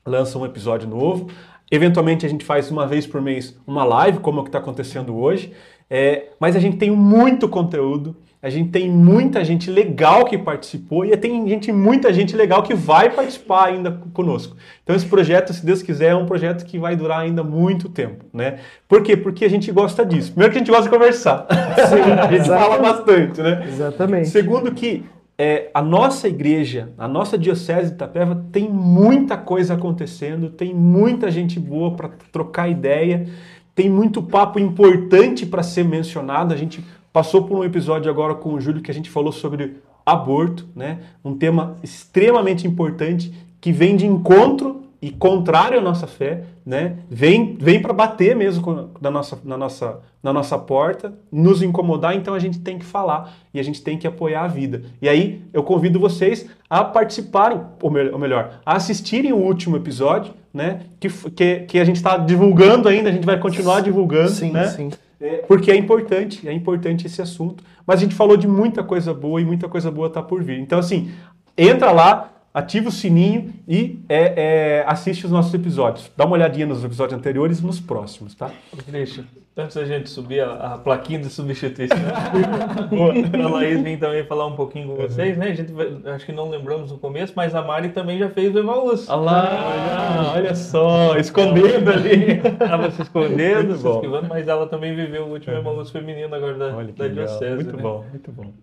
[0.05, 1.29] lança um episódio novo.
[1.71, 4.59] Eventualmente a gente faz uma vez por mês uma live, como é o que está
[4.59, 5.53] acontecendo hoje.
[5.89, 11.03] É, mas a gente tem muito conteúdo, a gente tem muita gente legal que participou
[11.03, 14.55] e tem gente, muita gente legal que vai participar ainda conosco.
[14.83, 18.23] Então esse projeto, se Deus quiser, é um projeto que vai durar ainda muito tempo,
[18.31, 18.59] né?
[18.87, 19.17] Por quê?
[19.17, 20.31] Porque a gente gosta disso.
[20.31, 21.47] Primeiro que a gente gosta de conversar.
[21.49, 23.65] a gente fala bastante, né?
[23.67, 24.29] Exatamente.
[24.29, 25.03] Segundo que
[25.41, 31.31] é, a nossa igreja, a nossa diocese de Itapeva tem muita coisa acontecendo, tem muita
[31.31, 33.25] gente boa para trocar ideia,
[33.73, 36.53] tem muito papo importante para ser mencionado.
[36.53, 36.83] A gente
[37.13, 40.99] passou por um episódio agora com o Júlio que a gente falou sobre aborto, né?
[41.23, 46.97] Um tema extremamente importante que vem de encontro e contrário à nossa fé, né?
[47.09, 52.15] Vem, vem para bater mesmo com- na, nossa, na, nossa, na nossa porta, nos incomodar,
[52.15, 54.83] então a gente tem que falar e a gente tem que apoiar a vida.
[55.01, 59.77] E aí eu convido vocês a participarem, ou, mel- ou melhor, a assistirem o último
[59.77, 60.81] episódio, né?
[60.99, 64.67] Que, que, que a gente está divulgando ainda, a gente vai continuar divulgando, Sim, né?
[64.67, 64.91] sim.
[65.19, 67.63] É, porque é importante, é importante esse assunto.
[67.85, 70.59] Mas a gente falou de muita coisa boa e muita coisa boa está por vir.
[70.59, 71.09] Então, assim,
[71.57, 76.11] entra lá, ativa o sininho e é, é, assiste os nossos episódios.
[76.15, 78.51] Dá uma olhadinha nos episódios anteriores e nos próximos, tá?
[78.85, 81.97] Christian, antes da gente subir a, a plaquinha de substituição,
[83.45, 85.47] a Laís vem também falar um pouquinho com vocês, né?
[85.47, 85.73] A gente
[86.05, 89.07] acho que não lembramos no começo, mas a Mari também já fez o Emaús.
[89.09, 92.39] Olha lá, olha só, escondendo ali.
[92.39, 93.95] Estava se escondendo, se bom.
[93.95, 97.07] esquivando, mas ela também viveu o último Emaús feminino agora da, Olha da.
[97.07, 97.55] Diocese.
[97.55, 97.83] Muito né?
[97.83, 98.53] bom, muito bom.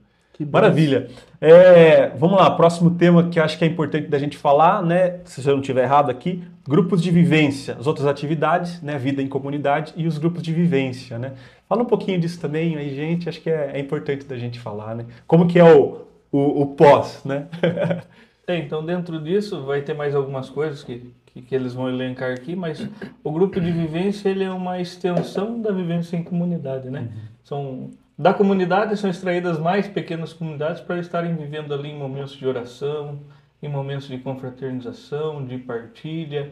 [0.44, 1.08] Maravilha.
[1.40, 5.20] É, vamos lá, próximo tema que acho que é importante da gente falar, né?
[5.24, 8.98] Se eu não estiver errado aqui, grupos de vivência, as outras atividades, né?
[8.98, 11.32] Vida em comunidade e os grupos de vivência, né?
[11.68, 13.28] Fala um pouquinho disso também aí, gente.
[13.28, 15.06] Acho que é, é importante da gente falar, né?
[15.26, 17.46] Como que é o, o, o pós, né?
[18.48, 22.30] É, então dentro disso vai ter mais algumas coisas que, que, que eles vão elencar
[22.30, 22.88] aqui, mas
[23.24, 27.08] o grupo de vivência ele é uma extensão da vivência em comunidade, né?
[27.42, 32.46] São da comunidade são extraídas mais pequenas comunidades para estarem vivendo ali em momentos de
[32.46, 33.20] oração,
[33.62, 36.50] em momentos de confraternização, de partilha.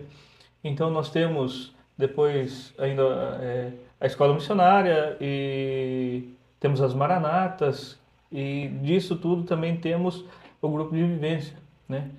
[0.63, 3.03] Então nós temos depois ainda
[3.41, 6.29] é, a escola missionária e
[6.61, 7.99] temos as maranatas
[8.31, 10.25] e disso tudo também temos
[10.61, 11.57] o grupo de vivência,
[11.89, 12.11] né?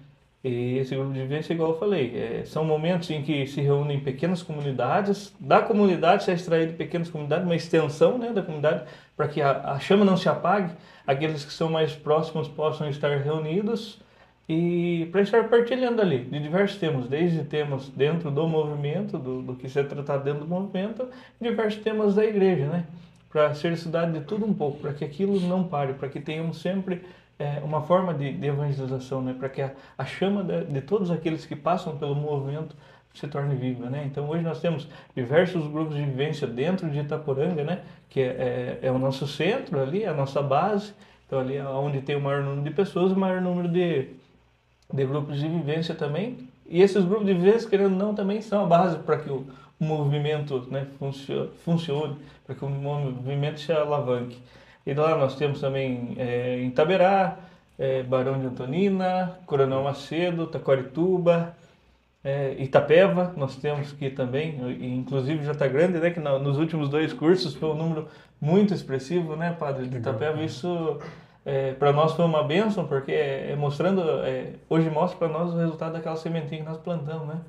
[0.44, 4.00] E esse grupo de vivência, igual eu falei, é, são momentos em que se reúnem
[4.00, 8.86] pequenas comunidades, da comunidade se é extraído pequenas comunidades, uma extensão né, da comunidade,
[9.16, 10.72] para que a, a chama não se apague,
[11.06, 14.00] aqueles que são mais próximos possam estar reunidos
[14.48, 19.56] e para estar partilhando ali de diversos temas, desde temas dentro do movimento, do, do
[19.56, 21.08] que se é tratado dentro do movimento,
[21.42, 22.86] diversos temas da igreja, né?
[23.30, 26.62] Para ser cidade de tudo um pouco, para que aquilo não pare, para que tenhamos
[26.62, 27.02] sempre
[27.40, 29.36] é, uma forma de, de evangelização, né?
[29.38, 32.76] Para que a, a chama de, de todos aqueles que passam pelo movimento
[33.16, 34.04] se torne viva, né?
[34.06, 37.82] Então hoje nós temos diversos grupos de vivência dentro de Itaporanga, né?
[38.10, 40.94] Que é, é, é o nosso centro ali, é a nossa base.
[41.26, 44.10] Então ali é onde tem o maior número de pessoas, o maior número de,
[44.94, 46.48] de grupos de vivência também.
[46.68, 49.46] E esses grupos de vivência, querendo ou não, também são a base para que o,
[49.80, 52.16] movimento né, funcione, funcione
[52.46, 54.38] para que o movimento se alavanque.
[54.86, 57.38] E lá nós temos também é, em Taberá,
[57.78, 61.56] é, Barão de Antonina, Coronel Macedo, Taquarituba,
[62.26, 64.58] é, Itapeva, nós temos que também,
[64.98, 66.10] inclusive já está grande, né?
[66.10, 68.08] Que na- nos últimos dois cursos foi um número
[68.42, 70.42] muito expressivo, né, Padre de Itapeva.
[70.44, 71.00] Isso
[71.78, 75.58] para nós foi uma bênção, porque é, é mostrando, é, hoje mostra para nós o
[75.58, 77.42] resultado daquela sementinha que nós plantamos, né?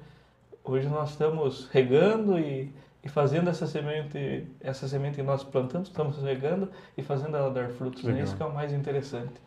[0.62, 2.70] Hoje nós estamos regando e,
[3.02, 7.70] e fazendo essa semente, essa semente que nós plantamos, estamos regando e fazendo ela dar
[7.70, 8.02] frutos.
[8.04, 8.20] Né?
[8.22, 9.40] Isso que é o mais interessante.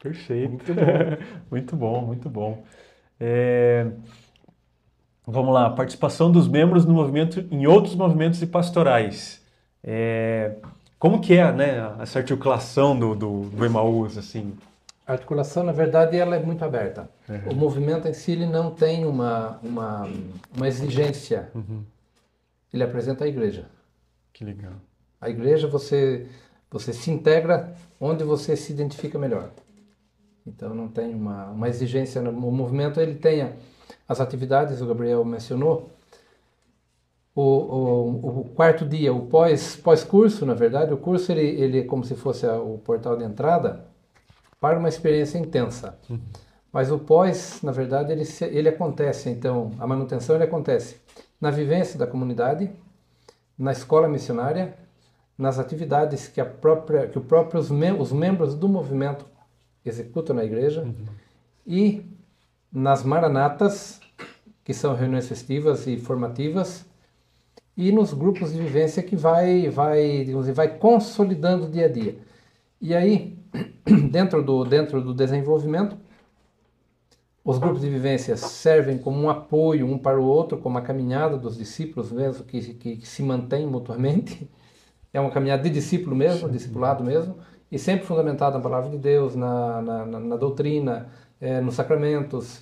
[0.00, 0.50] Perfeito.
[0.52, 1.10] Muito bom,
[1.50, 2.06] muito bom.
[2.06, 2.64] Muito bom.
[3.18, 3.86] É,
[5.30, 9.44] Vamos lá, participação dos membros no movimento, em outros movimentos e pastorais.
[9.84, 10.56] É,
[10.98, 14.54] como que é, né, essa articulação do, do, do Emaús, assim?
[15.06, 17.10] A articulação, na verdade, ela é muito aberta.
[17.28, 17.52] Uhum.
[17.52, 20.08] O movimento em si ele não tem uma, uma,
[20.56, 21.50] uma exigência.
[21.54, 21.82] Uhum.
[22.72, 23.66] Ele apresenta a igreja.
[24.32, 24.72] Que legal.
[25.20, 26.26] A igreja, você,
[26.70, 29.50] você se integra onde você se identifica melhor.
[30.46, 32.22] Então, não tem uma, uma exigência.
[32.22, 33.42] O movimento, ele tem
[34.08, 35.90] as atividades, o Gabriel mencionou.
[37.34, 41.84] O, o, o quarto dia, o pós, pós-curso, na verdade, o curso ele, ele é
[41.84, 43.84] como se fosse a, o portal de entrada
[44.60, 45.96] para uma experiência intensa.
[46.10, 46.18] Uhum.
[46.72, 50.96] Mas o pós, na verdade, ele, ele acontece, então, a manutenção ele acontece
[51.40, 52.70] na vivência da comunidade,
[53.56, 54.74] na escola missionária,
[55.36, 59.24] nas atividades que, a própria, que o próprio, os, mem os membros do movimento
[59.84, 60.94] executam na igreja uhum.
[61.64, 62.17] e
[62.72, 64.00] nas maranatas,
[64.64, 66.84] que são reuniões festivas e formativas,
[67.76, 72.18] e nos grupos de vivência que vai, vai, digamos, vai consolidando dia a dia.
[72.80, 73.38] E aí,
[74.10, 75.96] dentro do, dentro do desenvolvimento,
[77.44, 81.38] os grupos de vivência servem como um apoio um para o outro, como a caminhada
[81.38, 84.48] dos discípulos mesmo, que, que, que se mantém mutuamente.
[85.10, 87.38] É uma caminhada de discípulo mesmo, discipulado mesmo,
[87.72, 91.08] e sempre fundamentado na palavra de Deus, na, na, na, na doutrina,
[91.40, 92.60] é, nos sacramentos,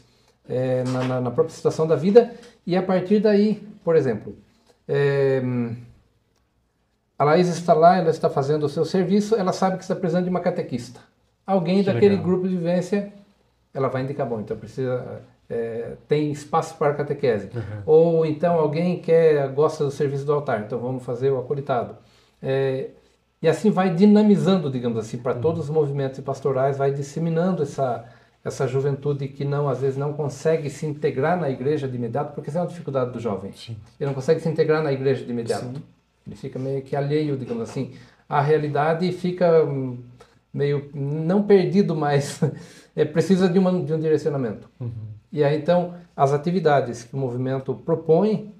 [0.48, 2.32] é, na, na, própria situação da vida,
[2.66, 4.36] e a partir daí, por exemplo,
[4.89, 5.43] é,
[7.19, 10.24] a Laís está lá, ela está fazendo o seu serviço, ela sabe que está precisando
[10.24, 11.01] de uma catequista.
[11.47, 12.24] Alguém que daquele legal.
[12.24, 13.12] grupo de vivência,
[13.73, 17.51] ela vai indicar, bom, então precisa, é, tem espaço para catequese.
[17.55, 17.82] Uhum.
[17.86, 21.97] Ou então alguém quer, gosta do serviço do altar, então vamos fazer o acolitado.
[22.43, 22.90] É,
[23.40, 25.40] e assim vai dinamizando, digamos assim, para uhum.
[25.40, 28.05] todos os movimentos pastorais, vai disseminando essa,
[28.47, 32.48] essa juventude que não às vezes não consegue se integrar na igreja de imediato, porque
[32.48, 33.51] essa é uma dificuldade do jovem.
[33.52, 33.77] Sim.
[33.98, 35.64] Ele não consegue se integrar na igreja de imediato.
[35.64, 35.82] Sim.
[36.24, 37.94] Ele fica meio que alheio, digamos assim,
[38.28, 39.98] à realidade e fica hum,
[40.55, 42.40] meio não perdido, mas
[42.94, 44.70] é, precisa de, uma, de um direcionamento.
[44.78, 44.93] Uhum.
[45.32, 48.55] E aí então as atividades que o movimento propõe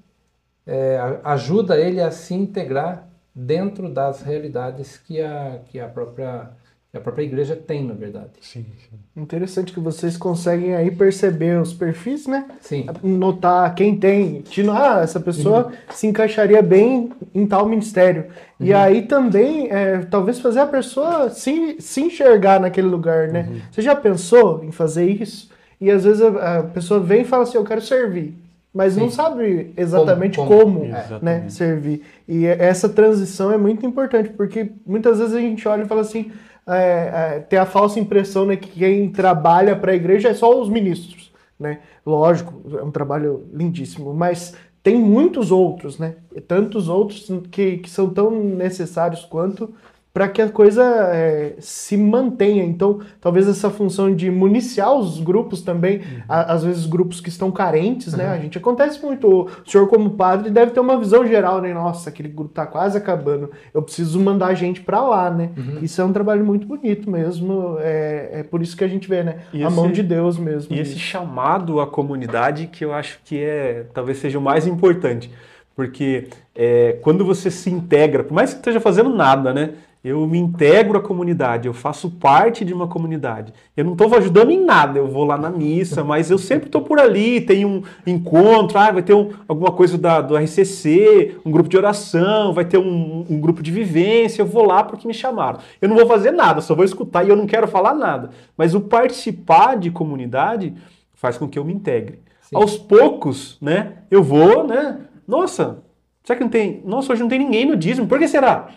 [0.65, 6.51] é, ajuda ele a se integrar dentro das realidades que a, que a própria
[6.97, 8.31] a própria igreja tem, na verdade.
[8.41, 9.21] Sim, sim.
[9.21, 12.45] Interessante que vocês conseguem aí perceber os perfis, né?
[12.59, 12.85] Sim.
[13.01, 14.43] Notar quem tem.
[14.71, 15.71] Ah, essa pessoa uhum.
[15.89, 18.25] se encaixaria bem em tal ministério.
[18.59, 18.67] Uhum.
[18.67, 23.47] E aí também, é, talvez fazer a pessoa se, se enxergar naquele lugar, né?
[23.49, 23.61] Uhum.
[23.71, 25.49] Você já pensou em fazer isso?
[25.79, 28.35] E às vezes a, a pessoa vem e fala assim, eu quero servir
[28.77, 28.99] mas Sim.
[28.99, 32.03] não sabe exatamente como, como, como né, servir.
[32.27, 36.31] E essa transição é muito importante, porque muitas vezes a gente olha e fala assim,
[36.67, 40.59] é, é, ter a falsa impressão né, que quem trabalha para a igreja é só
[40.59, 41.31] os ministros.
[41.59, 41.79] Né?
[42.05, 44.53] Lógico, é um trabalho lindíssimo, mas
[44.83, 46.15] tem muitos outros, né?
[46.47, 49.73] Tantos outros que, que são tão necessários quanto
[50.17, 50.83] para que a coisa
[51.13, 52.63] é, se mantenha.
[52.63, 56.21] Então, talvez essa função de municiar os grupos também, uhum.
[56.27, 58.25] a, às vezes grupos que estão carentes, né?
[58.25, 58.33] Uhum.
[58.33, 59.27] A gente acontece muito.
[59.43, 61.71] O senhor, como padre, deve ter uma visão geral, né?
[61.71, 63.51] Nossa, aquele grupo está quase acabando.
[63.71, 65.51] Eu preciso mandar gente para lá, né?
[65.55, 65.83] Uhum.
[65.83, 67.77] Isso é um trabalho muito bonito mesmo.
[67.79, 69.41] É, é por isso que a gente vê, né?
[69.53, 70.75] E a esse, mão de Deus mesmo.
[70.75, 75.31] E esse chamado à comunidade que eu acho que é talvez seja o mais importante.
[75.75, 79.75] Porque é, quando você se integra, por mais que esteja fazendo nada, né?
[80.03, 83.53] Eu me integro à comunidade, eu faço parte de uma comunidade.
[83.75, 86.81] Eu não estou ajudando em nada, eu vou lá na missa, mas eu sempre estou
[86.81, 91.51] por ali, tem um encontro, ah, vai ter um, alguma coisa da, do RCC, um
[91.51, 95.13] grupo de oração, vai ter um, um, grupo de vivência, eu vou lá porque me
[95.13, 95.59] chamaram.
[95.81, 98.29] Eu não vou fazer nada, só vou escutar e eu não quero falar nada.
[98.55, 100.73] Mas o participar de comunidade
[101.13, 102.19] faz com que eu me integre.
[102.41, 102.55] Sim.
[102.55, 105.83] Aos poucos, né, eu vou, né, nossa,
[106.23, 108.69] será que não tem, nossa, hoje não tem ninguém no dízimo, por que será?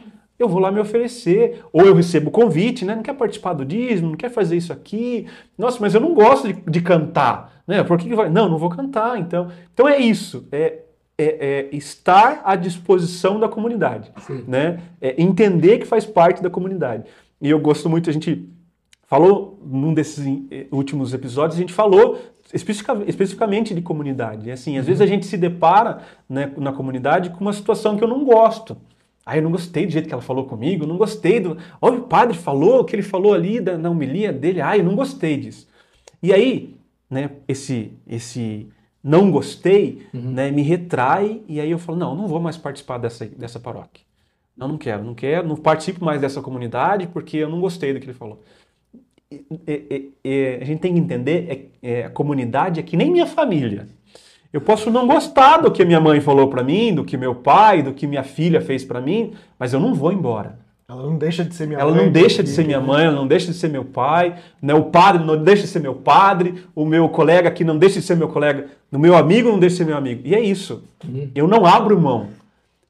[0.43, 1.63] Eu vou lá me oferecer.
[1.73, 2.95] Ou eu recebo convite, né?
[2.95, 5.27] Não quer participar do dízimo, não quer fazer isso aqui.
[5.57, 7.63] Nossa, mas eu não gosto de, de cantar.
[7.67, 7.83] Né?
[7.83, 8.29] Por que, que vai?
[8.29, 9.19] Não, não vou cantar.
[9.19, 10.47] Então, então é isso.
[10.51, 10.81] É,
[11.19, 14.13] é, é estar à disposição da comunidade.
[14.47, 14.81] Né?
[15.01, 17.05] É entender que faz parte da comunidade.
[17.41, 18.49] E eu gosto muito, a gente
[19.11, 22.17] falou num desses eh, últimos episódios, a gente falou
[22.53, 24.51] especificamente de comunidade.
[24.51, 24.87] Assim, às uhum.
[24.87, 25.99] vezes a gente se depara
[26.29, 28.77] né, na comunidade com uma situação que eu não gosto.
[29.25, 31.57] Ah, eu não gostei do jeito que ela falou comigo, não gostei do.
[31.81, 34.61] Olha, o padre falou o que ele falou ali da, na homilia dele.
[34.61, 35.69] Ah, eu não gostei disso.
[36.23, 36.75] E aí,
[37.09, 38.69] né, esse, esse
[39.03, 40.33] não gostei uhum.
[40.33, 44.05] né, me retrai e aí eu falo: não, não vou mais participar dessa, dessa paróquia.
[44.57, 48.01] Não, não quero, não quero, não participo mais dessa comunidade porque eu não gostei do
[48.01, 48.43] que ele falou.
[49.67, 53.11] é, é, é, a gente tem que entender é, é, a comunidade é que nem
[53.11, 53.89] minha família.
[54.53, 57.83] Eu posso não gostar do que minha mãe falou para mim, do que meu pai,
[57.83, 60.59] do que minha filha fez para mim, mas eu não vou embora.
[60.89, 62.05] Ela não deixa de ser minha ela mãe.
[62.05, 64.75] não deixa de ser minha mãe, ela não deixa de ser meu pai, né?
[64.75, 68.07] o padre não deixa de ser meu padre, o meu colega aqui não deixa de
[68.07, 70.23] ser meu colega, o meu amigo não deixa de ser meu amigo.
[70.25, 70.83] E é isso.
[71.33, 72.31] Eu não abro mão.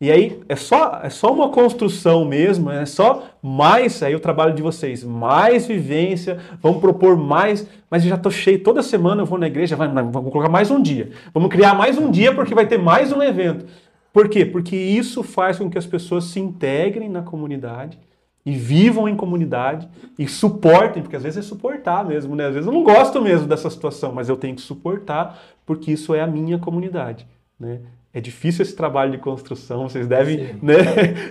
[0.00, 4.54] E aí é só, é só uma construção mesmo, é só mais aí o trabalho
[4.54, 9.26] de vocês, mais vivência, vamos propor mais, mas eu já tô cheio, toda semana eu
[9.26, 11.10] vou na igreja, vai, vamos colocar mais um dia.
[11.34, 13.66] Vamos criar mais um dia porque vai ter mais um evento.
[14.10, 14.46] Por quê?
[14.46, 17.98] Porque isso faz com que as pessoas se integrem na comunidade
[18.44, 19.86] e vivam em comunidade
[20.18, 22.46] e suportem, porque às vezes é suportar mesmo, né?
[22.46, 26.14] Às vezes eu não gosto mesmo dessa situação, mas eu tenho que suportar porque isso
[26.14, 27.28] é a minha comunidade,
[27.58, 27.80] né?
[28.12, 30.58] É difícil esse trabalho de construção, vocês devem, Sim.
[30.62, 30.74] né?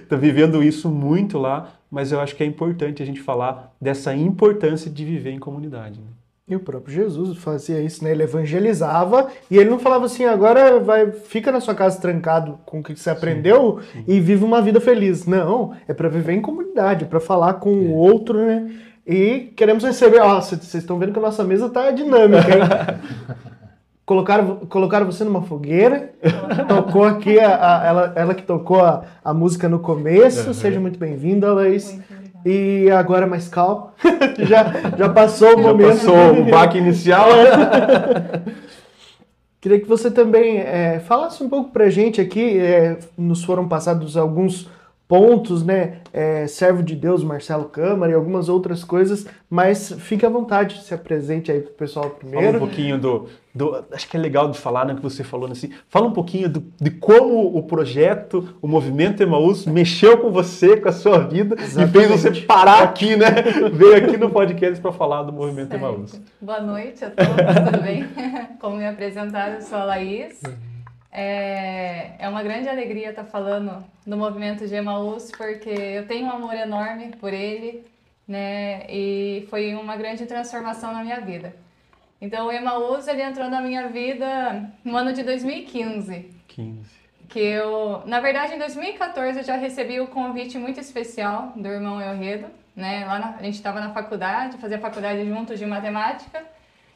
[0.08, 4.16] Tá vivendo isso muito lá, mas eu acho que é importante a gente falar dessa
[4.16, 6.00] importância de viver em comunidade.
[6.00, 6.08] né?
[6.48, 8.12] E o próprio Jesus fazia isso, né?
[8.12, 12.80] Ele evangelizava e ele não falava assim, agora vai, fica na sua casa trancado com
[12.80, 15.28] o que você aprendeu e vive uma vida feliz.
[15.28, 18.72] Não, é para viver em comunidade, é para falar com o outro, né?
[19.06, 22.64] E queremos receber, ó, vocês vocês estão vendo que a nossa mesa tá dinâmica, hein?
[24.14, 26.10] Colocaram, colocaram você numa fogueira,
[26.68, 30.98] tocou aqui, a, a- ela, ela que tocou a, a música no começo, seja muito
[30.98, 31.92] bem-vinda, Laís.
[31.94, 32.04] Muito.
[32.44, 33.92] E agora mais calmo,
[34.40, 34.66] já,
[34.98, 35.90] já passou o Já momento.
[35.90, 37.28] passou o baque inicial.
[39.62, 44.18] Queria que você também é, falasse um pouco pra gente aqui, é, nos foram passados
[44.18, 44.68] alguns
[45.10, 45.98] pontos, né?
[46.14, 50.94] É, Servo de Deus, Marcelo Câmara e algumas outras coisas, mas fique à vontade, se
[50.94, 52.60] apresente aí pro pessoal Fala um primeiro.
[52.60, 55.72] pouquinho do, do- Acho que é legal de falar, né, que você falou assim.
[55.90, 60.90] Fala um pouquinho do- de como o projeto, o movimento Emaús mexeu com você, com
[60.90, 63.30] a sua vida e fez você parar aqui, né?
[63.74, 65.84] Veio aqui no podcast para falar do movimento Certo.
[65.84, 66.22] Emaús.
[66.40, 68.06] Boa noite a todos, tudo bem?
[68.62, 70.40] Como me apresentaram, eu sou a Laís.
[71.12, 76.32] É, é uma grande alegria estar falando do movimento de Emaús, porque eu tenho um
[76.32, 77.84] amor enorme por ele,
[78.28, 78.86] né?
[78.90, 81.56] E foi uma grande transformação na minha vida.
[82.22, 86.30] Então, o Emaús, ele entrou na minha vida no ano de 2015.
[86.48, 87.00] 15.
[87.30, 92.02] que eu, na verdade, em 2014 eu já recebi o convite muito especial do irmão
[92.02, 93.06] Elredo, né?
[93.06, 96.44] Lá na- a gente estava na faculdade, fazia faculdade juntos de matemática,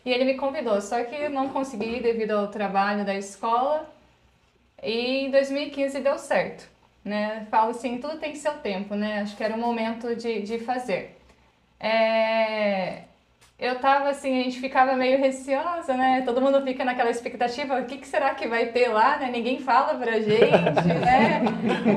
[0.03, 3.87] e ele me convidou, só que não consegui devido ao trabalho da escola.
[4.83, 6.69] E em 2015 deu certo,
[7.03, 7.47] né?
[7.49, 9.21] Falo assim, tudo tem seu tempo, né?
[9.21, 11.17] Acho que era o momento de, de fazer.
[11.79, 13.03] É,
[13.59, 16.21] eu tava assim, a gente ficava meio receosa, né?
[16.25, 19.29] Todo mundo fica naquela expectativa, o que, que será que vai ter lá, né?
[19.31, 21.41] Ninguém fala pra gente, né?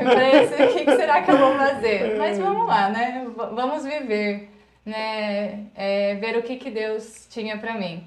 [0.04, 2.14] Parece, o que, que será que eu vou fazer?
[2.16, 3.24] Mas vamos lá, né?
[3.26, 4.50] V- vamos viver,
[4.84, 5.66] né?
[5.74, 8.06] É, ver o que, que Deus tinha pra mim.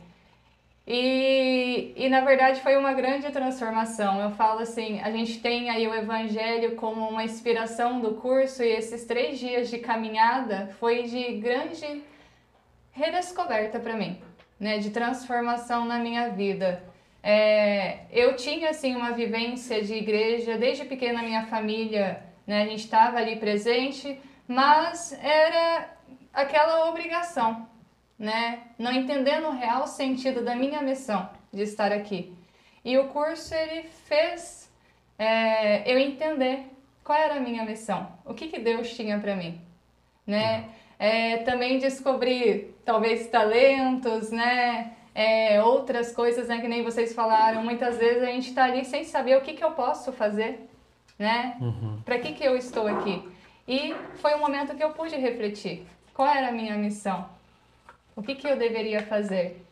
[0.91, 4.20] E, e na verdade foi uma grande transformação.
[4.20, 8.72] Eu falo assim, a gente tem aí o Evangelho como uma inspiração do curso e
[8.72, 12.02] esses três dias de caminhada foi de grande
[12.91, 14.20] redescoberta para mim,
[14.60, 16.84] né, de transformação na minha vida.
[17.22, 22.86] É, eu tinha assim uma vivência de igreja desde pequena, minha família, né, a gente
[22.86, 25.88] estava ali presente, mas era
[26.34, 27.68] aquela obrigação,
[28.20, 32.36] né, não entendendo o real sentido da minha missão de estar aqui.
[32.84, 34.70] E o curso ele fez
[35.18, 36.66] é, eu entender
[37.04, 39.60] qual era a minha missão, o que, que Deus tinha para mim,
[40.28, 40.70] né?
[40.98, 44.94] É, também descobrir talvez talentos, né?
[45.16, 46.60] É, outras coisas, né?
[46.60, 47.64] Que nem vocês falaram.
[47.64, 50.70] Muitas vezes a gente está ali sem saber o que, que eu posso fazer,
[51.18, 51.58] né?
[52.04, 53.28] Para que, que eu estou aqui?
[53.66, 55.86] E foi um momento que eu pude refletir.
[56.14, 57.30] Qual era a minha missão?
[58.20, 59.66] O que, que eu deveria fazer?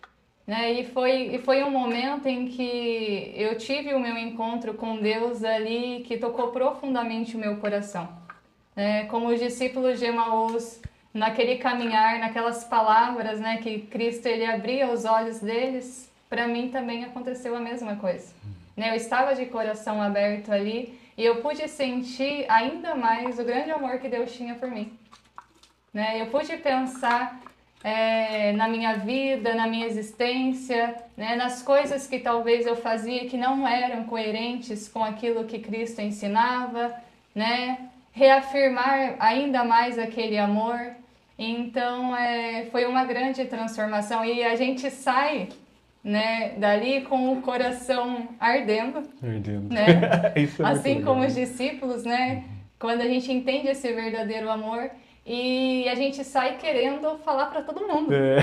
[0.48, 0.72] Né?
[0.72, 5.44] E, foi, e foi um momento em que eu tive o meu encontro com Deus
[5.44, 8.07] ali que tocou profundamente o meu coração.
[8.74, 9.03] Né?
[9.07, 10.82] Como os discípulos de Emaús,
[11.14, 17.03] naquele caminhar, naquelas palavras né, que Cristo ele abria os olhos deles, para mim também
[17.03, 18.34] aconteceu a mesma coisa.
[18.78, 18.91] Né?
[18.91, 23.99] Eu estava de coração aberto ali e eu pude sentir ainda mais o grande amor
[23.99, 24.98] que Deus tinha por mim.
[25.94, 26.22] Né?
[26.22, 27.41] Eu pude pensar
[27.84, 31.36] é, na minha vida, na minha existência, né?
[31.36, 36.94] nas coisas que talvez eu fazia que não eram coerentes com aquilo que Cristo ensinava,
[37.34, 37.90] né?
[38.12, 40.80] reafirmar ainda mais aquele amor.
[41.38, 45.49] Então é, foi uma grande transformação e a gente sai
[46.04, 49.72] né, dali com o coração ardendo, Perdendo.
[49.74, 49.86] né?
[50.36, 52.44] É assim como os discípulos, né?
[52.80, 54.90] Quando a gente entende esse verdadeiro amor
[55.30, 58.14] e a gente sai querendo falar para todo mundo.
[58.14, 58.40] É.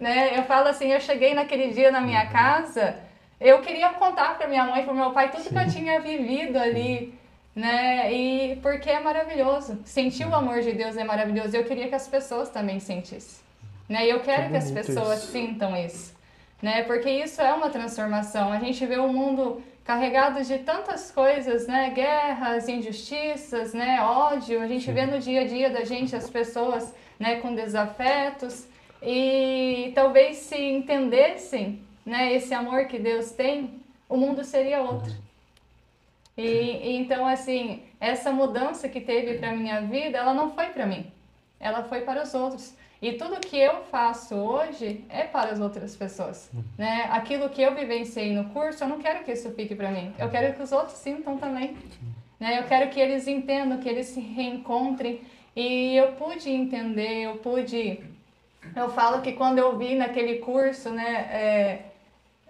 [0.00, 0.36] Né?
[0.36, 2.96] Eu falo assim, eu cheguei naquele dia na minha casa,
[3.40, 7.14] eu queria contar para minha mãe, para meu pai, tudo que eu tinha vivido ali,
[7.54, 8.12] né?
[8.12, 9.78] E porque é maravilhoso.
[9.84, 11.56] Sentir o amor de Deus é maravilhoso.
[11.56, 13.44] Eu queria que as pessoas também sentissem.
[13.88, 14.06] Né?
[14.06, 15.32] E eu quero Que que as pessoas isso.
[15.32, 16.14] sintam isso.
[16.60, 16.82] Né?
[16.82, 18.52] Porque isso é uma transformação.
[18.52, 21.90] A gente vê o mundo carregado de tantas coisas, né?
[21.90, 24.02] Guerras, injustiças, né?
[24.02, 24.60] Ódio.
[24.60, 27.36] A gente vê no dia a dia da gente as pessoas, né?
[27.36, 28.66] Com desafetos.
[29.00, 32.32] E talvez se entendessem, né?
[32.32, 35.14] Esse amor que Deus tem, o mundo seria outro.
[36.36, 40.84] E, e então, assim, essa mudança que teve para minha vida, ela não foi para
[40.84, 41.10] mim,
[41.60, 42.74] ela foi para os outros.
[43.00, 47.08] E tudo que eu faço hoje é para as outras pessoas, né?
[47.10, 50.14] Aquilo que eu vivenciei no curso, eu não quero que isso fique para mim.
[50.18, 51.76] Eu quero que os outros sintam também,
[52.40, 52.58] né?
[52.58, 55.20] Eu quero que eles entendam, que eles se reencontrem.
[55.54, 58.02] E eu pude entender, eu pude
[58.74, 61.78] eu falo que quando eu vi naquele curso, né, é,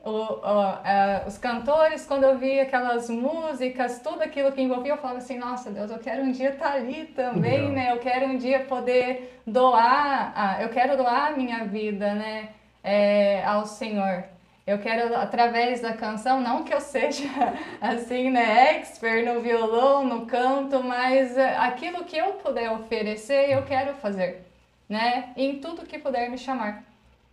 [0.09, 4.97] o- o- é, os cantores, quando eu vi aquelas músicas, tudo aquilo que envolvia, eu
[4.99, 7.91] falava assim, nossa Deus, eu quero um dia estar ali também, né?
[7.93, 12.51] Eu quero um dia poder doar, ah, eu quero doar a minha vida, né,
[12.85, 14.25] é, ao Senhor.
[14.67, 17.29] Eu quero, através da canção, não que eu seja,
[17.81, 23.63] assim, né, expert no violão, no canto, mas é, aquilo que eu puder oferecer, eu
[23.65, 24.43] quero fazer,
[24.89, 26.83] né, em tudo que puder me chamar,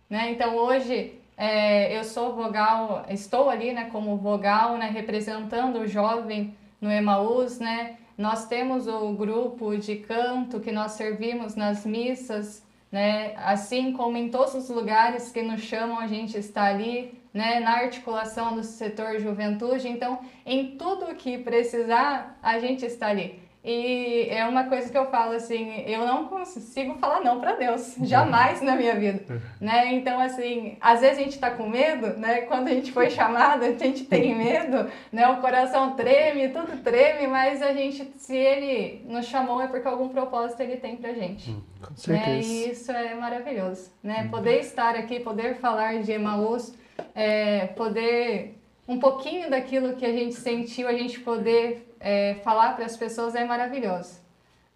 [0.08, 0.30] né.
[0.30, 6.56] Então, hoje, é, eu sou vogal, estou ali, né, como vogal, né, representando o jovem
[6.80, 7.96] no Emaús, né.
[8.16, 13.34] Nós temos o grupo de canto que nós servimos nas missas, né?
[13.36, 17.58] Assim como em todos os lugares que nos chamam, a gente está ali, né?
[17.58, 19.88] Na articulação do setor juventude.
[19.88, 23.42] Então, em tudo que precisar, a gente está ali.
[23.64, 27.94] E é uma coisa que eu falo assim, eu não consigo falar não para Deus,
[28.02, 29.94] jamais na minha vida, né?
[29.94, 32.42] Então assim, às vezes a gente tá com medo, né?
[32.42, 35.26] Quando a gente foi chamado, a gente tem medo, né?
[35.28, 40.10] O coração treme, tudo treme, mas a gente, se ele nos chamou é porque algum
[40.10, 41.50] propósito ele tem pra gente.
[41.80, 41.96] Com Né?
[41.96, 42.48] certeza.
[42.52, 44.28] E isso é maravilhoso, né?
[44.30, 46.74] Poder estar aqui, poder falar de Emaús,
[47.14, 52.84] é, poder um pouquinho daquilo que a gente sentiu, a gente poder é, falar para
[52.84, 54.20] as pessoas é maravilhoso,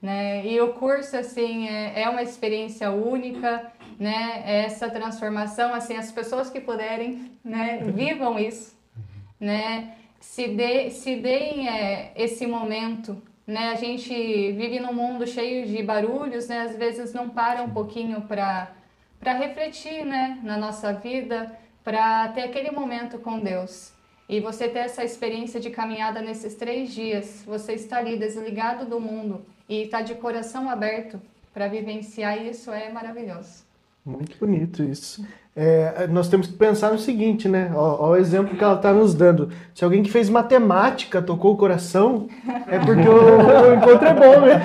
[0.00, 0.46] né?
[0.46, 4.42] E o curso assim é, é uma experiência única, né?
[4.46, 7.80] Essa transformação, assim, as pessoas que puderem, né?
[7.84, 8.74] Vivam isso,
[9.38, 9.94] né?
[10.18, 13.68] Se, dê, se deem é, esse momento, né?
[13.68, 14.10] A gente
[14.52, 16.62] vive num mundo cheio de barulhos, né?
[16.62, 18.72] Às vezes não para um pouquinho para
[19.20, 20.38] para refletir, né?
[20.44, 21.52] Na nossa vida,
[21.82, 23.92] para ter aquele momento com Deus.
[24.28, 29.00] E você ter essa experiência de caminhada nesses três dias, você está ali desligado do
[29.00, 31.20] mundo e está de coração aberto
[31.54, 33.64] para vivenciar isso é maravilhoso.
[34.04, 35.26] Muito bonito isso.
[35.60, 37.72] É, nós temos que pensar no seguinte, né?
[37.74, 39.48] Ó o exemplo que ela está nos dando.
[39.74, 42.28] Se alguém que fez matemática tocou o coração,
[42.68, 44.62] é porque o, o encontro é bom mesmo.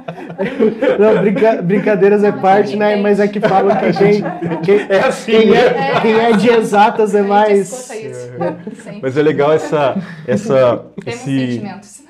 [0.98, 2.96] Não, brinca- brincadeiras é parte, né?
[2.96, 4.22] Mas é que falam que quem,
[4.64, 5.58] quem, É assim, quem, né?
[5.58, 7.68] é, quem é de exatas é mais.
[7.68, 9.00] Sempre.
[9.02, 9.94] Mas é legal essa,
[10.26, 12.02] essa, Temos esse, sentimentos.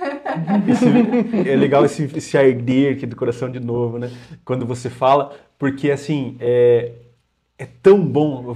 [0.69, 4.09] esse- é legal esse, esse arder aqui do coração de novo, né?
[4.45, 6.93] Quando você fala, porque assim, é,
[7.59, 8.55] é tão bom,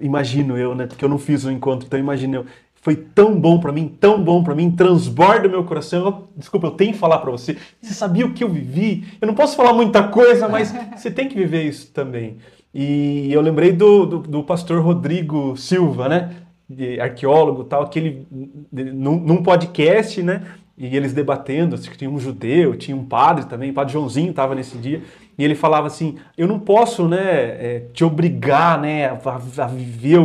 [0.00, 0.86] imagino eu, né?
[0.86, 2.46] Porque eu não fiz o encontro, então imagino eu.
[2.80, 6.06] Foi tão bom pra mim, tão bom pra mim, transborda o meu coração.
[6.06, 7.56] Eu- desculpa, eu tenho que falar pra você.
[7.82, 9.04] Você sabia o que eu vivi?
[9.20, 12.38] Eu não posso falar muita coisa, mas você tem que viver isso também.
[12.72, 16.30] E eu lembrei do, do, do pastor Rodrigo Silva, né?
[16.70, 18.26] De arqueólogo e tal, que ele,
[18.70, 20.42] num, num podcast, né?
[20.76, 24.30] E eles debatendo, acho que tinha um judeu, tinha um padre também, o padre Joãozinho
[24.30, 25.02] estava nesse dia,
[25.38, 29.18] e ele falava assim: Eu não posso né, é, te obrigar né, a,
[29.58, 30.18] a viver,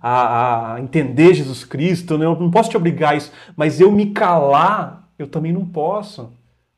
[0.00, 3.90] a, a entender Jesus Cristo, né, eu não posso te obrigar a isso, mas eu
[3.90, 6.30] me calar, eu também não posso.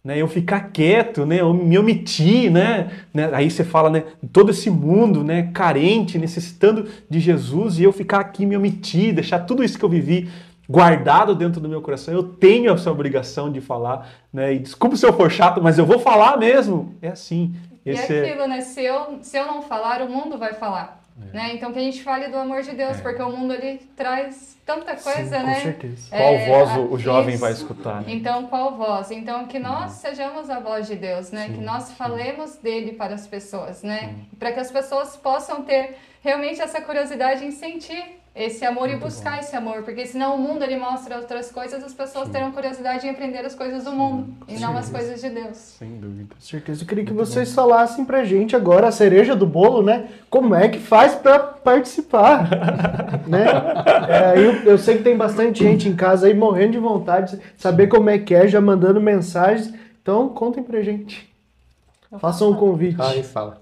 [0.03, 4.51] Né, eu ficar quieto, né, eu me omitir, né, né, aí você fala, né, todo
[4.51, 9.65] esse mundo, né, carente, necessitando de Jesus, e eu ficar aqui me omitir, deixar tudo
[9.65, 10.29] isso que eu vivi
[10.69, 15.07] guardado dentro do meu coração, eu tenho essa obrigação de falar, né, e desculpa se
[15.07, 17.55] eu for chato, mas eu vou falar mesmo, é assim,
[17.85, 18.61] esse e é- aquilo, né?
[18.61, 21.03] Se eu, se eu não falar, o mundo vai falar.
[21.33, 21.37] É.
[21.37, 21.51] Né?
[21.55, 24.97] Então que a gente fale do amor de Deus, porque o mundo ele traz tanta
[24.97, 25.61] coisa, com né?
[25.61, 26.09] certeza.
[26.11, 27.41] qual É, voz a- o, o jovem isso.
[27.41, 28.07] vai escutar, né?
[28.09, 29.13] Então, qual voz?
[29.13, 31.47] Então, que nós sejamos a voz de Deus, né?
[31.55, 34.15] que nós falemos dele para as pessoas, né?
[34.41, 39.39] Para que as pessoas possam ter realmente essa curiosidade em sentir esse amor e buscar
[39.39, 43.11] esse amor, porque senão o mundo ele mostra outras coisas, as pessoas terão curiosidade em
[43.11, 45.57] aprender as coisas do mundo e não as coisas de Deus.
[45.57, 46.35] Sem dúvida.
[46.35, 46.83] Com certeza.
[46.83, 50.09] Eu queria que vocês falassem pra gente agora a cereja do bolo, né?
[50.29, 52.49] Como é que faz pra participar,
[53.29, 53.47] né?
[54.09, 57.43] É, eu, eu sei que tem bastante gente em casa aí morrendo de vontade de
[57.57, 59.73] saber como é que é, já mandando mensagens.
[60.03, 61.33] Então, contem pra gente.
[62.19, 63.01] Façam um convite.
[63.01, 63.61] Aí fala.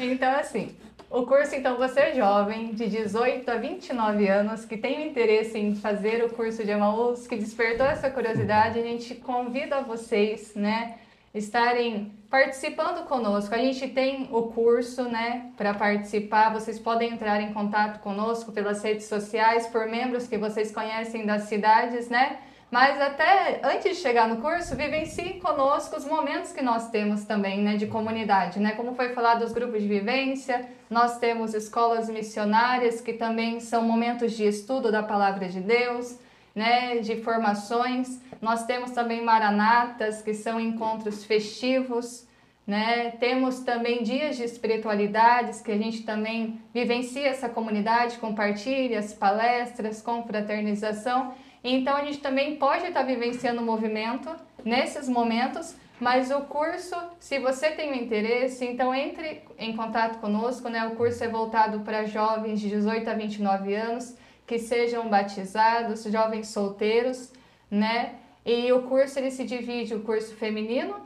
[0.00, 0.70] Então, assim,
[1.14, 6.24] o curso, então, você jovem, de 18 a 29 anos, que tem interesse em fazer
[6.24, 10.96] o curso de Emaús, que despertou essa curiosidade, a gente convida vocês, né,
[11.32, 13.54] estarem participando conosco.
[13.54, 16.52] A gente tem o curso, né, para participar.
[16.52, 21.44] Vocês podem entrar em contato conosco pelas redes sociais, por membros que vocês conhecem das
[21.44, 22.38] cidades, né?
[22.74, 27.62] Mas até antes de chegar no curso, vivencie conosco os momentos que nós temos também,
[27.62, 28.72] né, de comunidade, né?
[28.72, 34.32] Como foi falado dos grupos de vivência, nós temos escolas missionárias que também são momentos
[34.32, 36.18] de estudo da palavra de Deus,
[36.52, 38.20] né, de formações.
[38.42, 42.26] Nós temos também maranatas, que são encontros festivos,
[42.66, 43.12] né?
[43.20, 50.02] Temos também dias de espiritualidades, que a gente também vivencia essa comunidade, compartilha as palestras,
[50.02, 51.34] confraternização.
[51.64, 54.28] Então a gente também pode estar vivenciando o movimento
[54.62, 60.68] nesses momentos, mas o curso, se você tem um interesse, então entre em contato conosco,
[60.68, 60.86] né?
[60.86, 64.14] O curso é voltado para jovens de 18 a 29 anos
[64.46, 67.32] que sejam batizados, jovens solteiros,
[67.70, 68.16] né?
[68.44, 70.96] E o curso ele se divide o curso feminino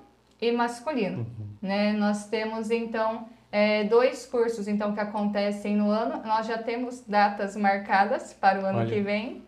[0.41, 1.25] e masculino,
[1.63, 1.93] né?
[1.93, 6.21] Nós temos então é, dois cursos então que acontecem no ano.
[6.27, 8.89] Nós já temos datas marcadas para o ano Olha.
[8.89, 9.43] que vem,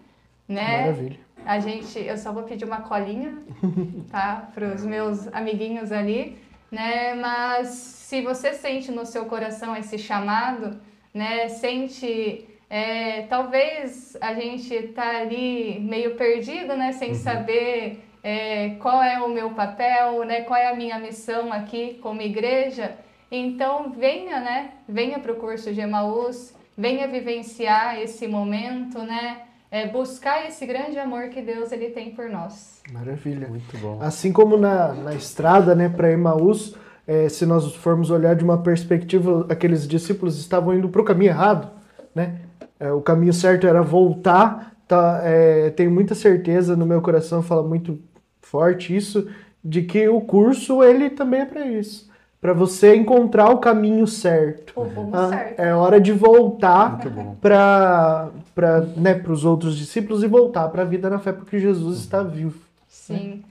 [0.51, 0.81] né?
[0.81, 1.19] Maravilha.
[1.47, 3.39] A gente, eu só vou pedir uma colinha,
[4.11, 6.37] tá, para os meus amiguinhos ali,
[6.71, 7.15] né?
[7.15, 10.79] Mas se você sente no seu coração esse chamado,
[11.15, 11.49] né?
[11.49, 16.93] Sente, é, talvez a gente tá ali meio perdido, né?
[16.93, 20.43] Sem saber é, qual é o meu papel, né?
[20.43, 22.99] Qual é a minha missão aqui como igreja.
[23.31, 24.73] Então venha, né?
[24.89, 29.43] Venha para o curso de Emaús, venha vivenciar esse momento, né?
[29.71, 32.81] É, buscar esse grande amor que Deus ele tem por nós.
[32.93, 33.47] Maravilha.
[33.49, 33.99] Muito bom.
[34.01, 36.75] Assim como na, na estrada, né, para Emaús,
[37.07, 41.31] eh, se nós formos olhar de uma perspectiva, aqueles discípulos estavam indo para o caminho
[41.31, 41.71] errado,
[42.15, 42.41] né?
[42.81, 44.75] Eh, o caminho certo era voltar.
[44.89, 47.97] Tá, eh, tenho muita certeza no meu coração, fala muito
[48.41, 49.29] forte isso,
[49.65, 52.11] de que o curso ele também é para isso,
[52.41, 54.73] para você encontrar o caminho certo.
[54.75, 55.61] O rumo Ah, certo.
[55.61, 57.37] é hora de voltar Muito bom.
[57.41, 58.31] para
[58.61, 62.23] para né, os outros discípulos e voltar para a vida na fé, porque Jesus está
[62.23, 62.61] vivo.
[62.87, 63.43] Sim.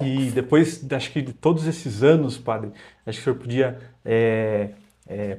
[0.00, 2.72] E depois, acho que de todos esses anos, padre,
[3.06, 4.70] acho que o senhor podia, é,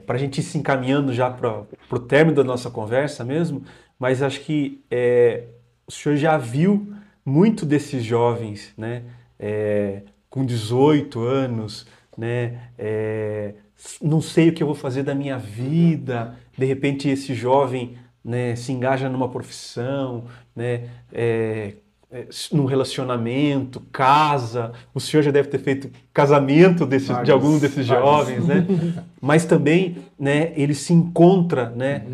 [0.05, 3.63] para a gente ir se encaminhando já para o término da nossa conversa mesmo,
[3.99, 5.47] mas acho que é,
[5.85, 6.93] o senhor já viu
[7.25, 9.03] muito desses jovens, né,
[9.37, 11.85] é, com 18 anos,
[12.17, 13.53] né, é,
[14.01, 18.55] não sei o que eu vou fazer da minha vida, de repente esse jovem né,
[18.55, 20.25] se engaja numa profissão,
[20.55, 21.73] né, é,
[22.11, 24.71] é, num relacionamento, casa.
[24.93, 28.05] O senhor já deve ter feito casamento desses, de Vários, algum desses vários.
[28.05, 28.67] jovens, né?
[29.19, 32.05] Mas também, né, ele se encontra, né?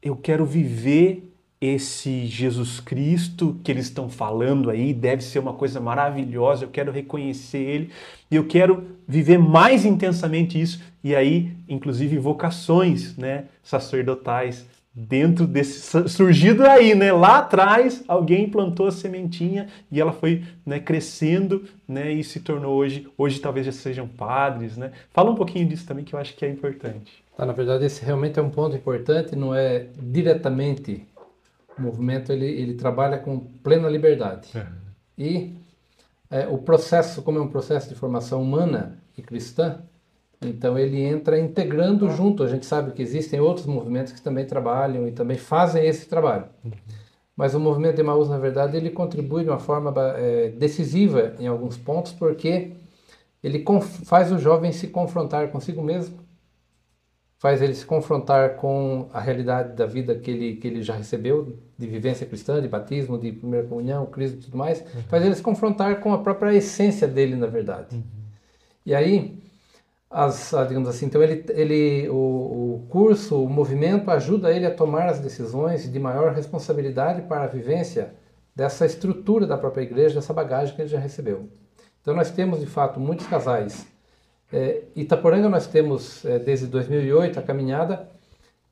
[0.00, 1.28] Eu quero viver
[1.60, 6.92] esse Jesus Cristo que eles estão falando aí, deve ser uma coisa maravilhosa, eu quero
[6.92, 7.90] reconhecer ele
[8.30, 10.80] e eu quero viver mais intensamente isso.
[11.02, 14.64] E aí, inclusive, vocações, né, sacerdotais
[14.98, 17.12] dentro desse surgido aí, né?
[17.12, 22.12] Lá atrás alguém plantou a sementinha e ela foi né, crescendo, né?
[22.12, 24.90] E se tornou hoje, hoje talvez já sejam padres, né?
[25.12, 27.22] Fala um pouquinho disso também que eu acho que é importante.
[27.36, 31.06] Tá, na verdade, esse realmente é um ponto importante, não é diretamente
[31.78, 34.48] o movimento, ele, ele trabalha com plena liberdade.
[35.16, 35.54] E
[36.28, 39.78] é, o processo, como é um processo de formação humana e cristã,
[40.40, 42.42] então ele entra integrando junto.
[42.42, 46.46] A gente sabe que existem outros movimentos que também trabalham e também fazem esse trabalho.
[47.36, 51.46] Mas o movimento de Emaús, na verdade, ele contribui de uma forma eh, decisiva em
[51.46, 52.72] alguns pontos, porque
[53.42, 53.64] ele
[54.04, 56.18] faz o jovem se confrontar consigo mesmo,
[57.38, 61.56] faz ele se confrontar com a realidade da vida que ele, que ele já recebeu,
[61.78, 65.42] de vivência cristã, de batismo, de primeira comunhão, Cristo e tudo mais, faz ele se
[65.42, 68.02] confrontar com a própria essência dele, na verdade.
[68.84, 69.38] E aí,
[70.10, 74.74] as, ah, digamos assim, então ele, ele o, o curso, o movimento ajuda ele a
[74.74, 78.14] tomar as decisões de maior responsabilidade para a vivência
[78.56, 81.48] dessa estrutura da própria igreja, dessa bagagem que ele já recebeu.
[82.00, 83.86] Então nós temos de fato muitos casais.
[84.50, 88.08] É, Itaporanga nós temos é, desde 2008 a caminhada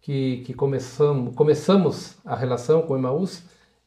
[0.00, 3.42] que, que começamos, começamos a relação com o Emaús,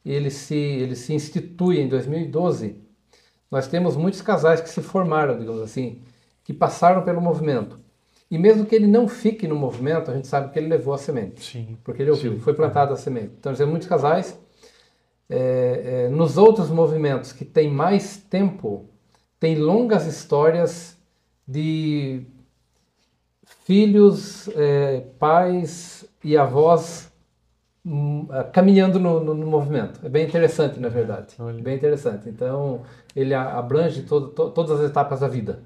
[0.06, 2.76] ele se, ele se institui em 2012.
[3.50, 6.00] Nós temos muitos casais que se formaram, digamos assim,
[6.44, 7.78] que passaram pelo movimento.
[8.30, 10.98] E mesmo que ele não fique no movimento, a gente sabe que ele levou a
[10.98, 11.42] semente.
[11.42, 11.76] Sim.
[11.82, 13.32] Porque ele ouviu, foi plantada a semente.
[13.38, 14.38] Então, temos muitos casais.
[15.28, 18.88] É, é, nos outros movimentos que têm mais tempo,
[19.38, 20.96] tem longas histórias
[21.46, 22.22] de
[23.64, 27.10] filhos, é, pais e avós
[27.84, 30.00] hum, ah, caminhando no, no- no movimento.
[30.04, 31.34] É bem interessante, na verdade.
[31.38, 31.62] Olha.
[31.62, 32.28] Bem interessante.
[32.28, 32.82] Então,
[33.14, 35.62] ele abrange todo- to- todas as etapas da vida.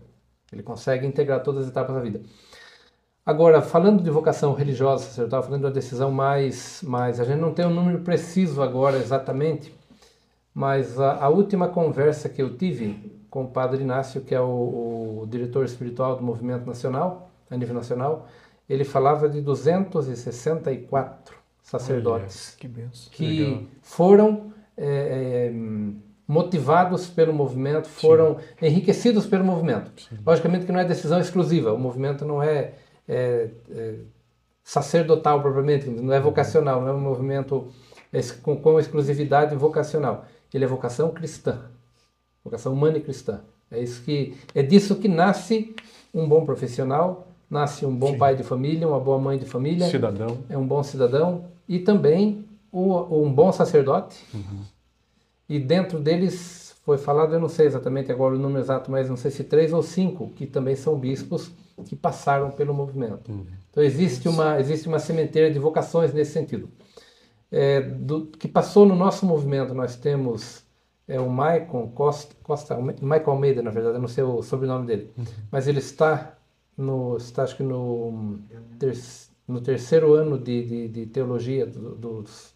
[0.52, 2.20] Ele consegue integrar todas as etapas da vida.
[3.26, 7.18] Agora, falando de vocação religiosa, você estava falando de uma decisão mais, mais.
[7.18, 9.74] A gente não tem um número preciso agora exatamente,
[10.54, 15.22] mas a, a última conversa que eu tive com o Padre Inácio, que é o,
[15.22, 18.28] o diretor espiritual do Movimento Nacional, a nível nacional,
[18.68, 23.10] ele falava de 264 sacerdotes Que benção.
[23.10, 23.62] que Legal.
[23.82, 25.52] foram é, é,
[26.26, 29.90] motivados pelo movimento, foram enriquecidos pelo movimento.
[30.26, 32.72] Logicamente que não é decisão exclusiva, o movimento não é,
[33.09, 33.94] é, é,
[34.62, 37.68] sacerdotal propriamente, não é vocacional, não é um movimento
[38.42, 40.24] com, com exclusividade vocacional.
[40.52, 41.59] Ele é vocação cristã,
[42.44, 43.40] vocação humana e cristã.
[43.70, 45.74] É isso que é disso que nasce
[46.14, 50.38] um bom profissional, nasce um bom pai de família, uma boa mãe de família, Cidadão.
[50.48, 54.24] é um bom cidadão e também o- um bom sacerdote.
[55.48, 59.16] E dentro deles foi falado, eu não sei exatamente agora o número exato, mas não
[59.16, 61.50] sei se três ou cinco, que também são bispos
[61.86, 63.30] que passaram pelo movimento.
[63.70, 66.68] Então existe uma, existe uma sementeira de vocações nesse sentido.
[67.50, 70.64] É, do, que passou no nosso movimento, nós temos
[71.06, 75.12] é, o Maicon Costa, Costa, Michael Almeida, na verdade, eu não sei o sobrenome dele,
[75.52, 76.36] mas ele está
[76.76, 78.38] no, está acho que no,
[78.78, 78.96] ter,
[79.46, 82.53] no terceiro ano de, de, de teologia do- dos,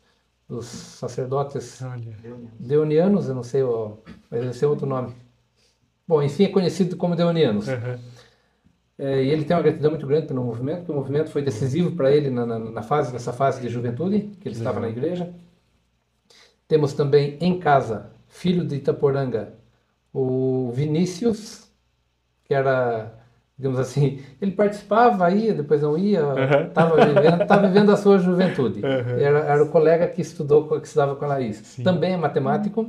[0.49, 1.81] dos sacerdotes
[2.59, 3.63] deonianos, eu não sei,
[4.31, 5.15] mas deve ser outro nome.
[6.07, 7.69] Bom, enfim, é conhecido como deonianos.
[7.69, 7.99] Aham.
[8.99, 11.93] É, e ele tem uma gratidão muito grande pelo movimento, porque o movimento foi decisivo
[11.95, 15.33] para ele na, na, na fase, nessa fase de juventude, que ele estava na igreja.
[16.67, 19.55] Temos também em casa, filho de Itaporanga,
[20.13, 21.71] o Vinícius,
[22.45, 23.15] que era,
[23.59, 26.23] digamos assim, ele participava, ia, depois não ia,
[26.69, 28.81] estava vivendo, tava vivendo a sua juventude.
[28.85, 31.77] Era, era o colega que estudou, que estudava com a Laís.
[31.83, 32.89] Também é matemático.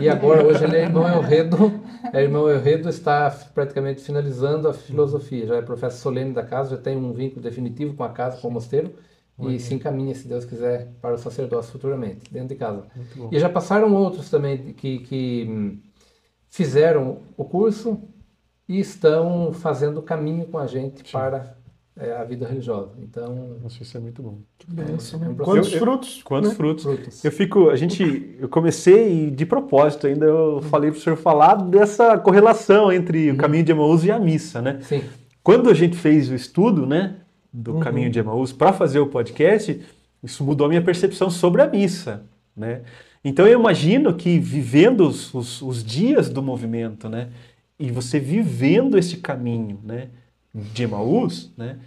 [0.00, 1.80] E agora, hoje, ele é irmão Elredo.
[2.12, 5.46] É irmão Elredo, está praticamente finalizando a filosofia.
[5.46, 8.48] Já é professor solene da casa, já tem um vínculo definitivo com a casa, com
[8.48, 8.92] o mosteiro.
[9.38, 12.84] E se encaminha, se Deus quiser, para o sacerdócio futuramente, dentro de casa.
[13.32, 15.78] E já passaram outros também que, que hum,
[16.50, 18.02] fizeram o curso
[18.70, 21.56] e estão fazendo o caminho com a gente para
[21.98, 22.92] é, a vida religiosa.
[23.02, 24.38] Então, Nossa, isso é muito bom.
[24.68, 25.44] Benção, É um processo.
[25.56, 26.22] Quantos Eu- frutos?
[26.22, 26.56] Quantos né?
[26.56, 26.84] frutos?
[26.84, 27.24] frutos.
[27.24, 31.16] Eu fico, a gente, eu comecei e de propósito ainda eu falei para o senhor
[31.16, 34.78] falar dessa correlação entre o caminho de Emaús e a missa, né?
[34.82, 35.02] Sim,
[35.42, 37.16] Quando a gente fez o estudo, né,
[37.52, 39.80] do caminho de Emaús para fazer o podcast,
[40.22, 42.22] isso mudou a minha percepção sobre a missa,
[42.56, 42.82] né?
[43.24, 47.28] Então eu imagino que vivendo os, os, os dias do movimento, né,
[47.80, 50.10] e você vivendo esse caminho, né,
[50.54, 51.78] de Emaús, né,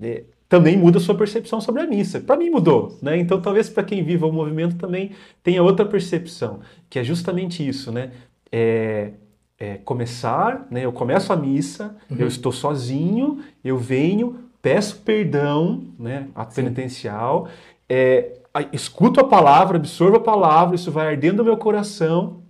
[0.00, 2.20] é, também muda a sua percepção sobre a missa.
[2.20, 3.16] Para mim mudou, né?
[3.18, 5.10] Então talvez para quem viva o movimento também
[5.42, 8.12] tenha outra percepção, que é justamente isso, né?
[8.52, 9.12] É,
[9.58, 10.84] é começar, né?
[10.84, 16.28] Eu começo a missa, eu estou sozinho, eu venho, peço perdão, né?
[16.34, 17.48] A penitencial,
[17.88, 18.38] é,
[18.72, 22.42] escuto a palavra, absorvo a palavra, isso vai ardendo no meu coração.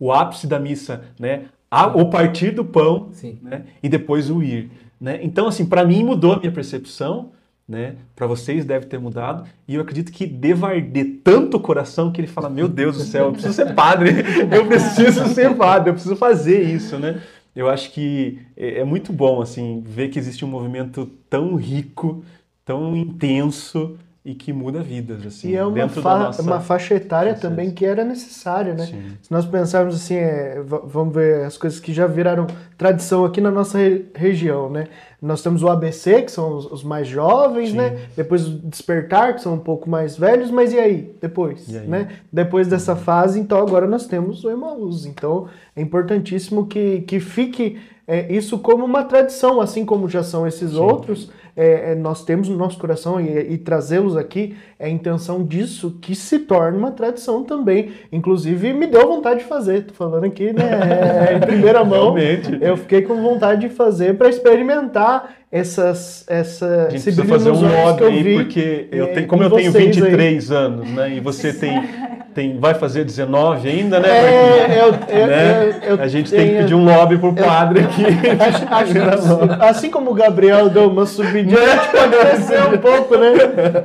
[0.00, 1.44] O ápice da missa, né?
[1.70, 3.08] A- o partir do pão,
[3.42, 3.62] né?
[3.82, 4.70] E depois o ir,
[5.00, 5.20] né?
[5.22, 7.30] Então, assim, para mim mudou a minha percepção,
[7.68, 7.94] né?
[8.16, 12.20] Para vocês deve ter mudado, e eu acredito que deva arder tanto o coração que
[12.20, 14.10] ele fala: Meu Deus do céu, eu preciso ser padre,
[14.52, 17.20] eu preciso ser padre, eu preciso fazer isso, né?
[17.54, 22.24] Eu acho que é é muito bom, assim, ver que existe um movimento tão rico,
[22.64, 26.42] tão intenso e que muda vidas, assim, E é uma, fa- nossa...
[26.42, 27.48] uma faixa etária processo.
[27.50, 28.84] também que era necessária, né?
[28.84, 29.02] Sim.
[29.22, 33.50] Se nós pensarmos assim, é, vamos ver as coisas que já viraram tradição aqui na
[33.50, 34.88] nossa re- região, né?
[35.22, 37.76] Nós temos o ABC, que são os, os mais jovens, Sim.
[37.78, 37.98] né?
[38.14, 41.14] Depois o Despertar, que são um pouco mais velhos, mas e aí?
[41.18, 41.86] Depois, E aí?
[41.88, 42.08] né?
[42.30, 45.06] Depois dessa fase, então agora nós temos o Emaús.
[45.06, 50.46] Então é importantíssimo que, que fique é, isso como uma tradição, assim como já são
[50.46, 54.88] esses outros, é, é, nós temos no nosso coração e, e trazê-los aqui é a
[54.88, 57.92] intenção disso que se torne uma tradição também.
[58.10, 59.84] Inclusive, me deu vontade de fazer.
[59.84, 62.14] Tô falando aqui, né, em primeira mão.
[62.14, 62.58] Realmente.
[62.60, 67.38] Eu fiquei com vontade de fazer para experimentar essas, essa, A gente esse precisa brilho
[67.38, 70.10] fazer um lobby aí, porque eu é, tenho, como eu tenho vocês aí.
[70.10, 71.16] 23 anos, né?
[71.16, 71.72] E você tem,
[72.34, 74.08] tem vai fazer 19 ainda, né?
[74.08, 75.80] É, eu, eu, né?
[75.82, 78.02] eu- eu a gente tem que pedir um lobby pro padre aqui.
[78.40, 83.16] Acho, acho que, assim como o Gabriel deu uma subidinha, gente pode crescer um pouco,
[83.16, 83.30] né?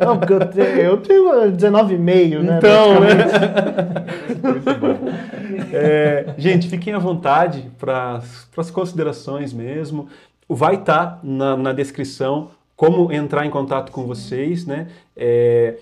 [0.06, 2.58] Não, porque eu tenho, eu tenho 19,5, né?
[2.58, 3.16] Então, né?
[3.16, 4.42] praticamente.
[4.44, 5.12] Muito bom.
[5.74, 8.22] É, gente, fiquem à vontade para
[8.58, 10.08] as considerações mesmo.
[10.48, 14.88] Vai estar na, na descrição como entrar em contato com vocês, né?
[15.16, 15.76] É,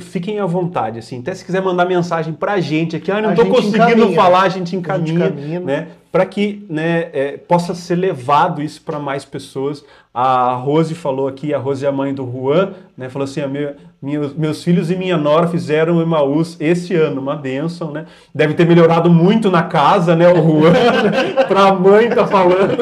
[0.00, 1.20] fiquem à vontade, assim.
[1.20, 4.16] Até se quiser mandar mensagem pra gente aqui, ah, não A estou gente conseguindo encaminha.
[4.16, 5.60] falar, a gente encaminha, encaminha.
[5.60, 5.86] né?
[6.10, 9.82] Para que né, é, possa ser levado isso para mais pessoas.
[10.12, 13.08] A Rose falou aqui, a Rose é a mãe do Juan, né?
[13.08, 17.34] Falou assim: a meu- meus, meus filhos e minha nora fizeram Emaús esse ano, uma
[17.34, 18.04] bênção, né?
[18.34, 20.28] Deve ter melhorado muito na casa, né?
[20.28, 20.72] O Juan?
[21.48, 22.76] Pra a mãe tá falando.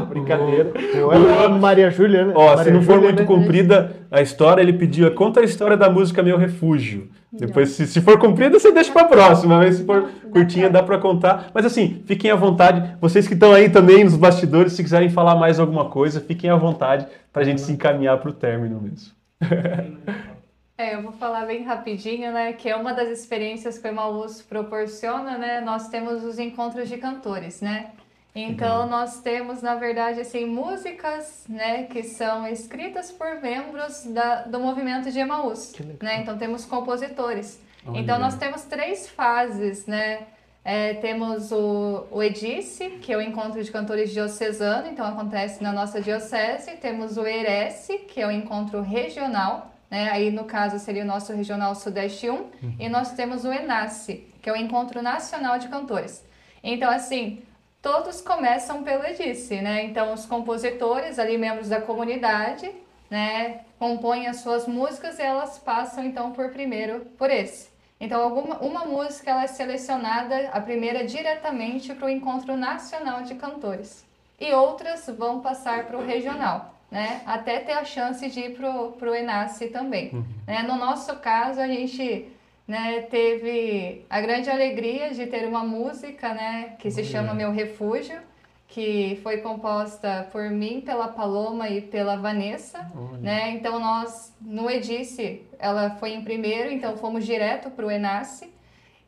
[0.08, 0.72] Brincadeira.
[1.02, 2.32] Ou a Maria Júlia, né?
[2.36, 3.26] Ó, se Maria não for Júlia, muito né?
[3.26, 7.08] comprida a história, ele pediu, conta a história da música Meu Refúgio.
[7.32, 10.98] Depois, se, se for comprida, você deixa pra próxima, mas se for curtinha, dá pra
[10.98, 11.50] contar.
[11.52, 12.96] Mas assim, fiquem à vontade.
[13.00, 16.56] Vocês que estão aí também nos bastidores, se quiserem falar mais alguma coisa, fiquem à
[16.56, 19.12] vontade pra gente se encaminhar pro término mesmo.
[20.76, 22.52] É, eu vou falar bem rapidinho, né?
[22.52, 25.60] Que é uma das experiências que o Emaús proporciona, né?
[25.60, 27.92] Nós temos os encontros de cantores, né?
[28.34, 34.58] Então nós temos, na verdade, assim, músicas, né, que são escritas por membros da, do
[34.58, 36.20] movimento de Emaús, né?
[36.20, 37.60] Então temos compositores.
[37.94, 40.26] Então nós temos três fases, né?
[40.64, 45.70] É, temos o, o Edice, que é o encontro de cantores diocesano, então acontece na
[45.70, 46.72] nossa diocese.
[46.78, 50.10] Temos o Erece, que é o encontro regional, né?
[50.10, 52.50] Aí no caso seria o nosso Regional Sudeste 1.
[52.80, 56.24] E nós temos o Enace, que é o encontro nacional de cantores.
[56.62, 57.42] Então, assim,
[57.84, 59.84] todos começam pelo Edice, né?
[59.84, 62.72] Então, os compositores, ali membros da comunidade,
[63.10, 67.68] né, compõem as suas músicas e elas passam então por primeiro por esse.
[68.00, 73.34] Então, alguma, uma música ela é selecionada, a primeira diretamente para o Encontro Nacional de
[73.34, 74.04] Cantores.
[74.40, 77.20] E outras vão passar para o regional, né?
[77.26, 80.24] Até ter a chance de ir para o Enace também.
[80.46, 80.62] Né?
[80.62, 82.33] No nosso caso, a gente
[82.66, 88.18] né, teve a grande alegria de ter uma música né, que se chama Meu Refúgio,
[88.66, 93.50] que foi composta por mim, pela Paloma e pela Vanessa, né?
[93.50, 98.52] Então nós no Edice, ela foi em primeiro, então fomos direto para o Enace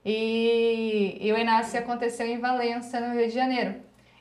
[0.05, 3.75] e, e o Enace aconteceu em Valença, no Rio de Janeiro.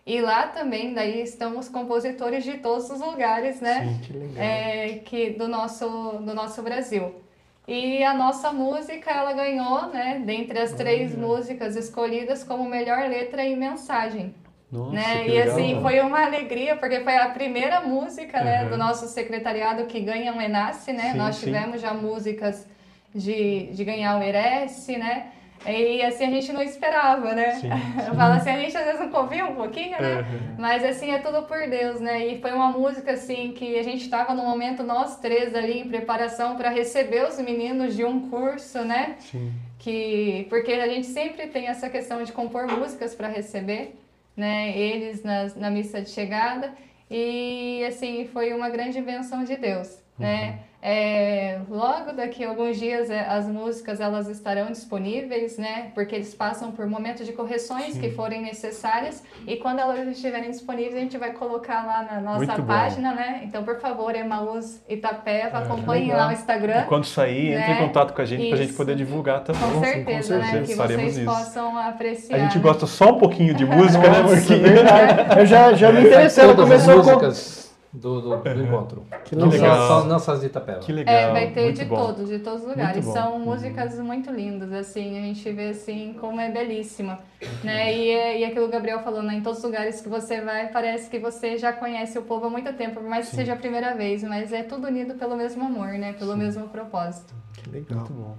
[0.04, 3.86] E lá também, daí estão os compositores de todos os lugares, né?
[3.86, 4.44] Sim, que legal.
[4.44, 5.88] é, que do nosso
[6.24, 7.25] do nosso Brasil.
[7.68, 13.44] E a nossa música ela ganhou, né, dentre as três músicas escolhidas como melhor letra
[13.44, 14.36] e mensagem,
[14.72, 15.28] Nossa, né?
[15.28, 18.70] E assim foi uma alegria porque foi a primeira música, né, Aham.
[18.70, 21.12] do nosso secretariado que ganha um Enace, né?
[21.12, 21.46] Sim, Nós sim.
[21.48, 22.68] tivemos já músicas
[23.14, 25.32] de, de ganhar o Erece, né?
[25.68, 27.52] E assim a gente não esperava, né?
[27.52, 27.70] Sim,
[28.08, 30.26] Eu falo assim, a gente às vezes não confia um pouquinho, né?
[30.58, 32.26] Mas assim, é tudo por Deus, né?
[32.28, 35.88] E foi uma música assim que a gente estava no momento nós três ali em
[35.88, 39.16] preparação para receber os meninos de um curso, né?
[39.20, 39.52] Sim.
[39.80, 43.96] Que porque a gente sempre tem essa questão de compor músicas para receber,
[44.36, 44.78] né?
[44.78, 46.74] Eles nas, na missa de chegada
[47.10, 50.60] e assim foi uma grande bênção de Deus, né?
[50.88, 55.88] É, logo daqui a alguns dias é, as músicas elas estarão disponíveis, né?
[55.96, 60.94] Porque eles passam por momentos de correções que forem necessárias e quando elas estiverem disponíveis
[60.94, 62.68] a gente vai colocar lá na nossa Muito bom.
[62.68, 63.42] página, né?
[63.46, 66.20] Então por favor, Emaús Itapeva, acompanhem legal.
[66.20, 66.82] lá o Instagram.
[66.82, 67.88] E quando sair, entre em Né?
[67.88, 68.78] contato com a gente pra gente Isso.
[68.78, 69.62] poder divulgar também.
[69.64, 70.44] Com certeza, né?
[70.52, 71.26] certeza, Que faremos vocês isso.
[71.26, 72.36] possam apreciar.
[72.36, 72.62] A gente né?
[72.62, 74.22] gosta só um pouquinho de música, né?
[74.22, 75.40] Porque...
[75.40, 77.65] Eu já, já me interessei, ela começou com...
[77.96, 79.04] do, do, do encontro.
[79.24, 79.76] Que não, legal.
[79.76, 80.80] só, só, não só as de Itapeva.
[80.80, 81.14] Que legal.
[81.16, 81.96] É, vai ter muito de bom.
[81.96, 83.06] todos, de todos os lugares.
[83.06, 87.20] São músicas muito lindas, assim, a gente vê assim como é belíssima,
[87.64, 87.96] né?
[87.96, 89.36] E, é- e aquilo que o Gabriel falou, né?
[89.36, 92.50] Em todos os lugares que você vai, parece que você já conhece o povo há
[92.50, 95.64] muito tempo, por mais que seja a primeira vez, mas é tudo unido pelo mesmo
[95.66, 96.14] amor, né?
[96.14, 97.34] Pelo mesmo propósito.
[97.54, 98.00] Que legal.
[98.00, 98.36] Muito bom.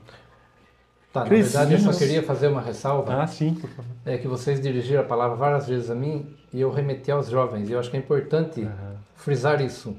[1.12, 3.22] Tá, na verdade, eu só queria fazer uma ressalva.
[3.22, 3.90] Ah, sim, por favor.
[4.04, 7.70] É que vocês dirigiram a palavra várias vezes a mim e eu remeti aos jovens.
[7.70, 8.68] E eu acho que é importante
[9.16, 9.96] frisar isso.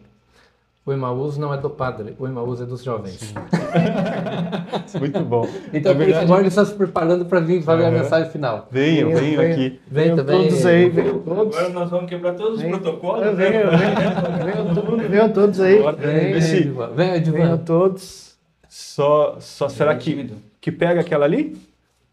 [0.85, 3.33] O Emaús não é do padre, o Emaús é dos jovens.
[4.99, 5.45] Muito bom.
[5.73, 7.97] Então, por verdade- agora eles estão se preparando para vir fazer a Aham.
[7.99, 8.67] mensagem final.
[8.71, 9.51] Venham, Venham, venham venham.
[9.53, 9.81] aqui.
[9.87, 10.47] Vem Venham também.
[10.47, 11.57] todos aí, venham todos.
[11.57, 12.71] Agora nós vamos quebrar todos os Vem.
[12.71, 13.77] protocolos, Venham, né?
[13.77, 15.09] venham, venham.
[15.09, 15.79] Venham todos aí.
[16.95, 17.37] Vem, Edivan.
[17.37, 18.37] Venham todos.
[18.69, 20.31] Só, só será que,
[20.61, 21.57] que pega aquela ali?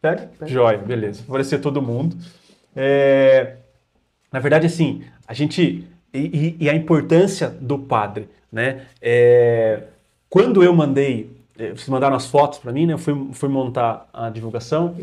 [0.02, 0.30] Pega?
[0.46, 1.20] Joia, beleza.
[1.20, 2.16] Vai aparecer todo mundo.
[2.74, 3.56] É,
[4.32, 5.86] na verdade, assim, a gente.
[6.14, 8.86] E, e- a importância do padre, né?
[9.02, 9.82] É,
[10.30, 12.94] quando eu mandei, eh, vocês mandaram as fotos para mim, né?
[12.94, 14.94] Eu fui, fui montar a divulgação.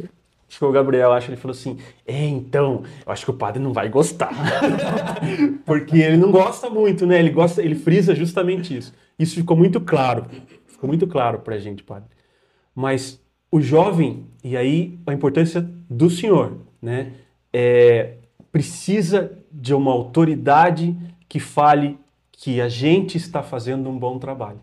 [0.50, 3.62] Acho que o Gabriel, acho, ele falou assim: É, então, eu acho que o padre
[3.62, 4.32] não vai gostar.
[5.66, 7.20] Porque ele não gosta muito, né?
[7.20, 8.94] Ele gosta, ele frisa justamente isso.
[9.18, 10.26] Isso ficou muito claro.
[10.68, 12.10] Ficou muito claro pra gente, padre.
[12.76, 13.20] Mas
[13.52, 17.14] o jovem, e aí a importância do senhor, né?
[17.54, 18.14] É,
[18.52, 20.96] precisa de uma autoridade
[21.28, 21.98] que fale
[22.32, 24.60] que a gente está fazendo um bom trabalho,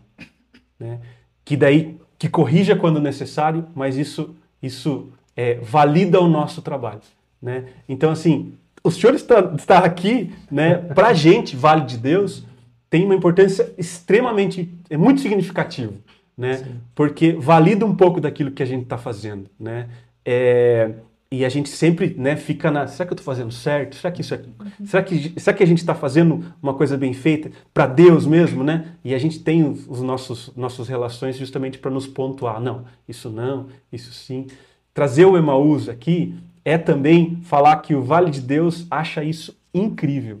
[0.79, 0.99] né?
[1.43, 7.01] Que daí que corrija quando necessário, mas isso isso é, valida o nosso trabalho,
[7.41, 7.65] né?
[7.87, 8.53] Então assim,
[8.83, 10.75] o senhor está, está aqui, né?
[10.75, 12.45] Para a gente, Vale de Deus,
[12.89, 15.93] tem uma importância extremamente, é muito significativo,
[16.37, 16.67] né?
[16.93, 19.87] Porque valida um pouco daquilo que a gente está fazendo, né?
[20.25, 20.93] É,
[21.31, 23.95] e a gente sempre, né, fica na, será que eu estou fazendo certo?
[23.95, 24.41] Será que isso é,
[24.83, 28.63] será que será que a gente está fazendo uma coisa bem feita para Deus mesmo,
[28.63, 28.93] né?
[29.03, 33.29] E a gente tem os os nossos nossas relações justamente para nos pontuar, não, isso
[33.29, 34.47] não, isso sim.
[34.93, 36.33] Trazer o Emaús aqui
[36.65, 40.39] é também falar que o Vale de Deus acha isso incrível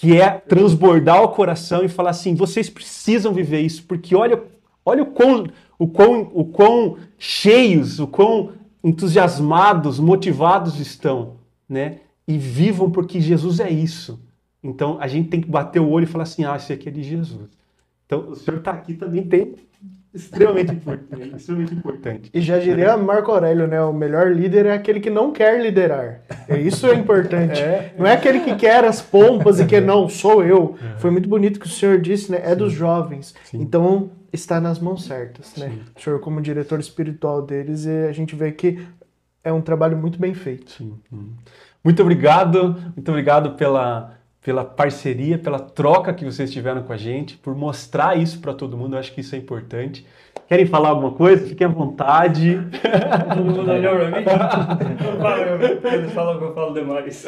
[0.00, 4.40] que é transbordar o coração e falar assim: vocês precisam viver isso, porque olha,
[4.86, 8.52] olha o, quão, o, quão, o quão cheios, o quão
[8.82, 11.36] entusiasmados, motivados estão,
[11.68, 12.00] né?
[12.26, 14.20] E vivam porque Jesus é isso.
[14.62, 16.92] Então a gente tem que bater o olho e falar assim: ah, esse aqui é
[16.92, 17.48] de Jesus.
[18.06, 19.54] Então o senhor está aqui também tem
[20.14, 22.30] extremamente importante, extremamente importante.
[22.32, 23.80] E já diria Marco Aurélio, né?
[23.82, 26.22] O melhor líder é aquele que não quer liderar.
[26.48, 27.60] É, Isso é importante.
[27.96, 30.76] Não é aquele que quer as pompas e que não, sou eu.
[30.98, 32.40] Foi muito bonito que o senhor disse, né?
[32.42, 33.34] É dos jovens.
[33.52, 35.78] Então está nas mãos certas, né?
[35.96, 38.86] O senhor como diretor espiritual deles, e a gente vê que
[39.42, 40.82] é um trabalho muito bem feito.
[41.82, 47.36] Muito obrigado, muito obrigado pela, pela parceria, pela troca que vocês tiveram com a gente,
[47.36, 48.94] por mostrar isso para todo mundo.
[48.96, 50.06] Eu acho que isso é importante.
[50.48, 51.46] Querem falar alguma coisa?
[51.46, 52.58] Fiquem à vontade.
[53.34, 54.24] Todo mundo olhou pra mim?
[55.04, 57.26] Não fala, eu- Eles falam que eu falo demais.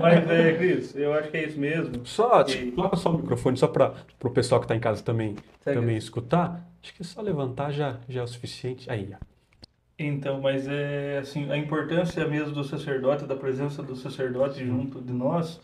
[0.00, 2.06] Mas, é, Cris, eu acho que é isso mesmo.
[2.06, 3.92] Só, E- tipo, coloca só o microfone, só para
[4.22, 6.66] o pessoal que está em casa também, também escutar.
[6.82, 8.90] Acho que é só levantar já, já é o suficiente.
[8.90, 9.16] Aí, ó.
[9.98, 15.12] Então, mas é assim, a importância mesmo do sacerdote, da presença do sacerdote junto de
[15.12, 15.60] nós,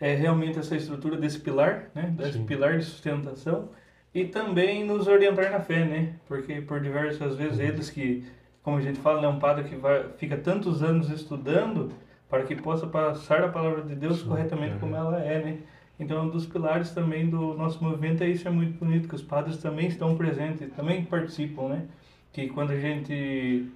[0.00, 2.12] é realmente essa estrutura desse pilar, né?
[2.16, 2.46] Desse Sim.
[2.46, 3.68] pilar de sustentação
[4.14, 6.14] e também nos orientar na fé, né?
[6.28, 8.24] Porque por diversas vezes eles que,
[8.62, 11.90] como a gente fala, né, um padre que vai, fica tantos anos estudando
[12.30, 15.58] para que possa passar a palavra de Deus corretamente como ela é, né?
[15.98, 19.22] Então, um dos pilares também do nosso movimento é isso, é muito bonito, que os
[19.22, 21.86] padres também estão presentes, também participam, né?
[22.32, 23.68] Que quando a gente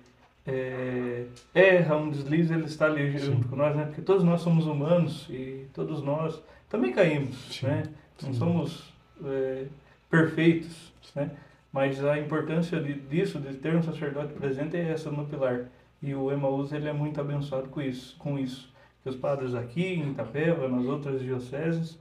[0.44, 1.24] é,
[1.54, 3.84] erra um deslize, ele está ali junto com nós, né?
[3.84, 7.82] Porque todos nós somos humanos e todos nós também caímos, Sim, né?
[8.20, 8.92] Não somos
[9.24, 9.66] é,
[10.10, 11.30] perfeitos, né?
[11.72, 15.66] Mas a importância de, disso, de ter um sacerdote presente, é essa no pilar.
[16.02, 18.16] E o Emaús, ele é muito abençoado com isso.
[18.18, 18.72] Com isso.
[19.02, 21.98] Que os padres aqui, em Itapeva, nas outras dioceses,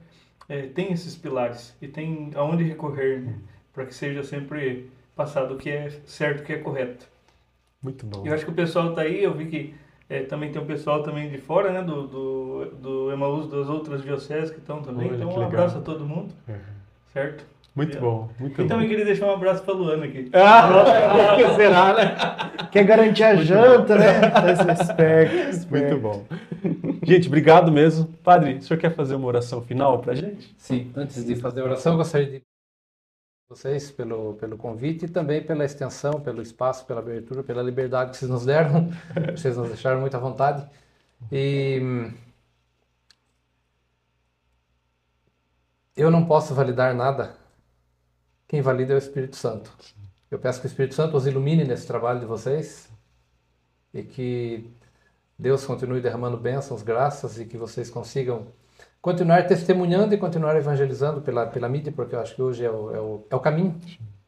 [0.47, 3.35] é, têm esses pilares e tem aonde recorrer, né?
[3.73, 7.05] Para que seja sempre passado o que é certo, o que é correto.
[7.81, 8.25] Muito bom.
[8.25, 9.75] Eu acho que o pessoal tá aí, eu vi que
[10.09, 14.01] é, também tem um pessoal também de fora, né, do, do, do Emaús das outras
[14.01, 15.07] dioceses que estão também.
[15.09, 15.47] Olha, então, um legal.
[15.47, 16.55] abraço a todo mundo, Uhum.
[17.13, 17.45] certo?
[17.77, 18.67] Muito bom, muito E bom.
[18.67, 20.29] também queria deixar um abraço para Luana aqui.
[20.33, 22.15] Ah, que será, né?
[22.71, 24.19] Quer garantir a janta, né?
[24.51, 25.69] Esse esperto, esperto.
[25.71, 26.25] Muito bom.
[27.03, 28.07] Gente, obrigado mesmo.
[28.23, 30.55] Padre, o senhor quer fazer uma oração final pra gente?
[30.57, 32.41] Sim, antes de fazer a oração, eu gostaria de
[33.47, 38.17] vocês pelo, pelo convite e também pela extensão, pelo espaço, pela abertura, pela liberdade que
[38.17, 38.89] vocês nos deram.
[39.35, 40.67] vocês nos deixaram muito à vontade.
[41.31, 41.79] E
[45.95, 47.45] eu não posso validar nada.
[48.47, 49.71] Quem valida é o Espírito Santo.
[50.31, 52.89] Eu peço que o Espírito Santo os ilumine nesse trabalho de vocês
[53.93, 54.71] e que
[55.37, 58.47] Deus continue derramando bênçãos, graças e que vocês consigam
[59.01, 62.95] continuar testemunhando e continuar evangelizando pela, pela mídia, porque eu acho que hoje é o,
[62.95, 63.79] é o, é o caminho.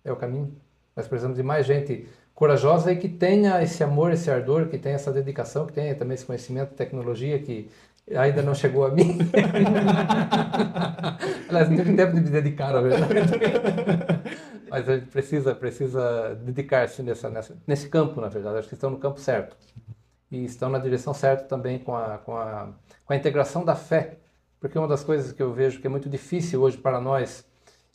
[0.03, 0.53] É o caminho.
[0.95, 4.95] Nós precisamos de mais gente corajosa e que tenha esse amor, esse ardor, que tenha
[4.95, 7.69] essa dedicação, que tenha também esse conhecimento, tecnologia que
[8.15, 9.19] ainda não chegou a mim.
[11.49, 13.13] Aliás, não tive tempo de me dedicar, na verdade.
[14.69, 18.59] Mas a gente precisa, precisa dedicar-se nessa, nessa, nesse campo, na verdade.
[18.59, 19.55] Acho que estão no campo certo.
[20.31, 22.69] E estão na direção certa também com a, com a,
[23.03, 24.19] com a integração da fé
[24.59, 27.47] Porque uma das coisas que eu vejo que é muito difícil hoje para nós,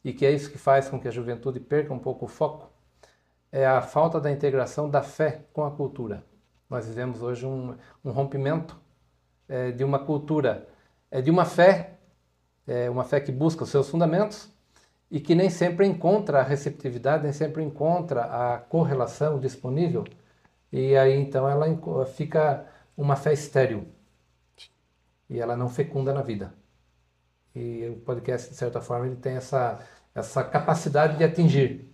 [0.05, 2.71] e que é isso que faz com que a juventude perca um pouco o foco,
[3.53, 6.25] é a falta da integração da fé com a cultura.
[6.69, 8.77] Nós vivemos hoje um, um rompimento
[9.49, 10.69] é, de uma cultura,
[11.11, 11.99] é, de uma fé,
[12.67, 14.51] é, uma fé que busca os seus fundamentos
[15.11, 20.05] e que nem sempre encontra a receptividade, nem sempre encontra a correlação disponível.
[20.73, 21.67] E aí então ela
[22.07, 22.67] fica
[22.97, 23.87] uma fé estéril
[25.29, 26.53] e ela não fecunda na vida.
[27.55, 29.81] E o podcast, de certa forma, ele tem essa,
[30.15, 31.89] essa capacidade de atingir.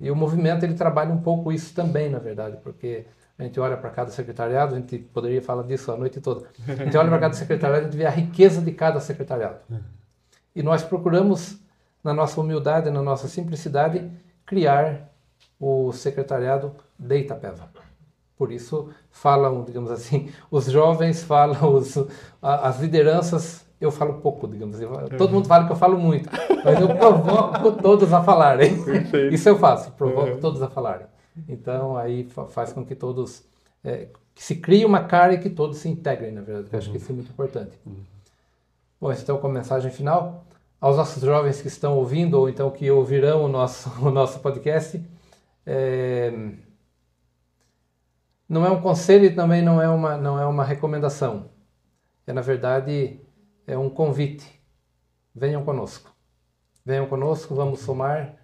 [0.00, 3.06] E o movimento ele trabalha um pouco isso também, na verdade, porque
[3.40, 6.46] a gente olha para cada secretariado, a gente poderia falar disso a noite toda.
[6.68, 9.60] A gente olha para cada secretariado, a gente vê a riqueza de cada secretariado.
[10.54, 11.58] E nós procuramos,
[12.04, 14.10] na nossa humildade, na nossa simplicidade,
[14.44, 15.10] criar
[15.58, 17.70] o secretariado de Itapeva.
[18.36, 21.96] Por isso falam, digamos assim, os jovens falam, os,
[22.42, 25.16] as lideranças, eu falo pouco, digamos assim.
[25.16, 26.28] Todo mundo fala que eu falo muito,
[26.62, 28.82] mas eu provoco todos a falarem.
[28.82, 29.34] Perfeito.
[29.34, 30.40] Isso eu faço, provoco uhum.
[30.40, 31.06] todos a falarem.
[31.48, 33.44] Então aí faz com que todos
[33.84, 36.68] é, que se crie uma cara e que todos se integrem, na verdade.
[36.72, 37.78] Eu acho que isso é muito importante.
[37.84, 37.96] Uhum.
[39.00, 40.44] Bom, então com a mensagem final
[40.80, 45.02] aos nossos jovens que estão ouvindo ou então que ouvirão o nosso o nosso podcast.
[45.66, 46.32] É,
[48.48, 51.50] não é um conselho e também não é uma, não é uma recomendação.
[52.26, 53.20] É, na verdade,
[53.64, 54.60] é um convite.
[55.32, 56.12] Venham conosco.
[56.84, 58.34] Venham conosco, vamos somar.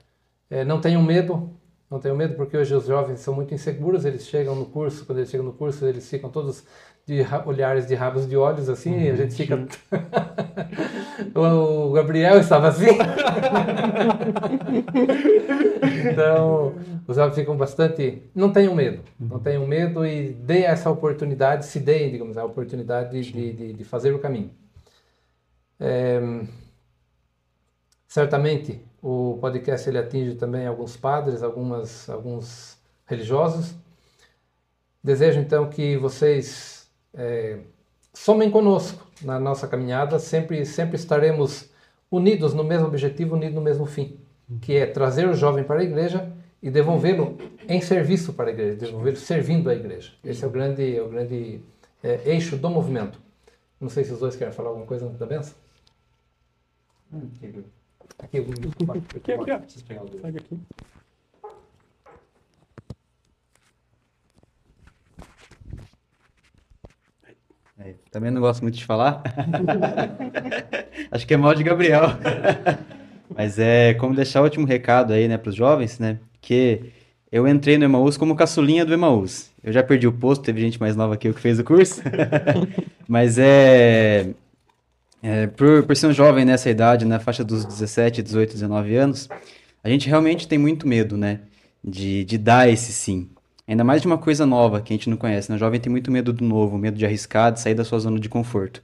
[0.49, 1.59] É, não tenham medo,
[1.91, 5.19] não tenham medo, porque hoje os jovens são muito inseguros, eles chegam no curso, quando
[5.19, 6.65] eles chegam no curso, eles ficam todos
[7.07, 9.55] de olhares de rabos de olhos, assim, e a uhum, gente fica.
[11.39, 12.87] o Gabriel estava assim.
[16.11, 16.75] então,
[17.07, 18.25] os jovens ficam bastante.
[18.35, 23.23] Não tenham medo, não tenham medo e deem essa oportunidade, se deem, digamos, a oportunidade
[23.23, 24.51] de, de, de fazer o caminho.
[25.79, 26.21] É...
[28.09, 32.77] Certamente, o podcast ele atinge também alguns padres, algumas, alguns
[33.07, 33.73] religiosos.
[35.01, 37.61] Desejo então que vocês é,
[38.13, 41.71] somem conosco na nossa caminhada, sempre, sempre estaremos
[42.11, 44.19] unidos no mesmo objetivo, unidos no mesmo fim,
[44.61, 47.39] que é trazer o jovem para a igreja e devolvê-lo
[47.69, 50.15] em serviço para a igreja, devolvê-lo servindo a igreja.
[50.25, 51.61] Esse é o grande, é o grande
[52.03, 53.21] é, eixo do movimento.
[53.81, 55.55] Não sei se os dois querem falar alguma coisa da benção.
[58.19, 60.59] Aqui, aqui, aqui, aqui, aqui.
[67.79, 69.23] É, também não gosto muito de falar.
[71.11, 72.05] Acho que é mal de Gabriel.
[73.35, 76.19] Mas é como deixar o último recado aí, né, para os jovens, né?
[76.41, 76.93] Que
[77.31, 79.51] eu entrei no Emaús como caçulinha do Emaús.
[79.63, 82.01] Eu já perdi o posto, teve gente mais nova eu que fez o curso.
[83.07, 84.31] Mas é,
[85.23, 89.29] é por, por ser um jovem nessa idade, na faixa dos 17, 18, 19 anos,
[89.83, 91.41] a gente realmente tem muito medo, né?
[91.83, 93.29] De, de dar esse sim.
[93.69, 95.51] Ainda mais de uma coisa nova que a gente não conhece.
[95.51, 95.57] Né?
[95.57, 98.19] O jovem tem muito medo do novo, medo de arriscar, de sair da sua zona
[98.19, 98.83] de conforto.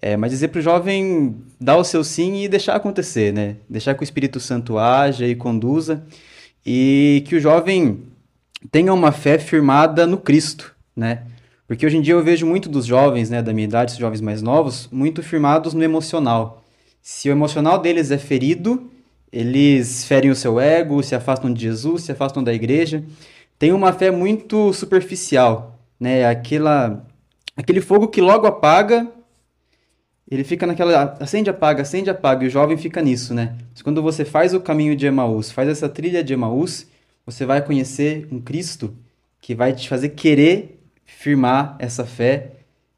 [0.00, 3.56] É, mas dizer para o jovem dar o seu sim e deixar acontecer, né?
[3.68, 6.04] Deixar que o Espírito Santo haja e conduza
[6.64, 8.02] e que o jovem
[8.70, 11.24] tenha uma fé firmada no Cristo, né?
[11.70, 14.20] Porque hoje em dia eu vejo muito dos jovens, né, da minha idade, os jovens
[14.20, 16.64] mais novos, muito firmados no emocional.
[17.00, 18.90] Se o emocional deles é ferido,
[19.32, 23.04] eles ferem o seu ego, se afastam de Jesus, se afastam da igreja
[23.60, 26.26] tem uma fé muito superficial, né?
[26.26, 27.06] Aquela,
[27.54, 29.06] aquele fogo que logo apaga,
[30.30, 33.54] ele fica naquela acende, apaga, acende, apaga, e o jovem fica nisso, né?
[33.70, 36.86] Mas quando você faz o caminho de Emaús, faz essa trilha de Emaús,
[37.26, 38.96] você vai conhecer um Cristo
[39.42, 40.79] que vai te fazer querer
[41.18, 42.52] firmar essa fé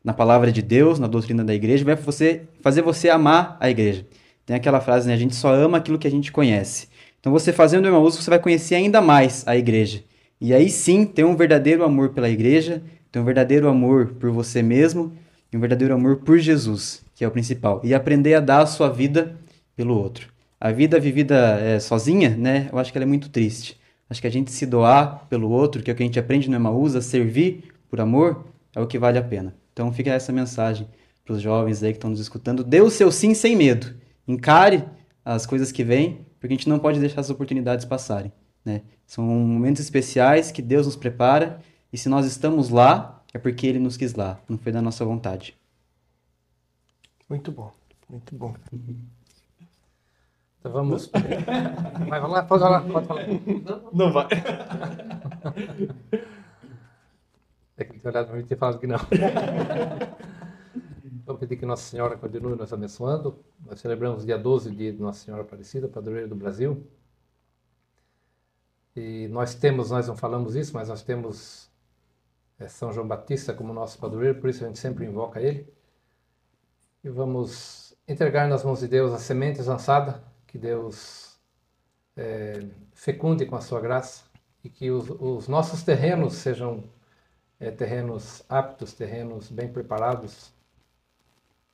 [0.05, 4.07] na palavra de Deus, na doutrina da igreja, vai você, fazer você amar a igreja.
[4.45, 5.15] Tem aquela frase, né?
[5.15, 6.89] A gente só ama aquilo que a gente conhece.
[7.21, 10.03] Então, você fazendo o Emaús, você vai conhecer ainda mais a igreja.
[10.41, 12.83] E aí sim, ter um verdadeiro amor pela igreja,
[13.13, 15.13] ter um verdadeiro amor por você mesmo
[15.53, 17.81] e um verdadeiro amor por Jesus, que é o principal.
[17.85, 19.37] E aprender a dar a sua vida
[19.77, 20.29] pelo outro.
[20.61, 22.69] A vida vivida é, sozinha, né?
[22.73, 23.81] Eu acho que ela é muito triste.
[24.11, 26.51] Acho que a gente se doar pelo outro, que é o que a gente aprende
[26.51, 29.55] no Emaús, a servir por amor, é o que vale a pena.
[29.71, 30.89] Então fica essa mensagem
[31.23, 32.65] para os jovens aí que estão nos escutando.
[32.65, 33.95] Dê o seu sim sem medo.
[34.27, 34.89] Encare
[35.23, 38.33] as coisas que vêm, porque a gente não pode deixar as oportunidades passarem.
[38.65, 38.81] Né?
[39.07, 41.61] São momentos especiais que Deus nos prepara
[41.93, 45.05] e se nós estamos lá, é porque Ele nos quis lá, não foi da nossa
[45.05, 45.55] vontade.
[47.29, 47.71] Muito bom,
[48.09, 48.55] muito bom.
[50.61, 51.11] Então vamos.
[52.09, 53.27] Vai, vamos lá, pode falar, pode falar.
[53.93, 54.29] Não vai.
[57.83, 58.99] É que olhado para mim e falado que não.
[61.27, 63.45] Vou pedir que Nossa Senhora continue nos abençoando.
[63.67, 66.87] Nós celebramos dia 12, dia de Nossa Senhora Aparecida, padroeira do Brasil.
[68.95, 71.69] E nós temos, nós não falamos isso, mas nós temos
[72.57, 75.67] é, São João Batista como nosso padroeiro, por isso a gente sempre invoca ele.
[77.03, 81.37] E vamos entregar nas mãos de Deus as sementes lançadas, que Deus
[82.17, 84.23] é, fecunde com a sua graça
[84.63, 86.85] e que os, os nossos terrenos sejam
[87.63, 90.53] é, terrenos aptos, terrenos bem preparados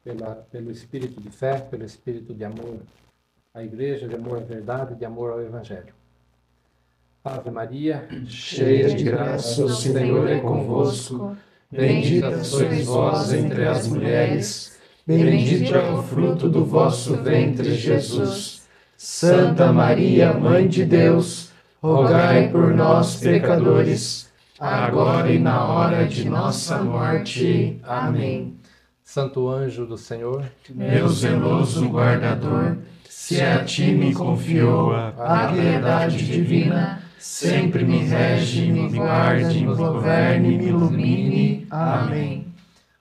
[0.05, 2.81] pela, pelo espírito de fé, pelo espírito de amor
[3.55, 5.95] à igreja, de amor à verdade, de amor ao evangelho.
[7.25, 11.37] Ave Maria, Cheia de graça, o Senhor é convosco.
[11.71, 14.79] Bendita sois vós entre as mulheres.
[15.07, 18.69] Bendito é o fruto do vosso ventre, Jesus.
[18.97, 21.51] Santa Maria, Mãe de Deus,
[21.83, 24.28] rogai por nós, pecadores,
[24.59, 27.79] agora e na hora de nossa morte.
[27.83, 28.57] Amém.
[29.05, 32.77] Santo anjo do Senhor, Meu zeloso guardador,
[33.09, 40.59] se a ti me confiou a piedade divina, sempre me rege, me guarde, me governe,
[40.59, 41.67] me ilumine.
[41.71, 42.47] Amém.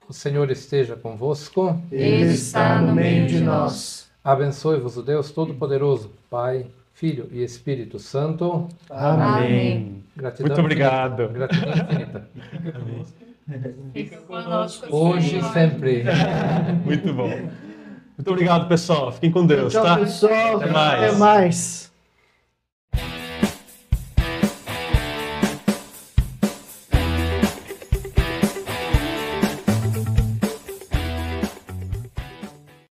[0.08, 1.78] o Senhor esteja convosco.
[1.92, 4.08] Ele está no meio de nós.
[4.24, 8.70] Abençoe-vos o Deus Todo-Poderoso, Pai, Filho e Espírito Santo.
[8.90, 10.07] Amém.
[10.18, 11.23] Gratidão Muito obrigado.
[11.23, 11.48] infinita.
[11.48, 12.30] Gratidão infinita.
[13.94, 14.95] Fica conosco.
[14.95, 16.03] Hoje e sempre.
[16.84, 17.30] Muito bom.
[17.30, 19.11] Muito obrigado, pessoal.
[19.11, 19.98] Fiquem com Deus, Tchau, tá?
[19.98, 20.57] pessoal.
[20.57, 21.03] Até mais.
[21.03, 21.86] Até mais.